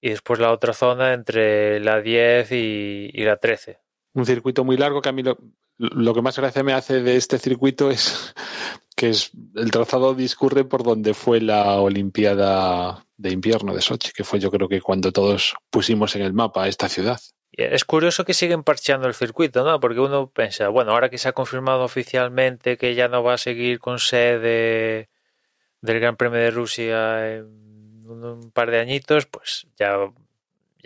y 0.00 0.10
después 0.10 0.38
la 0.38 0.52
otra 0.52 0.72
zona 0.72 1.14
entre 1.14 1.80
la 1.80 2.00
10 2.00 2.52
y, 2.52 3.10
y 3.12 3.24
la 3.24 3.38
13. 3.38 3.80
Un 4.14 4.24
circuito 4.24 4.64
muy 4.64 4.76
largo 4.76 5.02
que 5.02 5.08
a 5.08 5.12
mí 5.12 5.24
lo, 5.24 5.36
lo 5.78 6.14
que 6.14 6.22
más 6.22 6.38
gracia 6.38 6.62
me 6.62 6.72
hace 6.72 7.02
de 7.02 7.16
este 7.16 7.38
circuito 7.38 7.90
es 7.90 8.34
que 8.96 9.10
es, 9.10 9.30
el 9.54 9.70
trazado 9.70 10.14
discurre 10.14 10.64
por 10.64 10.82
donde 10.82 11.14
fue 11.14 11.40
la 11.40 11.80
Olimpiada 11.80 13.04
de 13.16 13.30
invierno 13.30 13.74
de 13.74 13.82
Sochi, 13.82 14.12
que 14.12 14.24
fue 14.24 14.40
yo 14.40 14.50
creo 14.50 14.68
que 14.68 14.80
cuando 14.80 15.12
todos 15.12 15.54
pusimos 15.70 16.16
en 16.16 16.22
el 16.22 16.32
mapa 16.32 16.68
esta 16.68 16.88
ciudad. 16.88 17.20
Es 17.52 17.84
curioso 17.84 18.24
que 18.24 18.34
siguen 18.34 18.62
parcheando 18.62 19.06
el 19.06 19.14
circuito, 19.14 19.64
¿no? 19.64 19.80
Porque 19.80 20.00
uno 20.00 20.30
piensa, 20.30 20.68
bueno, 20.68 20.92
ahora 20.92 21.08
que 21.08 21.16
se 21.16 21.28
ha 21.28 21.32
confirmado 21.32 21.84
oficialmente 21.84 22.76
que 22.76 22.94
ya 22.94 23.08
no 23.08 23.22
va 23.22 23.34
a 23.34 23.38
seguir 23.38 23.78
con 23.78 23.98
sede 23.98 25.08
del 25.80 26.00
Gran 26.00 26.16
Premio 26.16 26.38
de 26.38 26.50
Rusia 26.50 27.36
en 27.36 27.46
un 28.06 28.50
par 28.52 28.70
de 28.70 28.80
añitos, 28.80 29.26
pues 29.26 29.66
ya 29.78 29.96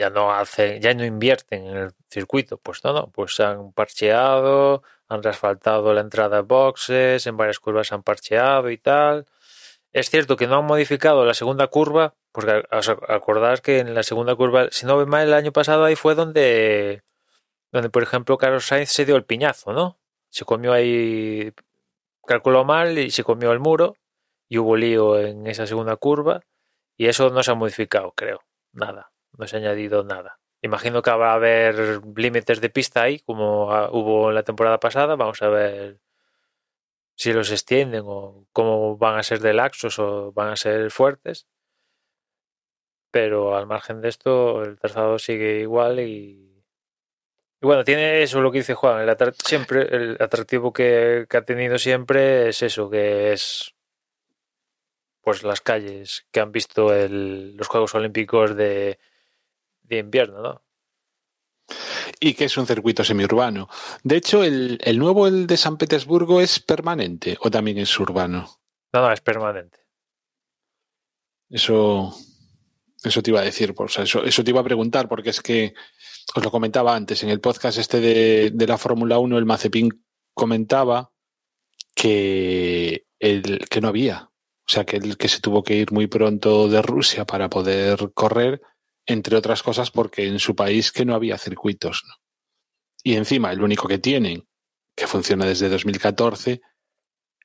ya 0.00 0.08
no 0.08 0.32
hacen, 0.32 0.80
ya 0.80 0.94
no 0.94 1.04
invierten 1.04 1.66
en 1.66 1.76
el 1.76 1.92
circuito, 2.08 2.56
pues 2.58 2.82
no, 2.84 2.94
no, 2.94 3.10
pues 3.12 3.38
han 3.40 3.72
parcheado, 3.72 4.82
han 5.08 5.22
reasfaltado 5.22 5.92
la 5.92 6.00
entrada 6.00 6.36
de 6.38 6.42
boxes, 6.42 7.26
en 7.26 7.36
varias 7.36 7.60
curvas 7.60 7.92
han 7.92 8.02
parcheado 8.02 8.70
y 8.70 8.78
tal. 8.78 9.26
Es 9.92 10.10
cierto 10.10 10.36
que 10.36 10.46
no 10.46 10.58
han 10.58 10.64
modificado 10.66 11.26
la 11.26 11.34
segunda 11.34 11.66
curva, 11.68 12.14
porque 12.32 12.64
acordás 13.08 13.60
que 13.60 13.80
en 13.80 13.94
la 13.94 14.02
segunda 14.02 14.34
curva, 14.36 14.68
si 14.70 14.86
no 14.86 14.96
ve 14.96 15.04
mal, 15.06 15.28
el 15.28 15.34
año 15.34 15.52
pasado 15.52 15.84
ahí 15.84 15.96
fue 15.96 16.14
donde, 16.14 17.02
donde 17.72 17.90
por 17.90 18.02
ejemplo, 18.02 18.38
Carlos 18.38 18.66
Sainz 18.66 18.90
se 18.90 19.04
dio 19.04 19.16
el 19.16 19.24
piñazo, 19.26 19.74
¿no? 19.74 19.98
Se 20.30 20.46
comió 20.46 20.72
ahí, 20.72 21.52
calculó 22.26 22.64
mal 22.64 22.98
y 22.98 23.10
se 23.10 23.24
comió 23.24 23.52
el 23.52 23.60
muro 23.60 23.96
y 24.48 24.58
hubo 24.58 24.76
lío 24.76 25.18
en 25.18 25.46
esa 25.46 25.66
segunda 25.66 25.96
curva 25.96 26.40
y 26.96 27.08
eso 27.08 27.30
no 27.30 27.42
se 27.42 27.50
ha 27.52 27.54
modificado, 27.54 28.12
creo, 28.12 28.40
nada 28.72 29.10
no 29.36 29.46
se 29.46 29.56
ha 29.56 29.58
añadido 29.60 30.04
nada. 30.04 30.40
Imagino 30.62 31.02
que 31.02 31.10
a 31.10 31.32
haber 31.32 32.00
límites 32.16 32.60
de 32.60 32.70
pista 32.70 33.02
ahí, 33.02 33.20
como 33.20 33.64
hubo 33.92 34.28
en 34.28 34.34
la 34.34 34.42
temporada 34.42 34.78
pasada. 34.78 35.16
Vamos 35.16 35.40
a 35.42 35.48
ver 35.48 36.00
si 37.16 37.32
los 37.32 37.50
extienden 37.50 38.02
o 38.06 38.46
cómo 38.52 38.96
van 38.96 39.18
a 39.18 39.22
ser 39.22 39.40
de 39.40 39.54
laxos 39.54 39.98
o 39.98 40.32
van 40.32 40.48
a 40.48 40.56
ser 40.56 40.90
fuertes. 40.90 41.46
Pero 43.10 43.56
al 43.56 43.66
margen 43.66 44.00
de 44.00 44.08
esto, 44.08 44.62
el 44.62 44.78
trazado 44.78 45.18
sigue 45.18 45.60
igual 45.60 46.00
y, 46.00 46.64
y 47.60 47.66
bueno, 47.66 47.84
tiene 47.84 48.22
eso 48.22 48.40
lo 48.40 48.52
que 48.52 48.58
dice 48.58 48.74
Juan. 48.74 49.08
El 49.08 49.34
siempre 49.44 49.82
el 49.94 50.16
atractivo 50.20 50.72
que, 50.72 51.26
que 51.28 51.36
ha 51.36 51.44
tenido 51.44 51.78
siempre 51.78 52.48
es 52.48 52.62
eso, 52.62 52.88
que 52.88 53.32
es 53.32 53.74
pues 55.22 55.42
las 55.42 55.60
calles 55.60 56.26
que 56.30 56.40
han 56.40 56.52
visto 56.52 56.94
el, 56.94 57.56
los 57.56 57.68
Juegos 57.68 57.94
Olímpicos 57.94 58.56
de 58.56 58.98
de 59.90 59.98
invierno, 59.98 60.40
¿no? 60.40 60.62
Y 62.18 62.34
que 62.34 62.44
es 62.44 62.56
un 62.56 62.66
circuito 62.66 63.04
semiurbano. 63.04 63.68
De 64.02 64.16
hecho, 64.16 64.42
el, 64.44 64.78
nuevo, 64.98 65.26
el 65.26 65.46
de 65.46 65.56
San 65.56 65.76
Petersburgo, 65.76 66.40
¿es 66.40 66.60
permanente 66.60 67.36
o 67.40 67.50
también 67.50 67.78
es 67.78 67.98
urbano? 67.98 68.48
No, 68.92 69.02
no, 69.02 69.12
es 69.12 69.20
permanente. 69.20 69.78
Eso, 71.48 72.14
eso 73.02 73.22
te 73.22 73.30
iba 73.30 73.40
a 73.40 73.44
decir, 73.44 73.74
o 73.76 73.88
sea, 73.88 74.04
eso, 74.04 74.24
eso, 74.24 74.44
te 74.44 74.50
iba 74.50 74.60
a 74.60 74.64
preguntar, 74.64 75.08
porque 75.08 75.30
es 75.30 75.40
que 75.40 75.74
os 76.34 76.44
lo 76.44 76.50
comentaba 76.50 76.94
antes, 76.94 77.22
en 77.22 77.30
el 77.30 77.40
podcast 77.40 77.78
este 77.78 78.00
de, 78.00 78.50
de 78.52 78.66
la 78.66 78.78
Fórmula 78.78 79.18
1, 79.18 79.38
el 79.38 79.46
Mazepin 79.46 80.04
comentaba 80.34 81.12
que, 81.94 83.06
el, 83.18 83.66
que 83.68 83.80
no 83.80 83.88
había. 83.88 84.30
O 84.70 84.72
sea, 84.72 84.84
que 84.84 84.98
el 84.98 85.16
que 85.16 85.28
se 85.28 85.40
tuvo 85.40 85.64
que 85.64 85.74
ir 85.74 85.90
muy 85.90 86.06
pronto 86.06 86.68
de 86.68 86.80
Rusia 86.80 87.24
para 87.24 87.50
poder 87.50 88.12
correr 88.14 88.62
entre 89.10 89.36
otras 89.36 89.64
cosas 89.64 89.90
porque 89.90 90.26
en 90.28 90.38
su 90.38 90.54
país 90.54 90.92
que 90.92 91.04
no 91.04 91.16
había 91.16 91.36
circuitos. 91.36 92.04
¿no? 92.06 92.14
Y 93.02 93.16
encima, 93.16 93.50
el 93.50 93.60
único 93.60 93.88
que 93.88 93.98
tienen, 93.98 94.46
que 94.96 95.08
funciona 95.08 95.44
desde 95.46 95.68
2014, 95.68 96.60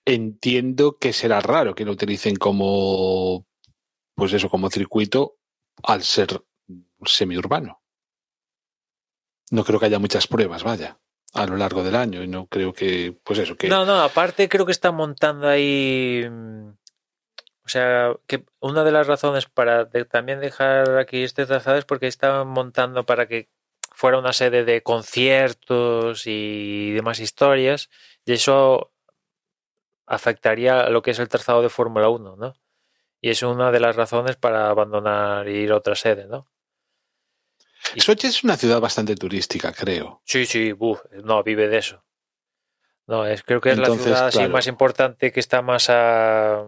entiendo 0.05 0.97
que 0.99 1.11
será 1.11 1.39
raro 1.39 1.74
que 1.74 1.84
lo 1.84 1.93
utilicen 1.93 2.36
como, 2.36 3.47
pues 4.13 4.34
eso, 4.34 4.47
como 4.47 4.70
circuito 4.70 5.38
al 5.82 6.03
ser 6.03 6.45
semiurbano. 7.03 7.82
No 9.49 9.63
creo 9.63 9.80
que 9.80 9.88
haya 9.88 9.99
muchas 9.99 10.28
pruebas, 10.28 10.63
vaya, 10.63 10.99
a 11.34 11.47
lo 11.47 11.57
largo 11.57 11.84
del 11.84 11.95
año 11.95 12.22
y 12.22 12.28
no 12.28 12.45
creo 12.45 12.74
que, 12.74 13.18
pues 13.24 13.39
eso, 13.39 13.55
que... 13.55 13.70
No, 13.70 13.86
no, 13.86 14.01
aparte 14.01 14.47
creo 14.49 14.68
que 14.68 14.72
está 14.72 14.91
montando 14.91 15.47
ahí 15.47 16.26
O 17.66 17.70
sea, 17.70 18.13
que 18.28 18.45
una 18.59 18.84
de 18.84 18.91
las 18.91 19.07
razones 19.07 19.45
para 19.47 19.86
de- 19.86 20.05
también 20.05 20.39
dejar 20.39 20.97
aquí 20.97 21.24
este 21.24 21.45
trazado 21.45 21.78
es 21.78 21.86
porque 21.86 22.07
estaban 22.07 22.47
montando 22.47 23.05
para 23.05 23.28
que 23.28 23.49
fuera 23.91 24.20
una 24.20 24.34
sede 24.34 24.66
de 24.66 24.84
conciertos 24.84 26.24
y 26.28 26.91
demás 26.91 27.20
historias, 27.20 27.89
y 28.26 28.34
eso 28.34 28.91
afectaría 30.05 30.82
a 30.82 30.89
lo 30.89 31.01
que 31.01 31.11
es 31.11 31.20
el 31.20 31.30
trazado 31.30 31.61
de 31.61 31.70
Fórmula 31.70 32.09
1, 32.09 32.36
¿no? 32.36 32.53
Y 33.22 33.30
es 33.32 33.41
una 33.41 33.72
de 33.72 33.80
las 33.80 33.95
razones 33.95 34.36
para 34.36 34.70
abandonar 34.70 35.47
y 35.49 35.53
ir 35.63 35.72
a 35.72 35.78
otra 35.78 35.95
sede, 35.95 36.28
¿no? 36.28 36.47
Sochi 37.97 38.28
es 38.28 38.43
una 38.43 38.57
ciudad 38.57 38.80
bastante 38.80 39.16
turística, 39.16 39.72
creo. 39.72 40.22
Sí, 40.26 40.45
sí, 40.45 40.72
buf, 40.72 41.01
no, 41.24 41.41
vive 41.43 41.68
de 41.68 41.78
eso. 41.78 42.03
No, 43.07 43.26
es, 43.26 43.43
creo 43.43 43.61
que 43.61 43.70
es 43.70 43.78
Entonces, 43.78 44.05
la 44.05 44.13
ciudad 44.13 44.28
así 44.28 44.47
más 44.49 44.68
importante 44.68 45.32
que 45.32 45.39
está 45.39 45.61
más 45.61 45.89
a, 45.89 46.66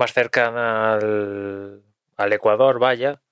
más 0.00 0.12
cercana 0.12 0.94
al, 0.94 1.82
al 2.16 2.32
Ecuador, 2.32 2.78
vaya. 2.80 3.22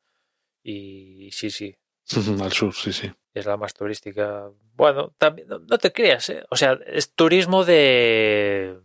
Y 0.62 1.30
sí, 1.32 1.50
sí, 1.50 1.74
Al 2.42 2.52
sur, 2.52 2.74
sí, 2.74 2.92
sí. 2.92 3.10
es 3.34 3.46
la 3.46 3.56
más 3.56 3.74
turística. 3.74 4.50
Bueno, 4.74 5.14
también, 5.18 5.48
no, 5.48 5.58
no 5.58 5.78
te 5.78 5.92
creas, 5.92 6.28
¿eh? 6.30 6.44
O 6.50 6.56
sea, 6.56 6.78
es 6.86 7.12
turismo 7.14 7.64
de 7.64 8.78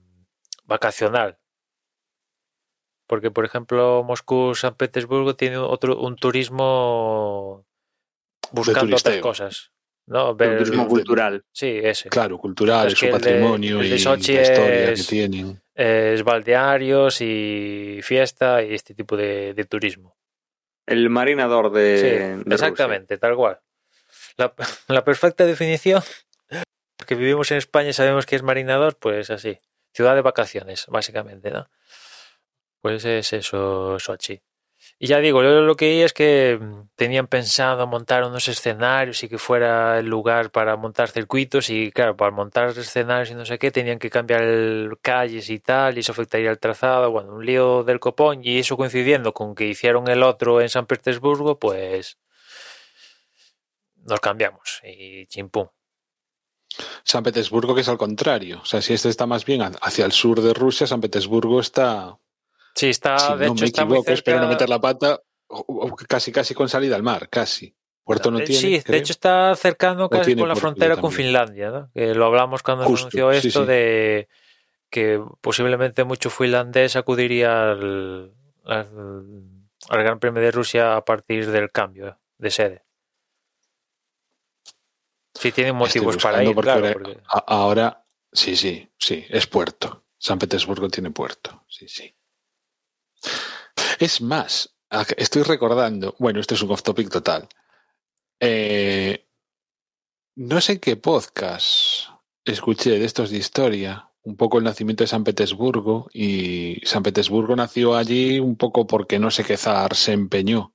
vacacional. 0.66 1.38
Porque, 3.06 3.32
por 3.32 3.46
ejemplo, 3.46 4.04
Moscú, 4.04 4.56
San 4.56 4.76
Petersburgo 4.76 5.36
tiene 5.36 5.58
otro, 5.58 6.00
un 6.00 6.16
turismo 6.16 7.66
buscando 8.52 8.96
otras 8.96 9.18
cosas. 9.18 9.72
¿no? 10.06 10.32
Un 10.32 10.38
turismo 10.38 10.88
cultural. 10.88 11.46
Sí, 11.52 11.80
ese. 11.84 12.10
Claro, 12.10 12.38
cultural, 12.38 12.88
Es 12.88 12.98
su 12.98 13.10
patrimonio 13.10 13.80
de 13.80 13.86
y 13.88 13.90
la 13.90 13.96
historia 13.96 14.92
es- 14.92 15.02
que 15.06 15.16
tienen. 15.16 15.62
Es 15.76 16.24
balnearios 16.24 17.20
y 17.22 18.00
fiesta 18.04 18.62
y 18.62 18.74
este 18.76 18.94
tipo 18.94 19.18
de, 19.18 19.54
de 19.54 19.64
turismo. 19.66 20.16
El 20.86 21.10
marinador 21.10 21.72
de, 21.72 21.98
Sí, 21.98 22.04
de 22.06 22.36
Rusia. 22.36 22.54
exactamente, 22.54 23.18
tal 23.18 23.36
cual. 23.36 23.60
La, 24.38 24.54
la 24.88 25.04
perfecta 25.04 25.46
definición, 25.46 26.02
que 27.08 27.16
vivimos 27.16 27.50
en 27.52 27.58
España 27.58 27.90
y 27.90 27.94
sabemos 27.94 28.26
que 28.26 28.36
es 28.36 28.44
marinador, 28.44 28.98
pues 29.00 29.30
así. 29.30 29.60
Ciudad 29.94 30.16
de 30.16 30.22
vacaciones, 30.22 30.86
básicamente, 30.88 31.52
¿no? 31.52 31.70
Pues 32.82 33.06
es 33.06 33.32
eso, 33.34 33.98
Sochi. 34.00 34.42
Y 35.04 35.08
ya 35.08 35.20
digo, 35.20 35.44
yo 35.44 35.60
lo 35.64 35.76
que 35.76 36.06
es 36.06 36.14
que 36.14 36.58
tenían 36.96 37.28
pensado 37.28 37.86
montar 37.88 38.24
unos 38.24 38.48
escenarios 38.48 39.22
y 39.22 39.28
que 39.28 39.38
fuera 39.38 40.00
el 40.00 40.06
lugar 40.06 40.50
para 40.50 40.78
montar 40.78 41.10
circuitos 41.10 41.70
y 41.70 41.92
claro, 41.92 42.16
para 42.16 42.32
montar 42.32 42.70
escenarios 42.70 43.30
y 43.30 43.36
no 43.36 43.44
sé 43.46 43.60
qué, 43.60 43.70
tenían 43.70 44.00
que 44.00 44.10
cambiar 44.10 44.42
calles 45.02 45.50
y 45.50 45.60
tal 45.60 45.98
y 45.98 46.00
eso 46.00 46.14
afectaría 46.14 46.50
el 46.52 46.58
trazado, 46.58 47.12
bueno, 47.12 47.34
un 47.34 47.46
lío 47.46 47.84
del 47.84 48.00
copón 48.00 48.40
y 48.46 48.60
eso 48.60 48.78
coincidiendo 48.78 49.34
con 49.34 49.56
que 49.56 49.66
hicieron 49.68 50.08
el 50.08 50.24
otro 50.24 50.62
en 50.62 50.70
San 50.70 50.86
Petersburgo, 50.86 51.60
pues 51.60 52.18
nos 54.06 54.22
cambiamos 54.22 54.80
y 54.86 55.26
chimpum. 55.28 55.68
San 57.04 57.24
Petersburgo, 57.24 57.76
que 57.76 57.82
es 57.82 57.90
al 57.90 57.98
contrario. 57.98 58.62
O 58.62 58.66
sea, 58.66 58.82
si 58.82 58.94
este 58.94 59.10
está 59.10 59.26
más 59.26 59.44
bien 59.44 59.64
ha- 59.64 59.72
hacia 59.82 60.06
el 60.06 60.14
sur 60.14 60.42
de 60.42 60.54
Rusia, 60.54 60.88
San 60.88 61.02
Petersburgo 61.02 61.60
está, 61.60 62.18
Sí, 62.76 62.90
está, 62.90 63.18
si 63.20 63.34
de 63.34 63.46
no 63.48 63.54
hecho 63.54 63.62
me 63.62 63.66
está 63.68 63.86
muy 63.86 63.98
equivoco, 63.98 64.12
espero 64.14 64.38
no 64.38 64.44
cerca- 64.44 64.54
meter 64.54 64.70
la 64.70 64.82
pata, 64.82 65.22
casi 66.08 66.32
casi 66.32 66.54
con 66.54 66.68
salida 66.70 66.96
al 66.96 67.04
mar, 67.04 67.30
casi. 67.30 67.76
Puerto 68.04 68.32
no 68.32 68.40
Eh, 68.40 68.44
tiene. 68.44 68.60
Sí, 68.62 68.80
de 68.86 68.98
hecho 68.98 69.14
está 69.14 69.56
cercano 69.56 70.10
casi 70.10 70.36
con 70.36 70.48
la 70.50 70.56
frontera 70.56 70.98
con. 70.98 71.12
Finlandia, 71.12 71.70
¿no? 71.72 71.92
Que 71.94 72.14
lo 72.14 72.26
hablamos 72.26 72.62
cuando 72.64 72.84
Justo, 72.86 73.10
se 73.12 73.18
anunció 73.22 73.32
esto 73.32 73.62
sí. 73.62 73.68
de 73.68 74.28
que 74.90 75.24
posiblemente 75.42 76.04
mucho 76.04 76.30
finlandés 76.30 76.96
acudiría 76.98 77.72
al, 77.72 78.34
al, 78.66 79.44
al 79.90 80.04
Gran 80.04 80.20
Premio 80.20 80.42
de 80.42 80.52
Rusia 80.52 80.96
a 80.98 81.06
partir 81.06 81.50
del 81.50 81.72
cambio 81.72 82.20
de 82.38 82.52
sede. 82.52 82.84
Sí, 85.34 85.52
tienen 85.52 85.76
motivos 85.76 86.18
para 86.18 86.44
ir, 86.44 86.54
porque 86.54 86.72
claro. 86.72 86.94
porque- 86.94 87.20
ahora, 87.48 88.06
sí, 88.32 88.56
sí, 88.56 88.88
sí, 88.98 89.26
es 89.30 89.48
puerto. 89.48 90.04
San 90.18 90.40
Petersburgo 90.40 90.88
tiene 90.90 91.10
puerto, 91.12 91.64
sí, 91.68 91.88
sí. 91.88 92.14
Es 94.00 94.22
más, 94.22 94.76
estoy 95.18 95.44
recordando, 95.44 96.16
bueno, 96.20 96.40
esto 96.40 96.56
es 96.56 96.62
un 96.62 96.72
off 96.72 96.84
topic 96.84 97.10
total. 97.10 97.48
Eh, 98.40 99.28
no 100.36 100.62
sé 100.62 100.74
en 100.74 100.80
qué 100.80 100.96
podcast 100.96 102.10
escuché 102.44 102.92
de 102.92 103.06
estos 103.06 103.30
de 103.30 103.38
historia, 103.38 104.10
un 104.24 104.36
poco 104.36 104.58
el 104.58 104.64
nacimiento 104.64 105.04
de 105.04 105.08
San 105.08 105.24
Petersburgo, 105.24 106.10
y 106.14 106.82
San 106.84 107.04
Petersburgo 107.04 107.56
nació 107.56 107.96
allí 107.96 108.40
un 108.40 108.56
poco 108.56 108.88
porque 108.88 109.20
no 109.20 109.32
sé 109.32 109.44
qué 109.44 109.58
zar 109.58 109.96
se 109.96 110.14
empeñó 110.14 110.74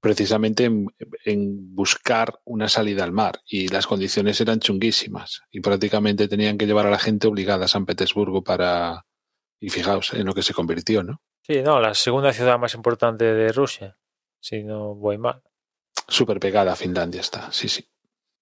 precisamente 0.00 0.64
en, 0.64 0.86
en 1.24 1.74
buscar 1.74 2.40
una 2.44 2.68
salida 2.68 3.04
al 3.04 3.12
mar 3.12 3.42
y 3.46 3.68
las 3.68 3.86
condiciones 3.86 4.40
eran 4.40 4.58
chunguísimas 4.58 5.42
y 5.50 5.60
prácticamente 5.60 6.26
tenían 6.26 6.56
que 6.56 6.66
llevar 6.66 6.86
a 6.86 6.90
la 6.90 6.98
gente 6.98 7.28
obligada 7.28 7.66
a 7.66 7.68
San 7.68 7.84
Petersburgo 7.84 8.42
para 8.42 9.04
y 9.60 9.68
fijaos 9.68 10.14
en 10.14 10.24
lo 10.24 10.34
que 10.34 10.42
se 10.42 10.54
convirtió, 10.54 11.02
¿no? 11.02 11.20
Sí, 11.50 11.62
no, 11.62 11.80
la 11.80 11.94
segunda 11.94 12.32
ciudad 12.32 12.60
más 12.60 12.74
importante 12.74 13.24
de 13.24 13.50
Rusia, 13.50 13.98
si 14.38 14.62
no 14.62 14.94
voy 14.94 15.18
mal. 15.18 15.42
Súper 16.06 16.38
pegada 16.38 16.74
a 16.74 16.76
Finlandia 16.76 17.20
está, 17.20 17.50
sí, 17.50 17.68
sí. 17.68 17.88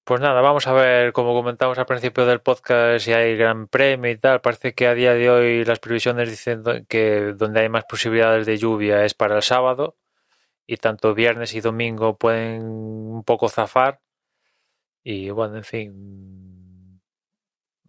Pues 0.05 0.21
nada, 0.21 0.43
vamos 0.43 0.67
a 0.67 0.75
ver, 0.75 1.15
como 1.15 1.33
comentamos 1.33 1.79
al 1.79 1.87
principio 1.87 2.27
del 2.27 2.43
podcast, 2.43 3.03
si 3.03 3.15
hay 3.15 3.35
gran 3.39 3.67
premio 3.67 4.11
y 4.11 4.19
tal. 4.19 4.43
Parece 4.43 4.75
que 4.75 4.87
a 4.87 4.93
día 4.93 5.15
de 5.15 5.31
hoy 5.31 5.65
las 5.65 5.79
previsiones 5.79 6.29
dicen 6.29 6.63
que 6.87 7.33
donde 7.35 7.61
hay 7.61 7.71
más 7.71 7.85
posibilidades 7.89 8.45
de 8.45 8.59
lluvia 8.59 9.03
es 9.07 9.15
para 9.15 9.37
el 9.37 9.43
sábado 9.43 9.97
y 10.67 10.77
tanto 10.77 11.15
viernes 11.15 11.55
y 11.55 11.63
domingo 11.63 12.19
pueden 12.19 12.63
un 12.63 13.25
poco 13.25 13.49
zafar. 13.49 14.03
Y 15.03 15.31
bueno, 15.31 15.57
en 15.57 15.65
fin, 15.65 16.48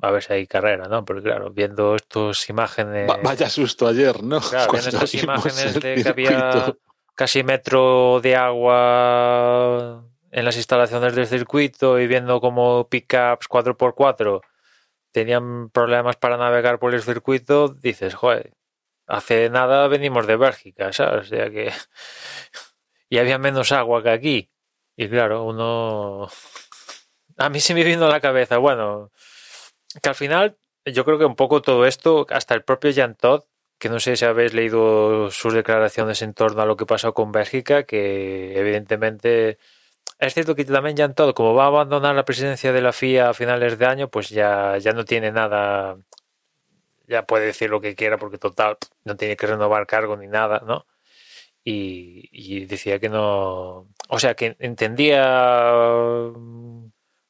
a 0.01 0.11
ver 0.11 0.23
si 0.23 0.33
hay 0.33 0.47
carrera, 0.47 0.87
¿no? 0.87 1.03
Porque 1.05 1.23
claro, 1.23 1.49
viendo 1.51 1.95
estas 1.95 2.49
imágenes... 2.49 3.09
Va- 3.09 3.17
vaya 3.21 3.49
susto 3.49 3.87
ayer, 3.87 4.23
¿no? 4.23 4.39
Claro, 4.41 4.71
viendo 4.71 4.89
estas 4.89 5.13
imágenes 5.15 5.73
de 5.79 6.01
que 6.03 6.09
había 6.09 6.75
casi 7.15 7.43
metro 7.43 8.19
de 8.21 8.35
agua 8.35 10.05
en 10.31 10.45
las 10.45 10.55
instalaciones 10.57 11.15
del 11.15 11.27
circuito 11.27 11.99
y 11.99 12.07
viendo 12.07 12.39
como 12.39 12.87
pickups 12.87 13.47
4x4 13.49 14.41
tenían 15.11 15.69
problemas 15.71 16.15
para 16.17 16.37
navegar 16.37 16.79
por 16.79 16.93
el 16.93 17.01
circuito, 17.01 17.67
dices, 17.69 18.13
joder, 18.13 18.53
hace 19.07 19.49
nada 19.49 19.87
venimos 19.87 20.27
de 20.27 20.37
Bélgica, 20.37 20.93
¿sabes? 20.93 21.25
O 21.25 21.29
sea 21.29 21.49
que... 21.49 21.73
y 23.09 23.17
había 23.17 23.37
menos 23.37 23.71
agua 23.71 24.03
que 24.03 24.11
aquí. 24.11 24.51
Y 24.95 25.09
claro, 25.09 25.43
uno... 25.43 26.29
A 27.37 27.49
mí 27.49 27.59
se 27.61 27.73
me 27.73 27.83
vino 27.85 28.05
a 28.05 28.09
la 28.09 28.19
cabeza, 28.19 28.57
bueno, 28.57 29.11
que 30.01 30.09
al 30.09 30.15
final 30.15 30.57
yo 30.85 31.05
creo 31.05 31.17
que 31.17 31.25
un 31.25 31.35
poco 31.35 31.61
todo 31.61 31.85
esto, 31.85 32.25
hasta 32.29 32.55
el 32.55 32.63
propio 32.63 32.91
Jan 32.93 33.15
Todd, 33.15 33.43
que 33.77 33.89
no 33.89 33.99
sé 33.99 34.15
si 34.17 34.25
habéis 34.25 34.53
leído 34.53 35.31
sus 35.31 35.53
declaraciones 35.53 36.21
en 36.21 36.33
torno 36.33 36.61
a 36.61 36.65
lo 36.65 36.77
que 36.77 36.85
pasó 36.85 37.13
con 37.13 37.31
Bélgica, 37.31 37.83
que 37.83 38.57
evidentemente 38.59 39.57
es 40.19 40.33
cierto 40.33 40.55
que 40.55 40.65
también 40.65 40.97
Jan 40.97 41.15
Todd, 41.15 41.33
como 41.33 41.53
va 41.53 41.65
a 41.65 41.67
abandonar 41.67 42.15
la 42.15 42.25
presidencia 42.25 42.73
de 42.73 42.81
la 42.81 42.91
FIA 42.93 43.29
a 43.29 43.33
finales 43.33 43.77
de 43.79 43.85
año, 43.85 44.09
pues 44.09 44.29
ya, 44.29 44.77
ya 44.77 44.91
no 44.91 45.05
tiene 45.05 45.31
nada, 45.31 45.97
ya 47.07 47.25
puede 47.25 47.45
decir 47.47 47.69
lo 47.69 47.81
que 47.81 47.95
quiera 47.95 48.17
porque 48.17 48.37
total 48.37 48.77
no 49.05 49.15
tiene 49.15 49.37
que 49.37 49.47
renovar 49.47 49.87
cargo 49.87 50.17
ni 50.17 50.27
nada, 50.27 50.61
¿no? 50.65 50.85
Y, 51.63 52.29
y 52.31 52.65
decía 52.65 52.99
que 52.99 53.09
no, 53.09 53.87
o 54.09 54.19
sea, 54.19 54.35
que 54.35 54.55
entendía 54.59 55.21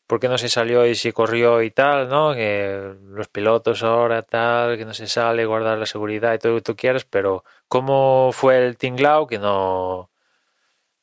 por 0.09 0.19
qué 0.19 0.27
no 0.27 0.39
se 0.39 0.49
salió 0.49 0.87
y 0.87 0.95
si 0.95 1.11
corrió 1.11 1.61
y 1.61 1.69
tal, 1.69 2.09
¿no? 2.09 2.33
Los 2.33 3.27
pilotos 3.27 3.83
ahora 3.83 4.23
tal, 4.23 4.75
que 4.75 4.83
no 4.83 4.95
se 4.95 5.07
sale, 5.07 5.45
guardar 5.45 5.77
la 5.77 5.85
seguridad 5.85 6.33
y 6.33 6.39
todo 6.39 6.53
lo 6.53 6.57
que 6.57 6.63
tú 6.63 6.75
quieras, 6.75 7.05
pero 7.05 7.43
cómo 7.67 8.31
fue 8.33 8.57
el 8.65 8.75
tinglao 8.75 9.27
que 9.27 9.37
no 9.37 10.09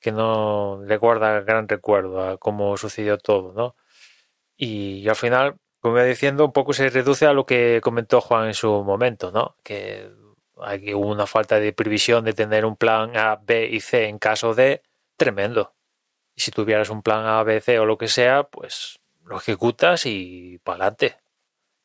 que 0.01 0.11
no 0.13 0.83
le 0.85 0.97
guarda 0.97 1.41
gran 1.43 1.69
recuerdo 1.69 2.21
a 2.21 2.39
cómo 2.39 2.77
sucedió 2.77 3.17
todo, 3.19 3.53
¿no? 3.53 3.77
Y, 4.57 5.09
al 5.09 5.17
final, 5.17 5.57
como 5.81 5.97
iba 5.97 6.05
diciendo, 6.05 6.45
un 6.47 6.53
poco 6.53 6.73
se 6.73 6.91
reduce 6.91 7.27
a 7.27 7.33
lo 7.33 7.47
que 7.47 7.81
comentó 7.83 8.21
Juan 8.21 8.49
en 8.49 8.55
su 8.55 8.83
momento, 8.85 9.31
¿no? 9.33 9.57
Que 9.63 10.11
hay 10.59 10.81
que 10.83 10.95
hubo 10.97 11.09
una 11.09 11.27
falta 11.27 11.61
de 11.61 11.73
previsión 11.73 12.25
de 12.25 12.33
tener 12.35 12.65
un 12.67 12.77
plan 12.77 13.17
A, 13.17 13.37
B 13.37 13.69
y 13.71 13.81
C 13.81 14.09
en 14.09 14.19
caso 14.19 14.55
de 14.55 14.83
tremendo. 15.17 15.76
Y 16.37 16.43
si 16.43 16.51
tuvieras 16.51 16.91
un 16.91 17.03
plan 17.03 17.26
A, 17.26 17.43
B, 17.43 17.61
C 17.61 17.78
o 17.78 17.87
lo 17.87 17.99
que 17.99 18.09
sea, 18.09 18.45
pues 18.45 19.01
lo 19.24 19.39
ejecutas 19.39 20.07
y 20.07 20.59
para 20.62 20.84
adelante. 20.84 21.16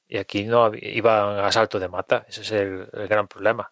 Y 0.07 0.17
aquí 0.17 0.43
no 0.43 0.71
iban 0.73 1.39
a 1.39 1.51
salto 1.51 1.79
de 1.79 1.87
mata. 1.87 2.25
Ese 2.27 2.41
es 2.41 2.51
el, 2.51 2.87
el 2.91 3.07
gran 3.07 3.27
problema. 3.27 3.71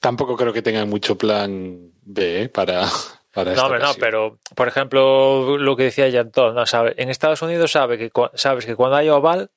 Tampoco 0.00 0.36
creo 0.36 0.52
que 0.52 0.62
tengan 0.62 0.88
mucho 0.88 1.16
plan 1.16 1.92
B 2.02 2.42
¿eh? 2.42 2.48
para, 2.48 2.86
para 3.32 3.54
No, 3.54 3.64
hombre, 3.64 3.80
no, 3.80 3.94
pero 3.94 4.38
por 4.54 4.68
ejemplo, 4.68 5.56
lo 5.56 5.76
que 5.76 5.84
decía 5.84 6.30
Todd, 6.30 6.54
¿no? 6.54 6.66
Sabe, 6.66 6.94
en 6.98 7.08
Estados 7.08 7.42
Unidos 7.42 7.72
sabe 7.72 7.96
que, 7.96 8.10
sabes 8.34 8.66
que 8.66 8.76
cuando 8.76 8.96
hay 8.96 9.08
oval 9.08 9.50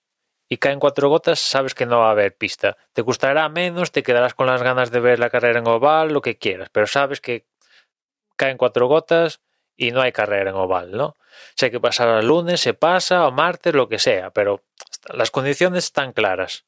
y 0.48 0.58
caen 0.58 0.80
cuatro 0.80 1.10
gotas, 1.10 1.40
sabes 1.40 1.74
que 1.74 1.86
no 1.86 2.00
va 2.00 2.10
a 2.10 2.12
haber 2.12 2.36
pista. 2.36 2.78
Te 2.94 3.02
gustará 3.02 3.50
menos, 3.50 3.92
te 3.92 4.04
quedarás 4.04 4.34
con 4.34 4.48
las 4.48 4.62
ganas 4.62 4.92
de 4.92 5.00
ver 5.00 5.20
la 5.20 5.30
carrera 5.30 5.60
en 5.60 5.68
oval, 5.68 6.14
lo 6.14 6.22
que 6.22 6.38
quieras, 6.38 6.70
pero 6.72 6.88
sabes 6.88 7.20
que 7.20 7.46
caen 8.36 8.58
cuatro 8.58 8.88
gotas 8.88 9.42
y 9.82 9.92
no 9.92 10.02
hay 10.02 10.12
carrera 10.12 10.52
en 10.52 10.56
oval, 10.56 10.92
¿no? 10.92 11.18
Si 11.56 11.66
hay 11.66 11.72
que 11.72 11.80
pasar 11.80 12.08
al 12.08 12.28
lunes, 12.28 12.62
se 12.62 12.76
pasa, 12.76 13.26
o 13.26 13.32
martes, 13.32 13.74
lo 13.74 13.90
que 13.90 13.98
sea, 13.98 14.30
pero 14.30 14.62
las 15.12 15.32
condiciones 15.32 15.86
están 15.86 16.14
claras 16.14 16.66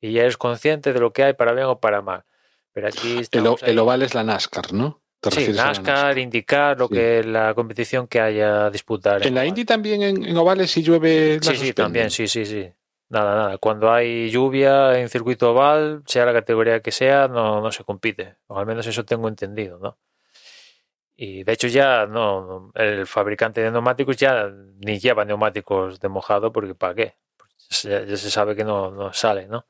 y 0.00 0.12
ya 0.12 0.22
eres 0.22 0.38
consciente 0.38 0.94
de 0.94 1.00
lo 1.00 1.12
que 1.12 1.24
hay 1.24 1.34
para 1.34 1.52
bien 1.52 1.66
o 1.66 1.78
para 1.78 2.00
mal. 2.00 2.24
Pero 2.72 2.88
aquí 2.88 3.20
El, 3.32 3.54
el 3.62 3.78
oval 3.78 4.00
es 4.02 4.14
la 4.14 4.24
NASCAR, 4.24 4.72
¿no? 4.72 5.02
¿Te 5.20 5.30
Sí, 5.30 5.52
NASCAR, 5.52 6.16
indicar 6.16 6.78
lo 6.78 6.86
Sí. 6.88 6.94
que 6.94 7.24
la 7.24 7.52
competición 7.52 8.06
que 8.06 8.20
haya 8.20 8.66
a 8.66 8.70
disputar. 8.70 9.26
En 9.26 9.34
la. 9.34 9.44
Indy 9.44 9.64
también 9.64 10.00
en, 10.02 10.24
en 10.24 10.36
ovales 10.36 10.70
si 10.70 10.82
llueve 10.82 11.36
la 11.42 11.50
Sí, 11.52 11.56
sí, 11.56 11.72
también, 11.74 12.10
sí, 12.10 12.28
sí, 12.28 12.46
sí. 12.46 12.72
Nada, 13.10 13.34
nada. 13.34 13.58
Cuando 13.58 13.92
hay 13.92 14.30
lluvia 14.30 14.98
en 14.98 15.08
circuito 15.08 15.50
oval, 15.50 16.02
sea 16.06 16.24
la 16.24 16.32
categoría 16.32 16.80
que 16.80 16.92
sea, 16.92 17.26
no, 17.28 17.60
no 17.60 17.72
se 17.72 17.82
compite. 17.84 18.36
O 18.46 18.58
al 18.58 18.64
menos 18.66 18.86
eso 18.86 19.04
tengo 19.04 19.28
entendido, 19.28 19.78
¿no? 19.78 19.98
Y 21.20 21.42
de 21.42 21.52
hecho 21.52 21.66
ya 21.66 22.06
no, 22.06 22.70
el 22.76 23.04
fabricante 23.04 23.60
de 23.60 23.72
neumáticos 23.72 24.16
ya 24.16 24.52
ni 24.78 25.00
lleva 25.00 25.24
neumáticos 25.24 25.98
de 25.98 26.08
mojado 26.08 26.52
porque 26.52 26.76
¿para 26.76 26.94
qué? 26.94 27.16
Pues 27.36 27.82
ya, 27.82 28.16
se 28.16 28.30
sabe 28.30 28.54
que 28.54 28.62
no, 28.62 28.92
no 28.92 29.12
sale, 29.12 29.48
¿no? 29.48 29.66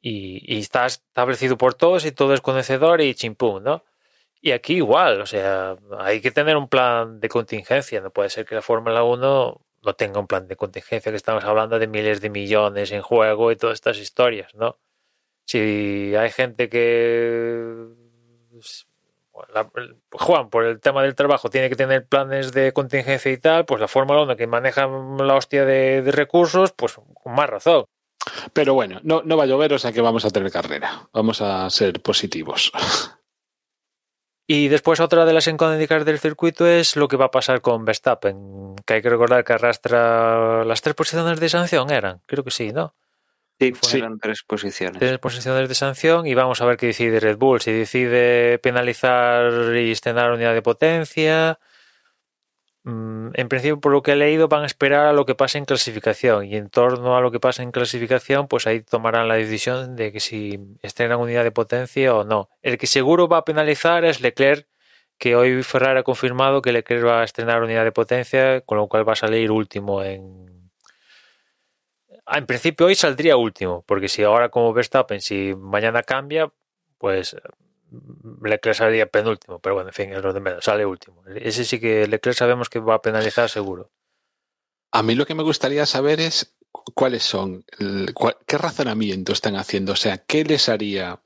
Y, 0.00 0.42
y 0.56 0.58
está 0.58 0.86
establecido 0.86 1.56
por 1.56 1.74
todos 1.74 2.04
y 2.04 2.10
todo 2.10 2.34
es 2.34 2.40
conocedor 2.40 3.00
y 3.00 3.14
chimpum, 3.14 3.62
¿no? 3.62 3.84
Y 4.40 4.50
aquí 4.52 4.74
igual, 4.76 5.20
o 5.20 5.26
sea, 5.26 5.76
hay 5.98 6.20
que 6.20 6.32
tener 6.32 6.56
un 6.56 6.68
plan 6.68 7.20
de 7.20 7.28
contingencia. 7.28 8.00
No 8.00 8.10
puede 8.10 8.30
ser 8.30 8.44
que 8.44 8.56
la 8.56 8.62
Fórmula 8.62 9.04
1 9.04 9.60
no 9.84 9.94
tenga 9.94 10.18
un 10.20 10.26
plan 10.26 10.48
de 10.48 10.56
contingencia, 10.56 11.12
que 11.12 11.16
estamos 11.16 11.44
hablando 11.44 11.78
de 11.78 11.86
miles 11.86 12.20
de 12.20 12.30
millones 12.30 12.90
en 12.90 13.02
juego 13.02 13.52
y 13.52 13.56
todas 13.56 13.74
estas 13.74 13.98
historias, 13.98 14.52
¿no? 14.56 14.78
Si 15.44 16.14
hay 16.16 16.30
gente 16.30 16.68
que 16.68 17.86
bueno, 18.50 18.66
la- 19.54 19.68
Juan, 20.12 20.50
por 20.50 20.64
el 20.64 20.80
tema 20.80 21.02
del 21.02 21.14
trabajo, 21.14 21.50
tiene 21.50 21.68
que 21.68 21.76
tener 21.76 22.06
planes 22.06 22.52
de 22.52 22.72
contingencia 22.72 23.30
y 23.32 23.38
tal, 23.38 23.64
pues 23.64 23.80
la 23.80 23.88
Fórmula 23.88 24.22
1 24.22 24.36
que 24.36 24.46
maneja 24.46 24.86
la 24.86 25.34
hostia 25.34 25.64
de, 25.64 26.02
de 26.02 26.12
recursos, 26.12 26.72
pues 26.72 26.94
con 27.22 27.34
más 27.34 27.48
razón. 27.48 27.84
Pero 28.52 28.74
bueno, 28.74 28.98
no, 29.04 29.22
no 29.24 29.36
va 29.36 29.44
a 29.44 29.46
llover, 29.46 29.72
o 29.72 29.78
sea 29.78 29.92
que 29.92 30.00
vamos 30.00 30.24
a 30.24 30.30
tener 30.30 30.50
carrera. 30.50 31.08
Vamos 31.12 31.40
a 31.40 31.68
ser 31.70 32.00
positivos. 32.02 32.72
Y 34.48 34.68
después 34.68 35.00
otra 35.00 35.24
de 35.24 35.32
las 35.32 35.48
incógnitas 35.48 36.04
del 36.04 36.20
circuito 36.20 36.68
es 36.68 36.94
lo 36.94 37.08
que 37.08 37.16
va 37.16 37.24
a 37.24 37.30
pasar 37.32 37.60
con 37.60 37.84
Verstappen, 37.84 38.76
que 38.86 38.94
hay 38.94 39.02
que 39.02 39.10
recordar 39.10 39.42
que 39.42 39.54
arrastra 39.54 40.64
las 40.64 40.82
tres 40.82 40.94
posiciones 40.94 41.40
de 41.40 41.48
sanción, 41.48 41.90
eran, 41.90 42.22
creo 42.26 42.44
que 42.44 42.52
sí, 42.52 42.72
¿no? 42.72 42.94
Sí, 43.58 43.72
Sí. 43.80 43.98
eran 43.98 44.18
tres 44.18 44.42
posiciones. 44.46 44.98
Tres 44.98 45.18
posiciones 45.18 45.68
de 45.68 45.74
sanción 45.74 46.26
y 46.26 46.34
vamos 46.34 46.60
a 46.60 46.66
ver 46.66 46.76
qué 46.76 46.86
decide 46.86 47.20
Red 47.20 47.38
Bull, 47.38 47.60
si 47.60 47.72
decide 47.72 48.58
penalizar 48.58 49.74
y 49.76 49.92
estrenar 49.92 50.30
unidad 50.32 50.52
de 50.54 50.62
potencia. 50.62 51.58
Mm, 52.84 53.30
En 53.34 53.48
principio, 53.48 53.80
por 53.80 53.90
lo 53.92 54.02
que 54.02 54.12
he 54.12 54.16
leído, 54.16 54.46
van 54.48 54.62
a 54.62 54.66
esperar 54.66 55.06
a 55.06 55.12
lo 55.12 55.26
que 55.26 55.34
pase 55.34 55.58
en 55.58 55.64
clasificación 55.64 56.44
y 56.44 56.54
en 56.56 56.70
torno 56.70 57.16
a 57.16 57.20
lo 57.20 57.30
que 57.32 57.40
pase 57.40 57.62
en 57.62 57.72
clasificación, 57.72 58.46
pues 58.46 58.66
ahí 58.68 58.80
tomarán 58.82 59.26
la 59.28 59.34
decisión 59.34 59.96
de 59.96 60.12
que 60.12 60.20
si 60.20 60.60
estrenan 60.82 61.18
unidad 61.20 61.42
de 61.42 61.50
potencia 61.50 62.14
o 62.14 62.22
no. 62.24 62.48
El 62.62 62.78
que 62.78 62.86
seguro 62.86 63.26
va 63.28 63.38
a 63.38 63.44
penalizar 63.44 64.04
es 64.04 64.20
Leclerc, 64.20 64.68
que 65.18 65.34
hoy 65.34 65.62
Ferrari 65.64 65.98
ha 66.00 66.02
confirmado 66.04 66.62
que 66.62 66.72
Leclerc 66.72 67.04
va 67.04 67.22
a 67.22 67.24
estrenar 67.24 67.62
unidad 67.62 67.84
de 67.84 67.92
potencia, 67.92 68.60
con 68.60 68.78
lo 68.78 68.86
cual 68.86 69.08
va 69.08 69.14
a 69.14 69.16
salir 69.16 69.50
último 69.50 70.02
en... 70.04 70.55
Ah, 72.26 72.38
En 72.38 72.46
principio 72.46 72.86
hoy 72.86 72.94
saldría 72.94 73.36
último, 73.36 73.82
porque 73.86 74.08
si 74.08 74.22
ahora 74.22 74.48
como 74.48 74.72
Verstappen, 74.72 75.20
si 75.20 75.54
mañana 75.54 76.02
cambia, 76.02 76.52
pues 76.98 77.36
Leclerc 78.42 78.76
saldría 78.76 79.06
penúltimo, 79.06 79.60
pero 79.60 79.76
bueno, 79.76 79.90
en 79.90 79.94
fin, 79.94 80.12
es 80.12 80.22
lo 80.22 80.32
de 80.32 80.40
menos, 80.40 80.64
sale 80.64 80.84
último. 80.84 81.22
Ese 81.36 81.64
sí 81.64 81.78
que 81.78 82.06
Leclerc 82.08 82.36
sabemos 82.36 82.68
que 82.68 82.80
va 82.80 82.94
a 82.96 83.02
penalizar 83.02 83.48
seguro. 83.48 83.90
A 84.92 85.02
mí 85.02 85.14
lo 85.14 85.26
que 85.26 85.34
me 85.34 85.42
gustaría 85.44 85.86
saber 85.86 86.20
es 86.20 86.56
cu- 86.72 86.82
cuáles 86.94 87.22
son, 87.22 87.64
el- 87.78 88.12
qué 88.46 88.58
razonamiento 88.58 89.32
están 89.32 89.56
haciendo, 89.56 89.92
o 89.92 89.96
sea, 89.96 90.18
qué 90.18 90.44
les 90.44 90.68
haría 90.68 91.20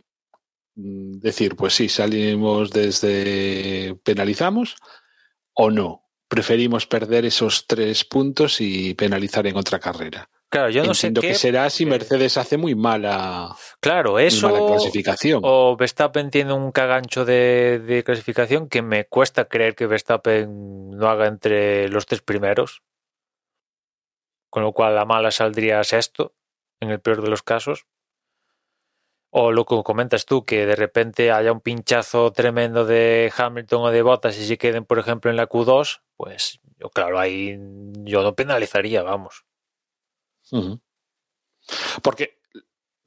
mm, 0.75 1.19
decir, 1.21 1.57
pues 1.57 1.75
sí, 1.75 1.89
salimos 1.89 2.71
desde 2.73 3.95
penalizamos 4.05 4.77
o 5.55 5.71
no. 5.71 6.05
Preferimos 6.29 6.87
perder 6.87 7.25
esos 7.25 7.67
tres 7.67 8.05
puntos 8.05 8.61
y 8.61 8.95
penalizar 8.95 9.47
en 9.47 9.57
otra 9.57 9.79
carrera. 9.81 10.31
Claro, 10.51 10.69
yo 10.71 10.83
no 10.83 10.95
sé 10.95 11.13
qué. 11.13 11.21
que 11.21 11.35
será 11.35 11.71
si 11.71 11.85
eh, 11.85 11.87
Mercedes 11.87 12.37
hace 12.37 12.57
muy 12.57 12.75
mala, 12.75 13.55
Claro, 13.79 14.13
muy 14.13 14.25
eso. 14.25 14.49
mala 14.51 14.67
clasificación. 14.67 15.43
O 15.45 15.77
Verstappen 15.77 16.29
tiene 16.31 16.53
un 16.53 16.73
cagancho 16.73 17.25
de, 17.25 17.79
de 17.79 18.03
clasificación 18.03 18.69
que 18.69 18.83
me 18.83 19.05
cuesta 19.07 19.45
creer 19.45 19.77
que 19.77 19.87
Verstappen 19.87 20.91
no 20.91 21.09
haga 21.09 21.29
entre 21.29 21.89
los 21.89 22.05
tres 22.07 22.21
primeros. 22.21 22.83
Con 24.51 24.65
lo 24.65 24.73
cual 24.73 24.97
la 24.97 25.05
mala 25.05 25.31
saldría 25.31 25.85
sexto, 25.85 26.35
en 26.81 26.91
el 26.91 27.01
peor 27.01 27.23
de 27.23 27.31
los 27.31 27.45
casos. 27.45 27.87
O 29.33 29.53
lo 29.53 29.65
que 29.65 29.81
comentas 29.85 30.27
tú, 30.27 30.45
que 30.45 30.67
de 30.67 30.75
repente 30.75 31.31
haya 31.31 31.53
un 31.53 31.61
pinchazo 31.61 32.33
tremendo 32.33 32.85
de 32.85 33.33
Hamilton 33.37 33.83
o 33.85 33.91
de 33.93 34.03
Bottas 34.03 34.37
y 34.37 34.45
se 34.45 34.59
queden, 34.59 34.85
por 34.85 34.99
ejemplo, 34.99 35.31
en 35.31 35.37
la 35.37 35.49
Q2, 35.49 36.01
pues 36.17 36.59
yo, 36.79 36.91
claro, 36.91 37.21
ahí 37.21 37.57
yo 38.03 38.25
no 38.25 38.35
penalizaría, 38.35 39.05
vamos. 39.05 39.45
Porque 42.03 42.39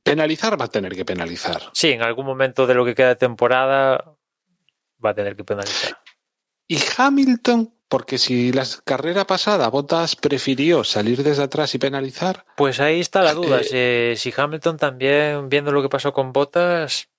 penalizar 0.03 0.59
va 0.59 0.65
a 0.65 0.69
tener 0.69 0.95
que 0.95 1.05
penalizar. 1.05 1.69
Sí, 1.73 1.91
en 1.91 2.01
algún 2.01 2.25
momento 2.25 2.67
de 2.67 2.73
lo 2.73 2.85
que 2.85 2.95
queda 2.95 3.09
de 3.09 3.15
temporada 3.15 4.15
va 5.03 5.09
a 5.11 5.15
tener 5.15 5.35
que 5.35 5.43
penalizar. 5.43 5.97
Y 6.67 6.79
Hamilton, 6.97 7.73
porque 7.89 8.17
si 8.17 8.51
la 8.51 8.65
carrera 8.85 9.25
pasada 9.25 9.69
Bottas 9.69 10.15
prefirió 10.15 10.83
salir 10.83 11.23
desde 11.23 11.43
atrás 11.43 11.75
y 11.75 11.77
penalizar, 11.77 12.45
Pues 12.55 12.79
ahí 12.79 12.99
está 12.99 13.21
la 13.21 13.33
duda. 13.33 13.61
Eh, 13.71 14.15
Si, 14.17 14.31
si 14.31 14.41
Hamilton 14.41 14.77
también, 14.77 15.49
viendo 15.49 15.71
lo 15.71 15.81
que 15.81 15.89
pasó 15.89 16.13
con 16.13 16.31
Bottas, 16.31 17.09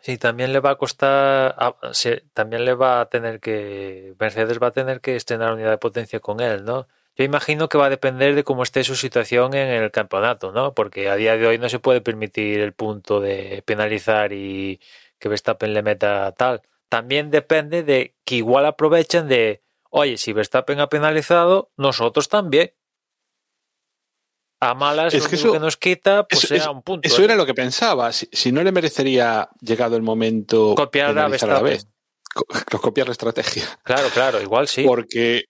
si 0.00 0.18
también 0.18 0.52
le 0.52 0.58
va 0.58 0.70
a 0.70 0.78
costar, 0.78 1.76
si 1.92 2.10
también 2.34 2.64
le 2.64 2.74
va 2.74 3.00
a 3.00 3.08
tener 3.08 3.38
que, 3.38 4.14
Mercedes 4.18 4.60
va 4.60 4.68
a 4.68 4.72
tener 4.72 5.00
que 5.00 5.14
estrenar 5.14 5.52
unidad 5.52 5.70
de 5.70 5.78
potencia 5.78 6.18
con 6.18 6.40
él, 6.40 6.64
¿no? 6.64 6.88
Yo 7.16 7.24
imagino 7.24 7.68
que 7.68 7.76
va 7.78 7.86
a 7.86 7.90
depender 7.90 8.34
de 8.34 8.42
cómo 8.44 8.62
esté 8.62 8.84
su 8.84 8.96
situación 8.96 9.52
en 9.54 9.68
el 9.82 9.90
campeonato, 9.90 10.50
¿no? 10.52 10.72
Porque 10.74 11.10
a 11.10 11.16
día 11.16 11.36
de 11.36 11.46
hoy 11.46 11.58
no 11.58 11.68
se 11.68 11.78
puede 11.78 12.00
permitir 12.00 12.60
el 12.60 12.72
punto 12.72 13.20
de 13.20 13.62
penalizar 13.66 14.32
y 14.32 14.80
que 15.18 15.28
Verstappen 15.28 15.74
le 15.74 15.82
meta 15.82 16.32
tal. 16.32 16.62
También 16.88 17.30
depende 17.30 17.82
de 17.82 18.14
que 18.24 18.36
igual 18.36 18.64
aprovechen 18.66 19.28
de, 19.28 19.62
oye, 19.90 20.16
si 20.16 20.32
Verstappen 20.32 20.80
ha 20.80 20.88
penalizado, 20.88 21.70
nosotros 21.76 22.28
también. 22.28 22.72
A 24.60 24.74
malas, 24.74 25.12
Es 25.12 25.24
lo 25.24 25.28
que 25.28 25.34
único 25.34 25.48
eso- 25.48 25.52
que 25.54 25.58
nos 25.60 25.76
quita, 25.76 26.26
pues 26.28 26.50
eso- 26.50 26.70
un 26.72 26.82
punto. 26.82 27.06
eso 27.06 27.20
¿eh? 27.20 27.24
era 27.24 27.34
lo 27.34 27.44
que 27.44 27.54
pensaba. 27.54 28.12
Si, 28.12 28.28
si 28.32 28.52
no 28.52 28.62
le 28.62 28.70
merecería, 28.72 29.48
llegado 29.60 29.96
el 29.96 30.02
momento, 30.02 30.74
Copiar 30.76 31.10
a 31.10 31.12
la 31.12 31.28
Verstappen. 31.28 31.64
vez. 31.64 31.86
Copiar 32.80 33.08
la 33.08 33.12
estrategia. 33.12 33.64
Claro, 33.82 34.08
claro, 34.14 34.40
igual 34.40 34.68
sí. 34.68 34.84
Porque 34.84 35.44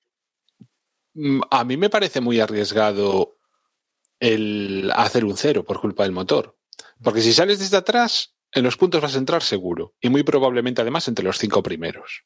a 1.51 1.65
mí 1.65 1.77
me 1.77 1.91
parece 1.91 2.21
muy 2.21 2.41
arriesgado 2.41 3.37
el 4.21 4.91
hacer 4.95 5.25
un 5.25 5.37
cero 5.37 5.65
por 5.65 5.81
culpa 5.81 6.05
del 6.05 6.13
motor. 6.13 6.57
Porque 7.03 7.21
si 7.21 7.33
sales 7.33 7.59
desde 7.59 7.77
atrás, 7.77 8.37
en 8.53 8.65
los 8.65 8.77
puntos 8.77 9.01
vas 9.01 9.15
a 9.15 9.19
entrar 9.19 9.43
seguro. 9.43 9.95
Y 10.01 10.09
muy 10.11 10.23
probablemente 10.23 10.81
además 10.81 11.09
entre 11.09 11.25
los 11.25 11.39
cinco 11.39 11.63
primeros. 11.63 12.25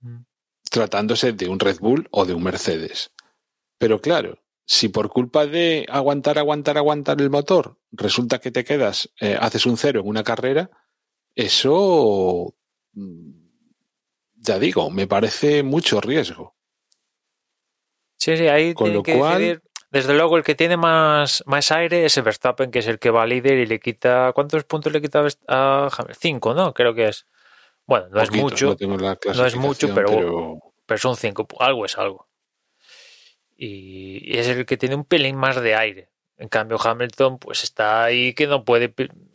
Mm. 0.00 0.22
Tratándose 0.70 1.32
de 1.32 1.48
un 1.48 1.58
Red 1.58 1.78
Bull 1.80 2.08
o 2.10 2.24
de 2.24 2.34
un 2.34 2.42
Mercedes. 2.42 3.12
Pero 3.78 4.00
claro, 4.00 4.42
si 4.66 4.88
por 4.88 5.08
culpa 5.08 5.46
de 5.46 5.86
aguantar, 5.88 6.38
aguantar, 6.38 6.76
aguantar 6.76 7.20
el 7.20 7.30
motor, 7.30 7.78
resulta 7.92 8.40
que 8.40 8.50
te 8.50 8.64
quedas, 8.64 9.10
eh, 9.20 9.36
haces 9.40 9.64
un 9.64 9.76
cero 9.76 10.00
en 10.00 10.08
una 10.08 10.24
carrera, 10.24 10.70
eso, 11.34 12.54
mm, 12.92 13.30
ya 14.34 14.58
digo, 14.58 14.90
me 14.90 15.06
parece 15.06 15.62
mucho 15.62 16.00
riesgo. 16.00 16.55
Sí, 18.16 18.36
sí, 18.36 18.48
ahí 18.48 18.74
Con 18.74 18.92
lo 18.92 19.02
que 19.02 19.16
cual- 19.18 19.38
decidir. 19.38 19.62
Desde 19.90 20.14
luego, 20.14 20.36
el 20.36 20.42
que 20.42 20.54
tiene 20.56 20.76
más, 20.76 21.42
más 21.46 21.70
aire 21.72 22.04
es 22.04 22.16
el 22.16 22.24
Verstappen, 22.24 22.70
que 22.70 22.80
es 22.80 22.86
el 22.88 22.98
que 22.98 23.10
va 23.10 23.24
líder 23.24 23.58
y 23.58 23.66
le 23.66 23.78
quita. 23.78 24.32
¿Cuántos 24.34 24.64
puntos 24.64 24.92
le 24.92 25.00
quita 25.00 25.20
a 25.48 25.88
Hamilton? 25.90 26.16
Cinco, 26.18 26.54
¿no? 26.54 26.74
Creo 26.74 26.92
que 26.94 27.08
es. 27.08 27.26
Bueno, 27.86 28.08
no 28.10 28.20
es 28.20 28.32
mucho, 28.32 28.66
no 28.66 28.76
tengo 28.76 28.98
la 28.98 29.16
no 29.34 29.46
es 29.46 29.54
mucho, 29.56 29.94
pero- 29.94 30.58
pero 30.86 30.98
son 30.98 31.16
cinco. 31.16 31.46
Algo 31.60 31.84
es 31.84 31.96
algo. 31.98 32.28
Y, 33.56 34.34
y 34.34 34.38
es 34.38 34.48
el 34.48 34.66
que 34.66 34.76
tiene 34.76 34.96
un 34.96 35.04
pelín 35.04 35.36
más 35.36 35.60
de 35.60 35.74
aire. 35.74 36.10
En 36.36 36.48
cambio, 36.48 36.78
Hamilton, 36.82 37.38
pues 37.38 37.62
está 37.64 38.04
ahí 38.04 38.34
que 38.34 38.46
no 38.46 38.64
puede 38.64 38.92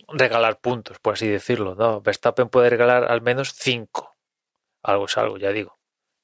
regalar 0.10 0.60
puntos, 0.60 1.00
por 1.00 1.14
así 1.16 1.28
decirlo, 1.28 1.74
¿no? 1.76 2.02
Verstappen 2.02 2.50
puede 2.50 2.70
regalar 2.70 3.06
al 3.06 3.22
menos 3.22 3.54
cinco. 3.56 4.16
Algo 4.84 5.06
es 5.06 5.18
algo, 5.18 5.38
ya 5.38 5.52
digo. 5.52 5.80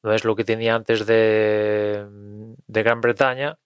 No 0.08 0.14
es 0.14 0.24
lo 0.24 0.38
que 0.38 0.46
tenía 0.46 0.74
antes 0.74 1.06
de, 1.06 2.08
Gran 2.68 3.02
Bretaña, 3.02 3.60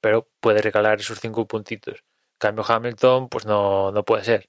pero 0.00 0.28
puede 0.38 0.62
regalar 0.62 1.00
esos 1.00 1.18
cinco 1.18 1.48
puntitos. 1.48 2.04
Cambio, 2.38 2.64
Hamilton, 2.64 3.28
pues 3.28 3.44
no, 3.44 3.90
no 3.90 4.04
puede 4.04 4.22
ser. 4.22 4.48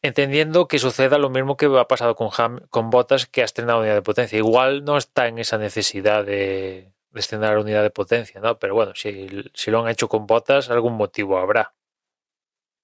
Entendiendo 0.00 0.66
que 0.66 0.78
suceda 0.78 1.18
lo 1.18 1.28
mismo 1.28 1.58
que 1.58 1.66
ha 1.66 1.86
pasado 1.86 2.16
con, 2.16 2.30
Ham, 2.38 2.60
con 2.70 2.88
Bottas, 2.88 3.26
que 3.26 3.42
ha 3.42 3.44
estrenado 3.44 3.80
unidad 3.80 3.96
de 3.96 4.00
potencia. 4.00 4.38
Igual 4.38 4.82
no 4.82 4.96
está 4.96 5.28
en 5.28 5.38
esa 5.38 5.58
necesidad 5.58 6.24
de, 6.24 6.90
estrenar 7.14 7.58
unidad 7.58 7.82
de 7.82 7.90
potencia, 7.90 8.40
¿no? 8.40 8.58
Pero 8.58 8.74
bueno, 8.74 8.92
si, 8.94 9.28
si 9.52 9.70
lo 9.70 9.82
han 9.82 9.90
hecho 9.90 10.08
con 10.08 10.26
Bottas, 10.26 10.70
algún 10.70 10.94
motivo 10.94 11.36
habrá. 11.36 11.74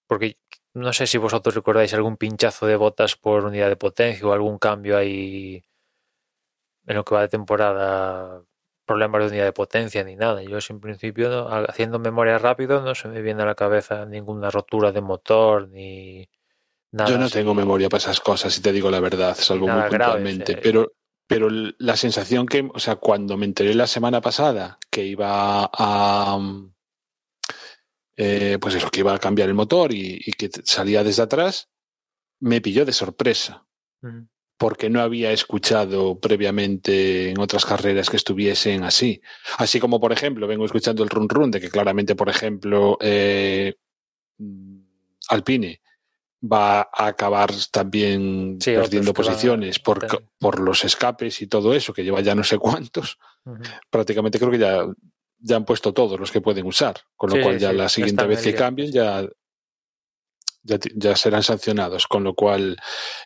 Porque 0.07 0.37
no 0.75 0.93
sé 0.93 1.07
si 1.07 1.17
vosotros 1.17 1.55
recordáis 1.55 1.95
algún 1.95 2.19
pinchazo 2.19 2.67
de 2.67 2.77
botas 2.77 3.17
por 3.17 3.47
unidad 3.47 3.71
de 3.71 3.77
potencia 3.77 4.27
o 4.27 4.35
algún 4.35 4.59
cambio 4.59 4.99
ahí 4.99 5.65
en 6.87 6.97
lo 6.97 7.05
que 7.05 7.15
va 7.15 7.23
de 7.23 7.29
temporada, 7.29 8.43
problemas 8.87 9.23
de 9.23 9.29
unidad 9.29 9.45
de 9.45 9.53
potencia 9.53 10.05
ni 10.05 10.17
nada. 10.17 10.43
Yo, 10.43 10.59
en 10.69 10.81
principio, 10.81 11.29
¿no? 11.29 11.49
haciendo 11.69 11.99
memoria 11.99 12.39
rápido, 12.39 12.81
no 12.83 12.95
se 12.95 13.09
me 13.09 13.23
viene 13.23 13.43
a 13.43 13.47
la 13.47 13.55
cabeza 13.55 14.07
ninguna 14.07 14.51
rotura 14.51 14.93
de 14.93 15.01
motor 15.01 15.69
ni 15.69 16.29
nada. 16.93 17.11
Yo 17.11 17.19
no 17.19 17.27
así. 17.27 17.35
tengo 17.35 17.55
memoria 17.55 17.89
para 17.89 17.99
esas 17.99 18.21
cosas, 18.21 18.55
si 18.55 18.63
te 18.63 18.73
digo 18.73 18.91
la 18.91 19.01
verdad, 19.01 19.37
salvo 19.37 19.67
Nada 19.67 19.83
muy 19.83 19.89
puntualmente. 19.89 20.55
sí. 20.55 20.61
Pero, 20.63 20.93
pero 21.27 21.49
la 21.51 21.97
sensación 21.97 22.47
que, 22.47 22.69
o 22.73 22.79
sea, 22.79 22.97
cuando 22.97 23.37
me 23.37 23.47
enteré 23.47 23.75
la 23.75 23.87
semana 23.87 24.21
pasada 24.21 24.79
que 24.91 25.05
iba 25.05 25.69
a. 25.73 26.39
mm, 26.39 26.73
eh, 28.19 28.59
pues 28.61 28.75
eso, 28.77 28.91
que 28.91 29.01
iba 29.01 29.15
a 29.15 29.19
cambiar 29.19 29.49
el 29.49 29.55
motor 29.55 29.93
y, 29.93 30.21
y 30.25 30.33
que 30.33 30.49
salía 30.65 31.05
desde 31.05 31.23
atrás, 31.23 31.69
me 32.41 32.61
pilló 32.61 32.85
de 32.85 32.93
sorpresa. 32.93 33.67
Porque 34.59 34.89
no 34.89 35.01
había 35.01 35.33
escuchado 35.33 36.19
previamente 36.19 37.31
en 37.31 37.39
otras 37.39 37.65
carreras 37.65 38.09
que 38.09 38.17
estuviesen 38.17 38.85
así. 38.85 39.21
Así 39.59 39.81
como, 39.81 40.01
por 40.01 40.13
ejemplo, 40.13 40.47
vengo 40.47 40.65
escuchando 40.65 41.03
el 41.03 41.11
run 41.11 41.29
run 41.29 41.51
de 41.51 41.61
que 41.61 41.69
claramente, 41.69 42.15
por 42.15 42.29
ejemplo, 42.29 42.97
eh, 43.01 43.75
mm, 44.39 44.79
Alpine 45.29 45.81
va 46.43 46.81
a 46.81 47.07
acabar 47.07 47.51
también 47.71 48.59
Sí, 48.61 48.73
perdiendo 48.73 49.13
posiciones 49.13 49.79
por, 49.79 50.61
los 50.61 50.85
escapes 50.85 51.43
y 51.43 51.47
todo 51.47 51.75
eso, 51.75 51.93
que 51.93 52.05
lleva 52.05 52.21
ya 52.21 52.35
no 52.35 52.45
sé 52.45 52.59
cuántos. 52.59 53.19
Prácticamente 53.91 54.39
creo 54.39 54.51
que 54.51 54.59
ya, 54.59 54.87
ya 55.39 55.57
han 55.57 55.65
puesto 55.65 55.93
todos 55.93 56.19
los 56.19 56.31
que 56.31 56.41
pueden 56.41 56.67
usar, 56.67 56.97
con 57.15 57.31
lo 57.31 57.37
Sí, 57.37 57.43
cual 57.43 57.59
ya 57.59 57.71
sí, 57.71 57.77
la 57.77 57.89
siguiente 57.89 58.27
vez 58.27 58.43
que 58.43 58.55
cambien 58.55 58.93
ya, 58.93 59.27
ya, 60.67 61.17
serán 61.17 61.43
sancionados, 61.43 62.07
con 62.07 62.25
lo 62.25 62.35
cual 62.35 62.77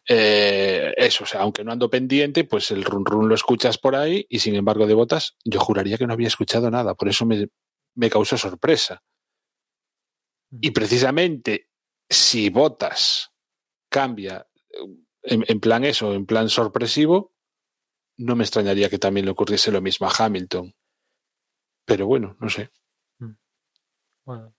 eh, 0.09 0.93
eso, 0.97 1.25
o 1.25 1.27
sea, 1.27 1.43
aunque 1.43 1.65
no 1.65 1.73
ando 1.73 1.91
pendiente, 1.91 2.45
pues 2.45 2.71
el 2.71 2.85
run 2.85 3.05
run 3.05 3.29
lo 3.29 3.35
escuchas 3.35 3.79
por 3.79 3.97
ahí 3.97 4.27
y 4.29 4.39
sin 4.39 4.55
embargo 4.55 4.87
de 4.87 4.95
botas 4.95 5.37
yo 5.45 5.61
juraría 5.61 5.99
que 5.99 6.07
no 6.07 6.13
había 6.13 6.29
escuchado 6.29 6.71
nada, 6.71 6.95
por 6.95 7.09
eso 7.09 7.27
me, 7.27 7.49
me 7.95 8.11
causó 8.11 8.37
sorpresa. 8.37 9.03
Y 10.61 10.73
precisamente 10.73 11.69
si 12.09 12.51
botas 12.51 13.33
cambia 13.89 14.47
eh, 14.71 14.79
en, 15.23 15.45
en 15.47 15.61
plan 15.61 15.85
eso, 15.85 16.15
en 16.15 16.27
plan 16.27 16.49
sorpresivo, 16.49 17.33
no 18.19 18.37
me 18.37 18.45
extrañaría 18.45 18.91
que 18.91 18.99
también 18.99 19.25
le 19.27 19.33
ocurriese 19.33 19.73
lo 19.73 19.81
mismo 19.81 20.07
a 20.07 20.13
Hamilton. 20.17 20.75
Pero 21.87 22.07
bueno, 22.07 22.37
no 22.39 22.49
sé. 22.49 22.71
Bueno. 24.25 24.55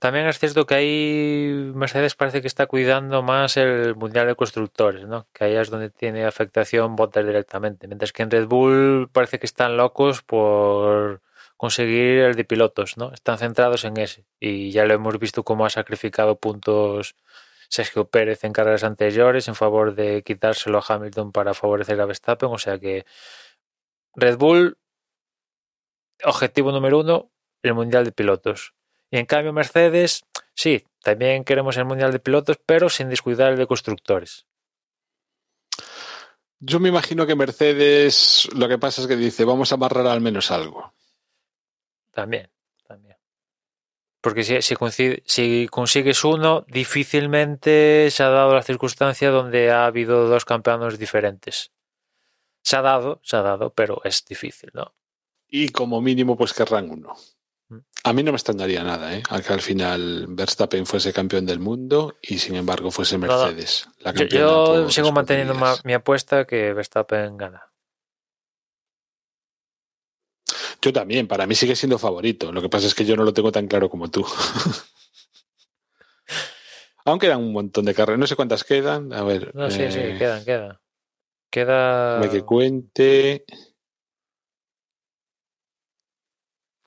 También 0.00 0.26
es 0.26 0.38
cierto 0.38 0.64
que 0.64 0.74
ahí 0.74 1.72
Mercedes 1.74 2.14
parece 2.14 2.40
que 2.40 2.48
está 2.48 2.66
cuidando 2.66 3.22
más 3.22 3.58
el 3.58 3.94
Mundial 3.96 4.26
de 4.28 4.34
Constructores, 4.34 5.06
¿no? 5.06 5.28
Que 5.34 5.44
ahí 5.44 5.56
es 5.56 5.68
donde 5.68 5.90
tiene 5.90 6.24
afectación 6.24 6.96
Bottas 6.96 7.26
directamente. 7.26 7.86
Mientras 7.86 8.12
que 8.12 8.22
en 8.22 8.30
Red 8.30 8.46
Bull 8.46 9.10
parece 9.12 9.38
que 9.38 9.44
están 9.44 9.76
locos 9.76 10.22
por 10.22 11.20
conseguir 11.58 12.20
el 12.20 12.34
de 12.34 12.44
pilotos, 12.44 12.96
¿no? 12.96 13.12
Están 13.12 13.36
centrados 13.38 13.84
en 13.84 13.98
ese. 13.98 14.24
Y 14.40 14.70
ya 14.72 14.86
lo 14.86 14.94
hemos 14.94 15.18
visto 15.18 15.44
cómo 15.44 15.66
ha 15.66 15.70
sacrificado 15.70 16.38
puntos 16.38 17.14
Sergio 17.68 18.08
Pérez 18.08 18.44
en 18.44 18.54
carreras 18.54 18.84
anteriores 18.84 19.48
en 19.48 19.54
favor 19.54 19.94
de 19.94 20.22
quitárselo 20.22 20.78
a 20.78 20.84
Hamilton 20.88 21.32
para 21.32 21.52
favorecer 21.54 22.00
a 22.00 22.06
Verstappen. 22.06 22.48
O 22.50 22.58
sea 22.58 22.78
que 22.78 23.04
Red 24.14 24.38
Bull, 24.38 24.78
objetivo 26.24 26.72
número 26.72 27.00
uno, 27.00 27.30
el 27.62 27.74
Mundial 27.74 28.04
de 28.06 28.12
Pilotos. 28.12 28.74
Y 29.10 29.18
en 29.18 29.26
cambio 29.26 29.52
Mercedes, 29.52 30.24
sí, 30.54 30.84
también 31.02 31.44
queremos 31.44 31.76
el 31.76 31.84
Mundial 31.84 32.12
de 32.12 32.20
Pilotos, 32.20 32.58
pero 32.64 32.88
sin 32.88 33.08
descuidar 33.08 33.52
el 33.52 33.58
de 33.58 33.66
constructores. 33.66 34.46
Yo 36.60 36.78
me 36.78 36.90
imagino 36.90 37.26
que 37.26 37.34
Mercedes 37.34 38.48
lo 38.54 38.68
que 38.68 38.78
pasa 38.78 39.00
es 39.00 39.06
que 39.08 39.16
dice, 39.16 39.44
vamos 39.44 39.72
a 39.72 39.76
amarrar 39.76 40.06
al 40.06 40.20
menos 40.20 40.50
algo. 40.50 40.92
También, 42.12 42.50
también. 42.86 43.16
Porque 44.20 44.44
si, 44.44 44.60
si, 44.60 44.74
coincide- 44.76 45.22
si 45.24 45.66
consigues 45.70 46.22
uno, 46.24 46.66
difícilmente 46.68 48.10
se 48.10 48.22
ha 48.22 48.28
dado 48.28 48.54
la 48.54 48.62
circunstancia 48.62 49.30
donde 49.30 49.70
ha 49.70 49.86
habido 49.86 50.28
dos 50.28 50.44
campeones 50.44 50.98
diferentes. 50.98 51.72
Se 52.62 52.76
ha 52.76 52.82
dado, 52.82 53.20
se 53.24 53.36
ha 53.36 53.42
dado, 53.42 53.72
pero 53.72 54.02
es 54.04 54.22
difícil, 54.26 54.70
¿no? 54.74 54.94
Y 55.48 55.70
como 55.70 56.02
mínimo, 56.02 56.36
pues 56.36 56.52
querrán 56.52 56.90
uno. 56.90 57.16
A 58.02 58.12
mí 58.12 58.22
no 58.22 58.32
me 58.32 58.36
extrañaría 58.36 58.82
nada, 58.82 59.14
¿eh? 59.14 59.22
A 59.28 59.42
que 59.42 59.52
al 59.52 59.60
final 59.60 60.26
Verstappen 60.28 60.86
fuese 60.86 61.12
campeón 61.12 61.44
del 61.44 61.60
mundo 61.60 62.16
y 62.22 62.38
sin 62.38 62.56
embargo 62.56 62.90
fuese. 62.90 63.18
Mercedes. 63.18 63.88
la 63.98 64.12
Yo, 64.12 64.90
sigo 64.90 65.12
manteniendo 65.12 65.54
ma- 65.54 65.76
mi 65.84 65.92
apuesta 65.92 66.46
que 66.46 66.72
Verstappen 66.72 67.36
gana. 67.36 67.70
Yo 70.82 70.92
también, 70.94 71.28
para 71.28 71.46
mí 71.46 71.54
sigue 71.54 71.76
siendo 71.76 71.98
favorito. 71.98 72.52
Lo 72.52 72.62
que 72.62 72.70
pasa 72.70 72.86
es 72.86 72.94
que 72.94 73.04
yo 73.04 73.14
no 73.16 73.24
lo 73.24 73.34
tengo 73.34 73.52
tan 73.52 73.68
claro 73.68 73.90
como 73.90 74.10
tú. 74.10 74.26
Aún 77.04 77.18
quedan 77.18 77.40
un 77.40 77.52
montón 77.52 77.84
de 77.84 77.94
carreras. 77.94 78.18
No 78.18 78.26
sé 78.26 78.36
cuántas 78.36 78.64
quedan. 78.64 79.12
A 79.12 79.22
ver. 79.22 79.54
No, 79.54 79.70
sí, 79.70 79.90
sí, 79.90 79.98
eh, 80.00 80.16
quedan, 80.18 80.44
quedan. 80.44 80.78
Queda. 81.50 82.16
déjame 82.16 82.30
que 82.32 82.44
cuente. 82.46 83.44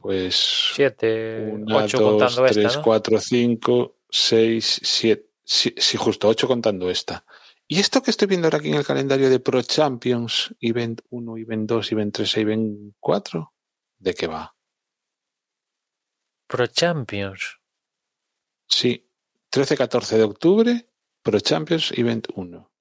Pues. 0.03 0.73
Siete, 0.75 1.49
Una, 1.49 1.77
ocho 1.77 1.97
dos, 1.97 2.09
contando 2.11 2.43
tres, 2.43 2.57
esta, 2.57 2.77
¿no? 2.77 2.83
cuatro, 2.83 3.19
cinco, 3.21 3.99
seis, 4.09 4.81
siete. 4.83 5.29
Sí, 5.45 5.73
sí, 5.77 5.95
justo 5.95 6.27
ocho 6.27 6.45
contando 6.45 6.89
esta. 6.89 7.25
¿Y 7.69 7.79
esto 7.79 8.03
que 8.03 8.11
estoy 8.11 8.27
viendo 8.27 8.47
ahora 8.47 8.57
aquí 8.57 8.67
en 8.67 8.75
el 8.75 8.85
calendario 8.85 9.29
de 9.29 9.39
Pro 9.39 9.61
Champions, 9.61 10.53
Event 10.59 10.99
1, 11.09 11.37
Event 11.37 11.69
2, 11.69 11.91
Event 11.93 12.15
3 12.15 12.37
e 12.37 12.41
Event 12.41 12.93
4? 12.99 13.53
¿De 13.99 14.13
qué 14.13 14.27
va? 14.27 14.53
Pro 16.47 16.67
Champions. 16.67 17.61
Sí, 18.67 19.09
13-14 19.53 20.17
de 20.17 20.23
octubre, 20.23 20.89
Pro 21.21 21.39
Champions 21.39 21.93
Event 21.97 22.27
1. 22.35 22.71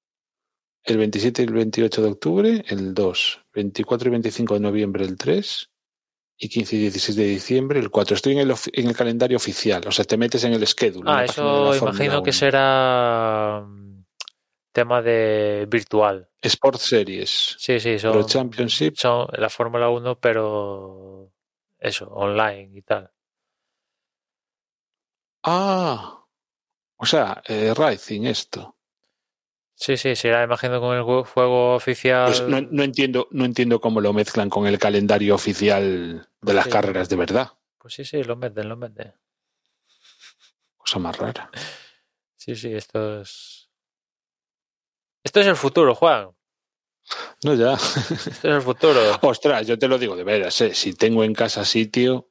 El 0.83 0.97
27 0.97 1.41
y 1.41 1.45
el 1.45 1.53
28 1.53 2.01
de 2.01 2.07
octubre, 2.09 2.65
el 2.67 2.93
2. 2.93 3.45
24 3.53 4.09
y 4.09 4.11
25 4.11 4.53
de 4.55 4.59
noviembre, 4.59 5.05
el 5.05 5.17
3. 5.17 5.69
Y 6.43 6.49
15 6.49 6.75
y 6.75 6.79
16 6.79 7.15
de 7.15 7.23
diciembre, 7.23 7.79
el 7.79 7.89
4. 7.89 8.15
Estoy 8.17 8.33
en 8.33 8.39
el, 8.39 8.53
en 8.73 8.87
el 8.89 8.93
calendario 8.97 9.37
oficial, 9.37 9.81
o 9.87 9.91
sea, 9.93 10.03
te 10.03 10.17
metes 10.17 10.43
en 10.43 10.51
el 10.51 10.67
schedule. 10.67 11.09
Ah, 11.09 11.23
eso 11.23 11.73
imagino 11.73 12.21
que 12.21 12.31
1. 12.31 12.33
será 12.33 13.63
mm, 13.65 14.03
tema 14.73 15.01
de 15.01 15.65
virtual. 15.69 16.27
Sport 16.41 16.79
Series, 16.79 17.55
Sí, 17.57 17.79
sí, 17.79 17.97
son, 17.97 18.25
Championship. 18.25 18.95
son 18.97 19.27
la 19.37 19.47
Fórmula 19.47 19.87
1, 19.87 20.19
pero 20.19 21.31
eso, 21.79 22.09
online 22.09 22.71
y 22.73 22.81
tal. 22.81 23.09
Ah, 25.43 26.25
o 26.97 27.05
sea, 27.05 27.41
eh, 27.47 27.73
Racing 27.73 28.23
esto. 28.23 28.75
Sí, 29.83 29.97
sí, 29.97 30.15
será, 30.15 30.43
imagino, 30.45 30.79
con 30.79 30.95
el 30.95 31.03
jue- 31.03 31.25
juego 31.25 31.75
oficial. 31.75 32.27
Pues 32.27 32.47
no, 32.47 32.61
no 32.61 32.83
entiendo, 32.83 33.27
no 33.31 33.43
entiendo 33.43 33.81
cómo 33.81 33.99
lo 33.99 34.13
mezclan 34.13 34.49
con 34.49 34.65
el 34.65 34.79
calendario 34.79 35.35
oficial 35.35 36.29
de 36.41 36.53
las 36.53 36.63
Sí. 36.65 36.71
carreras 36.71 37.09
de 37.09 37.15
verdad. 37.17 37.51
Pues 37.79 37.95
sí, 37.95 38.05
sí, 38.05 38.23
lo 38.23 38.37
meten, 38.37 38.69
lo 38.69 38.77
meten. 38.77 39.13
Cosa 40.77 40.99
más 40.99 41.17
rara. 41.17 41.49
Sí, 42.37 42.55
sí, 42.55 42.73
esto 42.73 43.21
es. 43.21 43.69
Esto 45.23 45.39
es 45.41 45.47
el 45.47 45.55
futuro, 45.57 45.95
Juan. 45.95 46.29
No, 47.43 47.53
ya. 47.53 47.73
Esto 47.73 48.47
es 48.49 48.55
el 48.55 48.61
futuro. 48.61 48.99
Ostras, 49.21 49.67
yo 49.67 49.77
te 49.77 49.87
lo 49.89 49.97
digo 49.97 50.15
de 50.15 50.23
veras, 50.23 50.59
¿eh? 50.61 50.73
si 50.73 50.93
tengo 50.93 51.25
en 51.25 51.33
casa 51.33 51.65
sitio, 51.65 52.29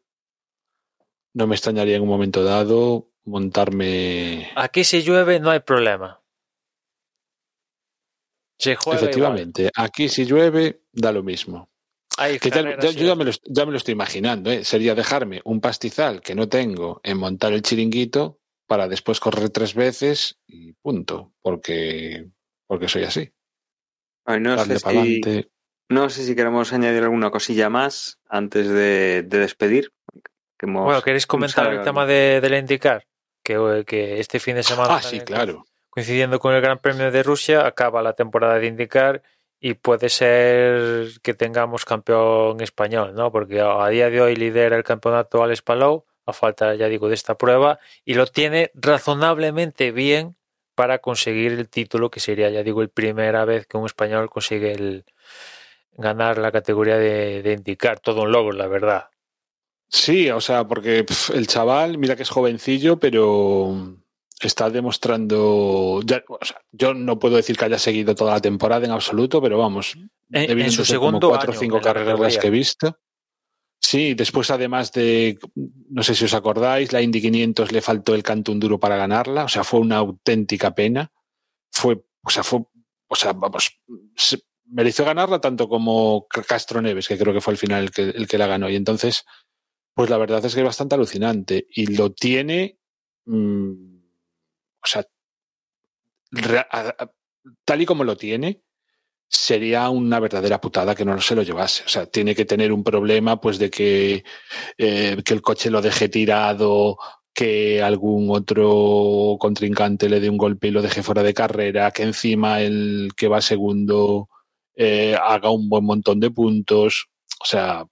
no 1.34 1.46
me 1.46 1.55
extrañaría 1.55 1.96
en 1.96 2.03
un 2.03 2.09
momento 2.09 2.42
dado 2.44 3.11
montarme. 3.24 4.50
Aquí 4.57 4.84
si 4.84 5.03
llueve 5.03 5.38
no 5.38 5.50
hay 5.50 5.61
problema. 5.61 6.22
Se 8.62 8.76
juega 8.76 9.00
igual. 9.00 9.10
Efectivamente, 9.10 9.70
aquí 9.76 10.08
si 10.08 10.24
llueve, 10.24 10.82
da 10.92 11.10
lo 11.10 11.24
mismo. 11.24 11.68
Hay 12.16 12.38
Que 12.38 12.50
ya, 12.50 12.78
yo 12.78 12.90
ya 12.90 13.16
me, 13.16 13.24
lo, 13.24 13.32
ya 13.44 13.66
me 13.66 13.72
lo 13.72 13.78
estoy 13.78 13.92
imaginando, 13.92 14.52
¿eh? 14.52 14.64
sería 14.64 14.94
dejarme 14.94 15.40
un 15.44 15.60
pastizal 15.60 16.20
que 16.20 16.36
no 16.36 16.48
tengo 16.48 17.00
en 17.02 17.18
montar 17.18 17.52
el 17.54 17.62
chiringuito 17.62 18.38
para 18.68 18.86
después 18.86 19.18
correr 19.18 19.50
tres 19.50 19.74
veces 19.74 20.38
y 20.46 20.74
punto, 20.74 21.32
porque, 21.40 22.28
porque 22.68 22.88
soy 22.88 23.02
así. 23.02 23.32
Ay, 24.24 24.38
no, 24.38 24.54
Darle 24.54 24.78
sé 24.78 24.90
si, 24.90 25.46
no 25.88 26.08
sé 26.08 26.24
si 26.24 26.36
queremos 26.36 26.72
añadir 26.72 27.02
alguna 27.02 27.30
cosilla 27.30 27.68
más 27.68 28.20
antes 28.28 28.68
de, 28.68 29.24
de 29.24 29.38
despedir. 29.38 29.92
que 30.56 30.66
hemos 30.66 30.84
Bueno, 30.84 31.02
¿queréis 31.02 31.26
comentar 31.26 31.74
el 31.74 31.82
tema 31.82 32.06
de, 32.06 32.40
del 32.40 32.54
IndyCar? 32.54 33.04
Que, 33.42 33.84
que 33.84 34.20
este 34.20 34.38
fin 34.38 34.54
de 34.54 34.62
semana, 34.62 34.94
Ah, 34.94 35.02
sí, 35.02 35.18
claro. 35.20 35.64
Coincidiendo 35.93 36.38
con 36.38 36.55
el 36.55 36.62
Gran 36.62 36.78
Premio 36.78 37.11
de 37.11 37.22
Rusia, 37.22 37.66
acaba 37.66 38.01
la 38.01 38.14
temporada 38.14 38.59
de 38.59 38.66
IndyCar 38.66 39.22
y 39.61 39.74
puede 39.74 40.09
ser 40.09 41.20
que 41.22 41.34
tengamos 41.34 41.84
campeón 41.84 42.62
español, 42.62 43.14
¿no? 43.14 43.30
Porque 43.30 43.61
a 43.61 43.86
día 43.88 44.09
de 44.09 44.22
hoy 44.22 44.34
lidera 44.34 44.74
el 44.74 44.84
campeonato 44.84 45.43
Alex 45.43 45.61
Palou, 45.61 46.07
a 46.24 46.32
falta, 46.32 46.74
ya 46.76 46.88
digo, 46.88 47.09
de 47.09 47.14
esta 47.14 47.36
prueba, 47.36 47.78
y 48.07 48.14
lo 48.14 48.26
tiene 48.26 48.70
razonablemente 48.72 49.93
bien 49.93 50.34
para 50.74 50.99
conseguir 50.99 51.53
el 51.53 51.68
título, 51.68 52.11
que 52.11 52.20
sería, 52.20 52.49
ya 52.49 52.62
digo, 52.62 52.80
el 52.80 52.88
primera 52.88 53.45
vez 53.45 53.66
que 53.66 53.76
un 53.76 53.84
español 53.84 54.30
consigue 54.30 54.72
el, 54.72 55.05
ganar 55.93 56.38
la 56.38 56.53
categoría 56.53 56.97
de, 56.97 57.43
de 57.43 57.53
IndyCar. 57.53 58.01
Todo 58.01 58.22
un 58.22 58.32
logro, 58.32 58.53
la 58.53 58.66
verdad. 58.66 59.11
Sí, 59.88 60.30
o 60.30 60.40
sea, 60.40 60.66
porque 60.66 61.05
el 61.34 61.47
chaval, 61.49 61.99
mira 61.99 62.16
que 62.16 62.22
es 62.22 62.30
jovencillo, 62.30 62.99
pero 62.99 63.99
está 64.47 64.70
demostrando. 64.70 66.01
ya- 66.05 66.22
o 66.28 66.45
sea, 66.45 66.61
yo 66.72 66.95
no 66.95 67.18
puedo 67.18 67.36
decir 67.36 67.57
que 67.57 67.64
haya 67.66 67.78
seguido 67.78 68.14
toda 68.14 68.32
la 68.34 68.40
temporada 68.40 68.84
en 68.84 68.93
absoluto, 68.93 69.40
pero 69.43 69.59
vamos, 69.59 69.95
En- 70.30 70.70
su 70.70 70.84
ser 70.84 70.97
como 70.99 71.09
segundo 71.11 71.28
cuatro 71.28 71.53
o 71.53 71.55
cinco 71.55 71.76
la 71.76 71.82
carreras 71.82 72.18
las 72.20 72.38
que 72.38 72.47
he 72.47 72.51
visto. 72.51 72.99
Sí, 73.80 74.14
después 74.14 74.51
además 74.51 74.93
de, 74.93 75.38
no 75.90 76.03
sé 76.03 76.14
si 76.14 76.24
os 76.24 76.34
acordáis, 76.34 76.93
la 76.93 77.03
Indy 77.03 77.20
500 77.20 77.72
le 77.72 77.82
faltó 77.82 78.14
el 78.14 78.22
Cantón 78.22 78.61
Duro 78.61 78.78
para 78.78 78.97
ganarla, 78.97 79.45
o 79.45 79.49
sea, 79.49 79.64
fue 79.64 79.80
una 79.80 79.97
auténtica 79.97 80.74
pena. 80.74 81.12
Fue, 81.72 82.03
o 82.22 82.30
sea, 82.30 82.43
fue, 82.45 82.61
o 83.09 83.14
sea, 83.16 83.32
vamos, 83.32 83.80
se- 84.16 84.40
mereció 84.66 85.05
ganarla 85.05 85.40
tanto 85.40 85.68
como 85.68 86.26
Castro 86.28 86.80
Neves, 86.80 87.09
que 87.09 87.18
creo 87.18 87.34
que 87.34 87.40
fue 87.40 87.53
al 87.53 87.59
final 87.59 87.82
el 87.84 87.90
que, 87.90 88.03
el 88.11 88.26
que 88.28 88.38
la 88.38 88.47
ganó. 88.47 88.70
Y 88.70 88.76
entonces, 88.76 89.24
pues 89.95 90.09
la 90.09 90.16
verdad 90.16 90.43
es 90.45 90.55
que 90.55 90.61
es 90.61 90.66
bastante 90.66 90.95
alucinante. 90.95 91.66
Y 91.68 91.95
lo 91.95 92.12
tiene, 92.12 92.78
mm, 93.26 93.91
o 94.83 94.87
sea, 94.87 95.05
tal 97.64 97.83
y 97.83 97.87
como 97.87 98.05
lo 98.05 98.16
tiene, 98.16 98.62
sería 99.28 99.89
una 99.91 100.20
verdadera 100.20 100.61
putada 100.61 100.95
que 100.95 101.05
no 101.05 101.20
se 101.20 101.35
lo 101.35 101.43
llevase. 101.43 101.85
O 101.85 101.89
sea, 101.89 102.07
tiene 102.07 102.35
que 102.35 102.45
tener 102.45 102.72
un 102.72 102.85
problema, 102.85 103.41
pues, 103.41 103.59
de 103.59 103.70
que, 103.70 104.24
eh, 104.78 105.16
que 105.24 105.35
el 105.35 105.43
coche 105.43 105.70
lo 105.70 105.80
deje 105.80 106.09
tirado, 106.09 106.99
que 107.35 107.83
algún 107.83 108.30
otro 108.30 109.37
contrincante 109.41 110.09
le 110.09 110.20
dé 110.20 110.28
un 110.28 110.37
golpe 110.37 110.68
y 110.68 110.70
lo 110.70 110.83
deje 110.83 111.03
fuera 111.03 111.22
de 111.22 111.35
carrera, 111.35 111.91
que 111.91 112.03
encima 112.03 112.61
el 112.61 113.11
que 113.16 113.28
va 113.28 113.41
segundo 113.41 114.28
eh, 114.76 115.16
haga 115.20 115.51
un 115.51 115.68
buen 115.68 115.85
montón 115.85 116.20
de 116.20 116.30
puntos. 116.30 117.07
O 117.41 117.45
sea, 117.47 117.87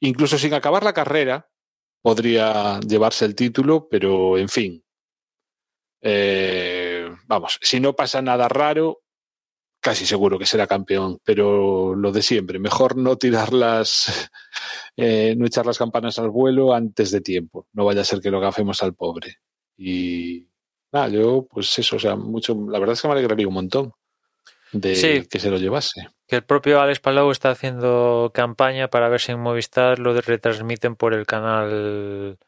incluso 0.00 0.38
sin 0.38 0.54
acabar 0.54 0.84
la 0.84 0.92
carrera, 0.92 1.48
podría 2.02 2.80
llevarse 2.80 3.24
el 3.24 3.34
título, 3.34 3.88
pero 3.90 4.38
en 4.38 4.48
fin. 4.48 4.84
Eh, 6.02 7.08
vamos, 7.26 7.58
si 7.62 7.78
no 7.78 7.94
pasa 7.94 8.20
nada 8.20 8.48
raro, 8.48 9.02
casi 9.80 10.04
seguro 10.04 10.38
que 10.38 10.46
será 10.46 10.66
campeón, 10.66 11.18
pero 11.24 11.94
lo 11.94 12.12
de 12.12 12.22
siempre, 12.22 12.58
mejor 12.58 12.96
no 12.96 13.16
tirar 13.16 13.52
las, 13.52 14.30
eh, 14.96 15.34
no 15.36 15.46
echar 15.46 15.64
las 15.64 15.78
campanas 15.78 16.18
al 16.18 16.30
vuelo 16.30 16.74
antes 16.74 17.10
de 17.12 17.20
tiempo, 17.20 17.68
no 17.72 17.84
vaya 17.84 18.02
a 18.02 18.04
ser 18.04 18.20
que 18.20 18.30
lo 18.30 18.40
gafemos 18.40 18.82
al 18.82 18.94
pobre. 18.94 19.36
Y 19.76 20.48
nada, 20.92 21.08
yo, 21.08 21.46
pues 21.48 21.78
eso, 21.78 21.96
o 21.96 21.98
sea, 21.98 22.16
mucho, 22.16 22.54
la 22.68 22.78
verdad 22.78 22.94
es 22.94 23.02
que 23.02 23.08
me 23.08 23.14
alegraría 23.14 23.48
un 23.48 23.54
montón 23.54 23.92
de 24.72 24.94
Sí. 24.96 25.26
que 25.28 25.38
se 25.38 25.50
lo 25.50 25.58
llevase. 25.58 26.08
Que 26.26 26.36
el 26.36 26.44
propio 26.44 26.80
Alex 26.80 27.00
Palau 27.00 27.30
está 27.30 27.50
haciendo 27.50 28.30
campaña 28.34 28.88
para 28.88 29.08
ver 29.08 29.20
si 29.20 29.32
en 29.32 29.40
Movistar 29.40 29.98
lo 29.98 30.18
retransmiten 30.20 30.96
por 30.96 31.12
el 31.14 31.26
canal 31.26 32.38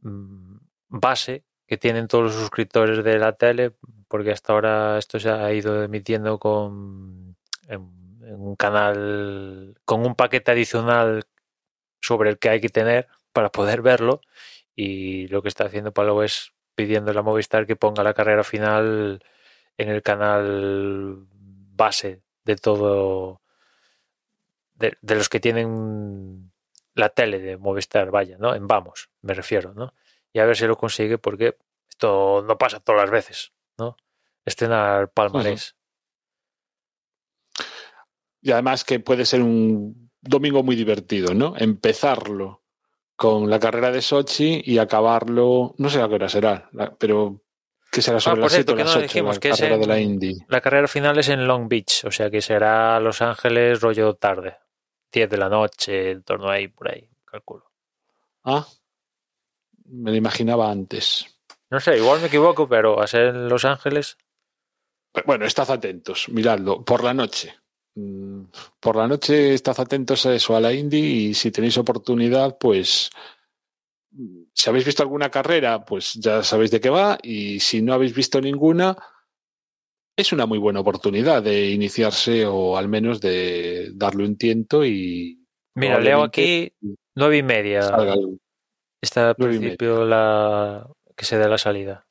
mm, 0.00 0.56
base 0.88 1.44
que 1.70 1.78
tienen 1.78 2.08
todos 2.08 2.24
los 2.24 2.34
suscriptores 2.34 3.04
de 3.04 3.16
la 3.20 3.34
tele, 3.34 3.70
porque 4.08 4.32
hasta 4.32 4.52
ahora 4.52 4.98
esto 4.98 5.20
se 5.20 5.30
ha 5.30 5.52
ido 5.52 5.84
emitiendo 5.84 6.36
con 6.40 7.36
un 7.68 8.56
canal 8.56 9.76
con 9.84 10.04
un 10.04 10.16
paquete 10.16 10.50
adicional 10.50 11.22
sobre 12.00 12.30
el 12.30 12.40
que 12.40 12.48
hay 12.48 12.60
que 12.60 12.70
tener 12.70 13.06
para 13.32 13.52
poder 13.52 13.82
verlo 13.82 14.20
y 14.74 15.28
lo 15.28 15.42
que 15.42 15.48
está 15.48 15.66
haciendo 15.66 15.92
Palau 15.92 16.22
es 16.22 16.52
pidiendo 16.74 17.16
a 17.16 17.22
Movistar 17.22 17.66
que 17.68 17.76
ponga 17.76 18.02
la 18.02 18.14
carrera 18.14 18.42
final 18.42 19.22
en 19.78 19.88
el 19.90 20.02
canal 20.02 21.24
base 21.30 22.20
de 22.44 22.56
todo 22.56 23.42
de 24.74 25.14
los 25.14 25.28
que 25.28 25.38
tienen 25.38 26.50
la 26.94 27.10
tele 27.10 27.38
de 27.38 27.56
Movistar, 27.56 28.10
vaya, 28.10 28.38
¿no? 28.38 28.56
En 28.56 28.66
vamos, 28.66 29.08
me 29.22 29.34
refiero, 29.34 29.72
¿no? 29.72 29.94
Y 30.32 30.38
a 30.38 30.44
ver 30.46 30.56
si 30.56 30.66
lo 30.66 30.76
consigue 30.76 31.18
porque 31.18 31.56
esto 31.88 32.44
no 32.46 32.56
pasa 32.58 32.80
todas 32.80 33.02
las 33.02 33.10
veces, 33.10 33.52
¿no? 33.78 33.96
Estrenar 34.44 35.10
palmarés. 35.12 35.76
Y 38.42 38.52
además 38.52 38.84
que 38.84 39.00
puede 39.00 39.26
ser 39.26 39.42
un 39.42 40.10
domingo 40.20 40.62
muy 40.62 40.76
divertido, 40.76 41.34
¿no? 41.34 41.54
Empezarlo 41.56 42.62
con 43.16 43.50
la 43.50 43.58
carrera 43.58 43.90
de 43.90 44.00
Sochi 44.00 44.62
y 44.64 44.78
acabarlo, 44.78 45.74
no 45.76 45.90
sé 45.90 46.00
a 46.00 46.08
qué 46.08 46.14
hora 46.14 46.28
será, 46.28 46.70
pero 46.98 47.42
que 47.92 48.00
será 48.00 48.18
sobre 48.18 48.36
por 48.36 48.42
las 48.44 48.52
cierto, 48.52 48.72
7 48.72 48.72
o 48.72 48.76
que 48.76 48.84
las 48.84 48.94
no 48.94 48.98
8, 49.00 49.02
dijimos 49.02 49.36
la 49.36 49.40
que 49.40 49.50
carrera 49.50 49.74
en- 49.74 49.80
de 49.80 49.86
la 49.86 50.00
Indy. 50.00 50.38
La 50.48 50.60
carrera 50.62 50.88
final 50.88 51.18
es 51.18 51.28
en 51.28 51.46
Long 51.46 51.68
Beach, 51.68 52.04
o 52.06 52.10
sea 52.10 52.30
que 52.30 52.40
será 52.40 52.98
Los 53.00 53.20
Ángeles 53.20 53.80
rollo 53.80 54.14
tarde, 54.14 54.56
10 55.12 55.28
de 55.28 55.36
la 55.36 55.50
noche, 55.50 56.12
en 56.12 56.22
torno 56.22 56.48
ahí, 56.48 56.68
por 56.68 56.90
ahí, 56.90 57.10
calculo. 57.26 57.70
Ah, 58.44 58.66
me 59.90 60.10
lo 60.10 60.16
imaginaba 60.16 60.70
antes. 60.70 61.26
No 61.70 61.80
sé, 61.80 61.96
igual 61.96 62.20
me 62.20 62.26
equivoco, 62.26 62.68
pero 62.68 63.00
a 63.00 63.06
ser 63.06 63.26
en 63.26 63.48
Los 63.48 63.64
Ángeles, 63.64 64.16
Bueno, 65.26 65.44
estad 65.44 65.70
atentos, 65.70 66.28
miradlo, 66.28 66.84
por 66.84 67.02
la 67.02 67.14
noche. 67.14 67.54
Mm, 67.96 68.44
Por 68.78 68.96
la 68.96 69.08
noche 69.08 69.54
estad 69.54 69.78
atentos 69.80 70.24
a 70.26 70.34
eso, 70.34 70.54
a 70.56 70.60
la 70.60 70.72
Indy, 70.72 70.98
y 71.28 71.34
si 71.34 71.50
tenéis 71.50 71.76
oportunidad, 71.78 72.56
pues 72.58 73.10
si 74.54 74.68
habéis 74.68 74.84
visto 74.84 75.02
alguna 75.02 75.30
carrera, 75.30 75.84
pues 75.84 76.14
ya 76.14 76.42
sabéis 76.42 76.70
de 76.70 76.80
qué 76.80 76.90
va, 76.90 77.18
y 77.22 77.60
si 77.60 77.82
no 77.82 77.92
habéis 77.94 78.14
visto 78.14 78.40
ninguna, 78.40 78.96
es 80.16 80.32
una 80.32 80.46
muy 80.46 80.58
buena 80.58 80.80
oportunidad 80.80 81.42
de 81.42 81.70
iniciarse 81.70 82.46
o 82.46 82.76
al 82.76 82.88
menos 82.88 83.20
de 83.20 83.90
darle 83.94 84.24
un 84.24 84.36
tiento 84.36 84.84
y 84.84 85.46
mira, 85.74 85.98
leo 86.00 86.22
aquí 86.22 86.72
nueve 87.14 87.38
y 87.38 87.42
media. 87.42 87.82
salga 87.82 88.12
algo. 88.12 88.36
Está 89.00 89.30
al 89.30 89.34
principio 89.34 90.04
la 90.04 90.86
que 91.16 91.24
se 91.24 91.38
dé 91.38 91.48
la 91.48 91.58
salida. 91.58 92.06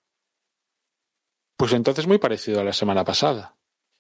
Pues 1.58 1.74
entonces 1.74 2.08
muy 2.08 2.18
parecido 2.18 2.62
a 2.62 2.64
la 2.64 2.74
semana 2.74 3.04
pasada. 3.04 3.56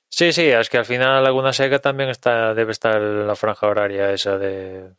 Sí, 0.09 0.33
sí, 0.33 0.47
es 0.47 0.69
que 0.69 0.77
al 0.77 0.85
final 0.85 1.23
Laguna 1.23 1.53
Seca 1.53 1.79
también 1.79 2.09
está, 2.09 2.53
debe 2.53 2.71
estar 2.71 3.01
en 3.01 3.27
la 3.27 3.35
franja 3.35 3.67
horaria 3.67 4.11
esa 4.11 4.37
de, 4.37 4.95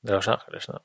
de 0.00 0.12
Los 0.12 0.28
Ángeles, 0.28 0.68
¿no? 0.68 0.84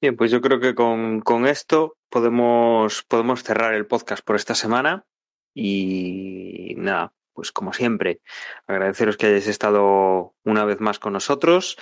Bien, 0.00 0.16
pues 0.16 0.30
yo 0.30 0.40
creo 0.40 0.60
que 0.60 0.74
con, 0.74 1.20
con 1.20 1.46
esto 1.46 1.96
podemos, 2.10 3.02
podemos 3.04 3.42
cerrar 3.42 3.74
el 3.74 3.86
podcast 3.86 4.24
por 4.24 4.36
esta 4.36 4.54
semana. 4.54 5.06
Y 5.54 6.74
nada, 6.76 7.14
pues 7.32 7.50
como 7.50 7.72
siempre, 7.72 8.20
agradeceros 8.66 9.16
que 9.16 9.26
hayáis 9.26 9.46
estado 9.46 10.34
una 10.44 10.64
vez 10.64 10.80
más 10.80 10.98
con 10.98 11.14
nosotros, 11.14 11.78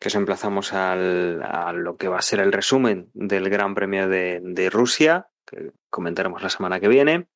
que 0.00 0.08
os 0.08 0.14
emplazamos 0.14 0.72
a 0.72 0.96
lo 0.96 1.96
que 1.96 2.08
va 2.08 2.18
a 2.18 2.22
ser 2.22 2.40
el 2.40 2.52
resumen 2.52 3.10
del 3.12 3.50
Gran 3.50 3.74
Premio 3.74 4.08
de, 4.08 4.40
de 4.42 4.70
Rusia, 4.70 5.28
que 5.46 5.72
comentaremos 5.90 6.42
la 6.42 6.48
semana 6.48 6.80
que 6.80 6.88
viene. 6.88 7.28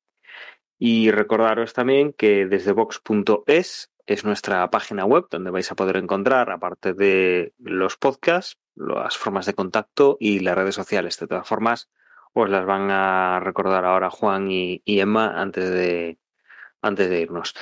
Y 0.77 1.11
recordaros 1.11 1.73
también 1.73 2.11
que 2.11 2.47
desde 2.47 2.71
Vox.es 2.71 3.91
es 4.07 4.25
nuestra 4.25 4.69
página 4.69 5.05
web 5.05 5.27
donde 5.29 5.51
vais 5.51 5.71
a 5.71 5.75
poder 5.75 5.97
encontrar, 5.97 6.51
aparte 6.51 6.93
de 6.93 7.53
los 7.59 7.97
podcasts, 7.97 8.59
las 8.75 9.15
formas 9.15 9.45
de 9.45 9.53
contacto 9.53 10.17
y 10.19 10.39
las 10.39 10.55
redes 10.55 10.75
sociales. 10.75 11.19
De 11.19 11.27
todas 11.27 11.47
formas, 11.47 11.89
os 12.33 12.49
las 12.49 12.65
van 12.65 12.89
a 12.89 13.39
recordar 13.39 13.85
ahora 13.85 14.09
Juan 14.09 14.51
y, 14.51 14.81
y 14.85 14.99
Emma 14.99 15.39
antes 15.39 15.69
de, 15.69 16.17
antes 16.81 17.09
de 17.09 17.21
irnos. 17.21 17.53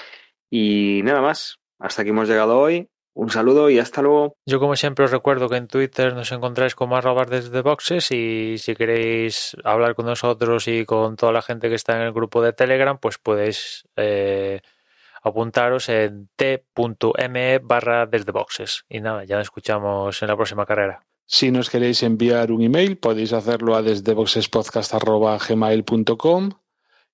Y 0.49 1.01
nada 1.03 1.21
más, 1.21 1.59
hasta 1.77 2.01
aquí 2.01 2.11
hemos 2.11 2.29
llegado 2.29 2.57
hoy. 2.57 2.89
Un 3.15 3.29
saludo 3.29 3.69
y 3.69 3.77
hasta 3.77 4.01
luego. 4.01 4.37
Yo 4.45 4.59
como 4.59 4.75
siempre 4.75 5.05
os 5.05 5.11
recuerdo 5.11 5.47
que 5.47 5.57
en 5.57 5.67
Twitter 5.67 6.15
nos 6.15 6.31
encontráis 6.31 6.73
como 6.73 6.97
arroba 6.97 7.25
desde 7.25 7.61
boxes 7.61 8.09
y 8.11 8.57
si 8.57 8.73
queréis 8.75 9.55
hablar 9.63 9.93
con 9.93 10.07
nosotros 10.07 10.67
y 10.67 10.83
con 10.85 11.15
toda 11.15 11.31
la 11.31 11.43
gente 11.43 11.69
que 11.69 11.75
está 11.75 11.95
en 11.95 12.01
el 12.01 12.11
grupo 12.11 12.41
de 12.41 12.53
Telegram, 12.53 12.97
pues 12.97 13.19
podéis 13.19 13.87
eh, 13.97 14.61
apuntaros 15.21 15.89
en 15.89 16.27
t.me 16.35 17.59
barra 17.59 18.07
desde 18.07 18.31
boxes. 18.31 18.83
Y 18.89 18.99
nada, 18.99 19.25
ya 19.25 19.37
nos 19.37 19.45
escuchamos 19.45 20.19
en 20.23 20.27
la 20.27 20.35
próxima 20.35 20.65
carrera. 20.65 21.05
Si 21.25 21.51
nos 21.51 21.69
queréis 21.69 22.01
enviar 22.01 22.51
un 22.51 22.63
email, 22.63 22.97
podéis 22.97 23.33
hacerlo 23.33 23.75
a 23.75 23.83
desde 23.83 24.15
boxespodcast.gmail.com 24.15 26.49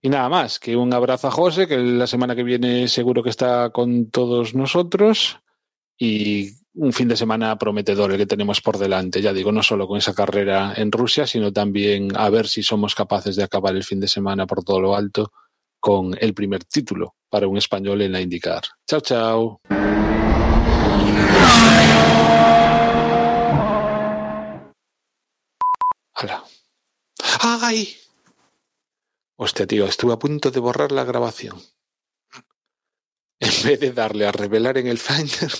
y 0.02 0.08
nada 0.08 0.30
más, 0.30 0.60
que 0.60 0.78
un 0.78 0.94
abrazo 0.94 1.28
a 1.28 1.32
José, 1.32 1.68
que 1.68 1.78
la 1.78 2.08
semana 2.08 2.34
que 2.34 2.44
viene 2.44 2.88
seguro 2.88 3.22
que 3.22 3.30
está 3.30 3.72
con 3.72 4.10
todos 4.10 4.56
nosotros 4.56 5.42
y 6.00 6.52
un 6.76 6.94
fin 6.94 7.10
de 7.10 7.18
semana 7.18 7.58
prometedor 7.58 8.12
el 8.12 8.18
que 8.18 8.26
tenemos 8.26 8.62
por 8.62 8.78
delante, 8.78 9.22
ya 9.22 9.34
digo, 9.34 9.52
no 9.52 9.62
solo 9.62 9.86
con 9.86 9.98
esa 9.98 10.16
carrera 10.16 10.74
en 10.78 10.92
Rusia, 10.92 11.28
sino 11.28 11.52
también 11.52 12.16
a 12.16 12.30
ver 12.30 12.48
si 12.48 12.64
somos 12.64 12.96
capaces 12.96 13.36
de 13.36 13.44
acabar 13.44 13.76
el 13.76 13.84
fin 13.84 14.00
de 14.00 14.08
semana 14.08 14.48
por 14.48 14.64
todo 14.64 14.80
lo 14.80 14.96
alto 14.96 15.34
con 15.80 16.16
el 16.20 16.34
primer 16.34 16.64
título 16.64 17.16
para 17.30 17.48
un 17.48 17.58
español 17.58 18.02
en 18.02 18.14
la 18.14 18.22
IndyCar. 18.22 18.64
Chao, 18.88 19.02
chao. 19.02 19.62
Hala. 26.14 26.44
¡Ay! 27.42 27.96
Hostia, 29.38 29.68
tío, 29.68 29.86
estuve 29.86 30.14
a 30.14 30.20
punto 30.20 30.52
de 30.52 30.60
borrar 30.60 30.92
la 30.92 31.06
grabación. 31.06 31.58
En 33.40 33.52
vez 33.64 33.80
de 33.80 33.92
darle 33.92 34.26
a 34.26 34.32
revelar 34.32 34.78
en 34.78 34.88
el 34.88 34.98
Finder, 34.98 35.52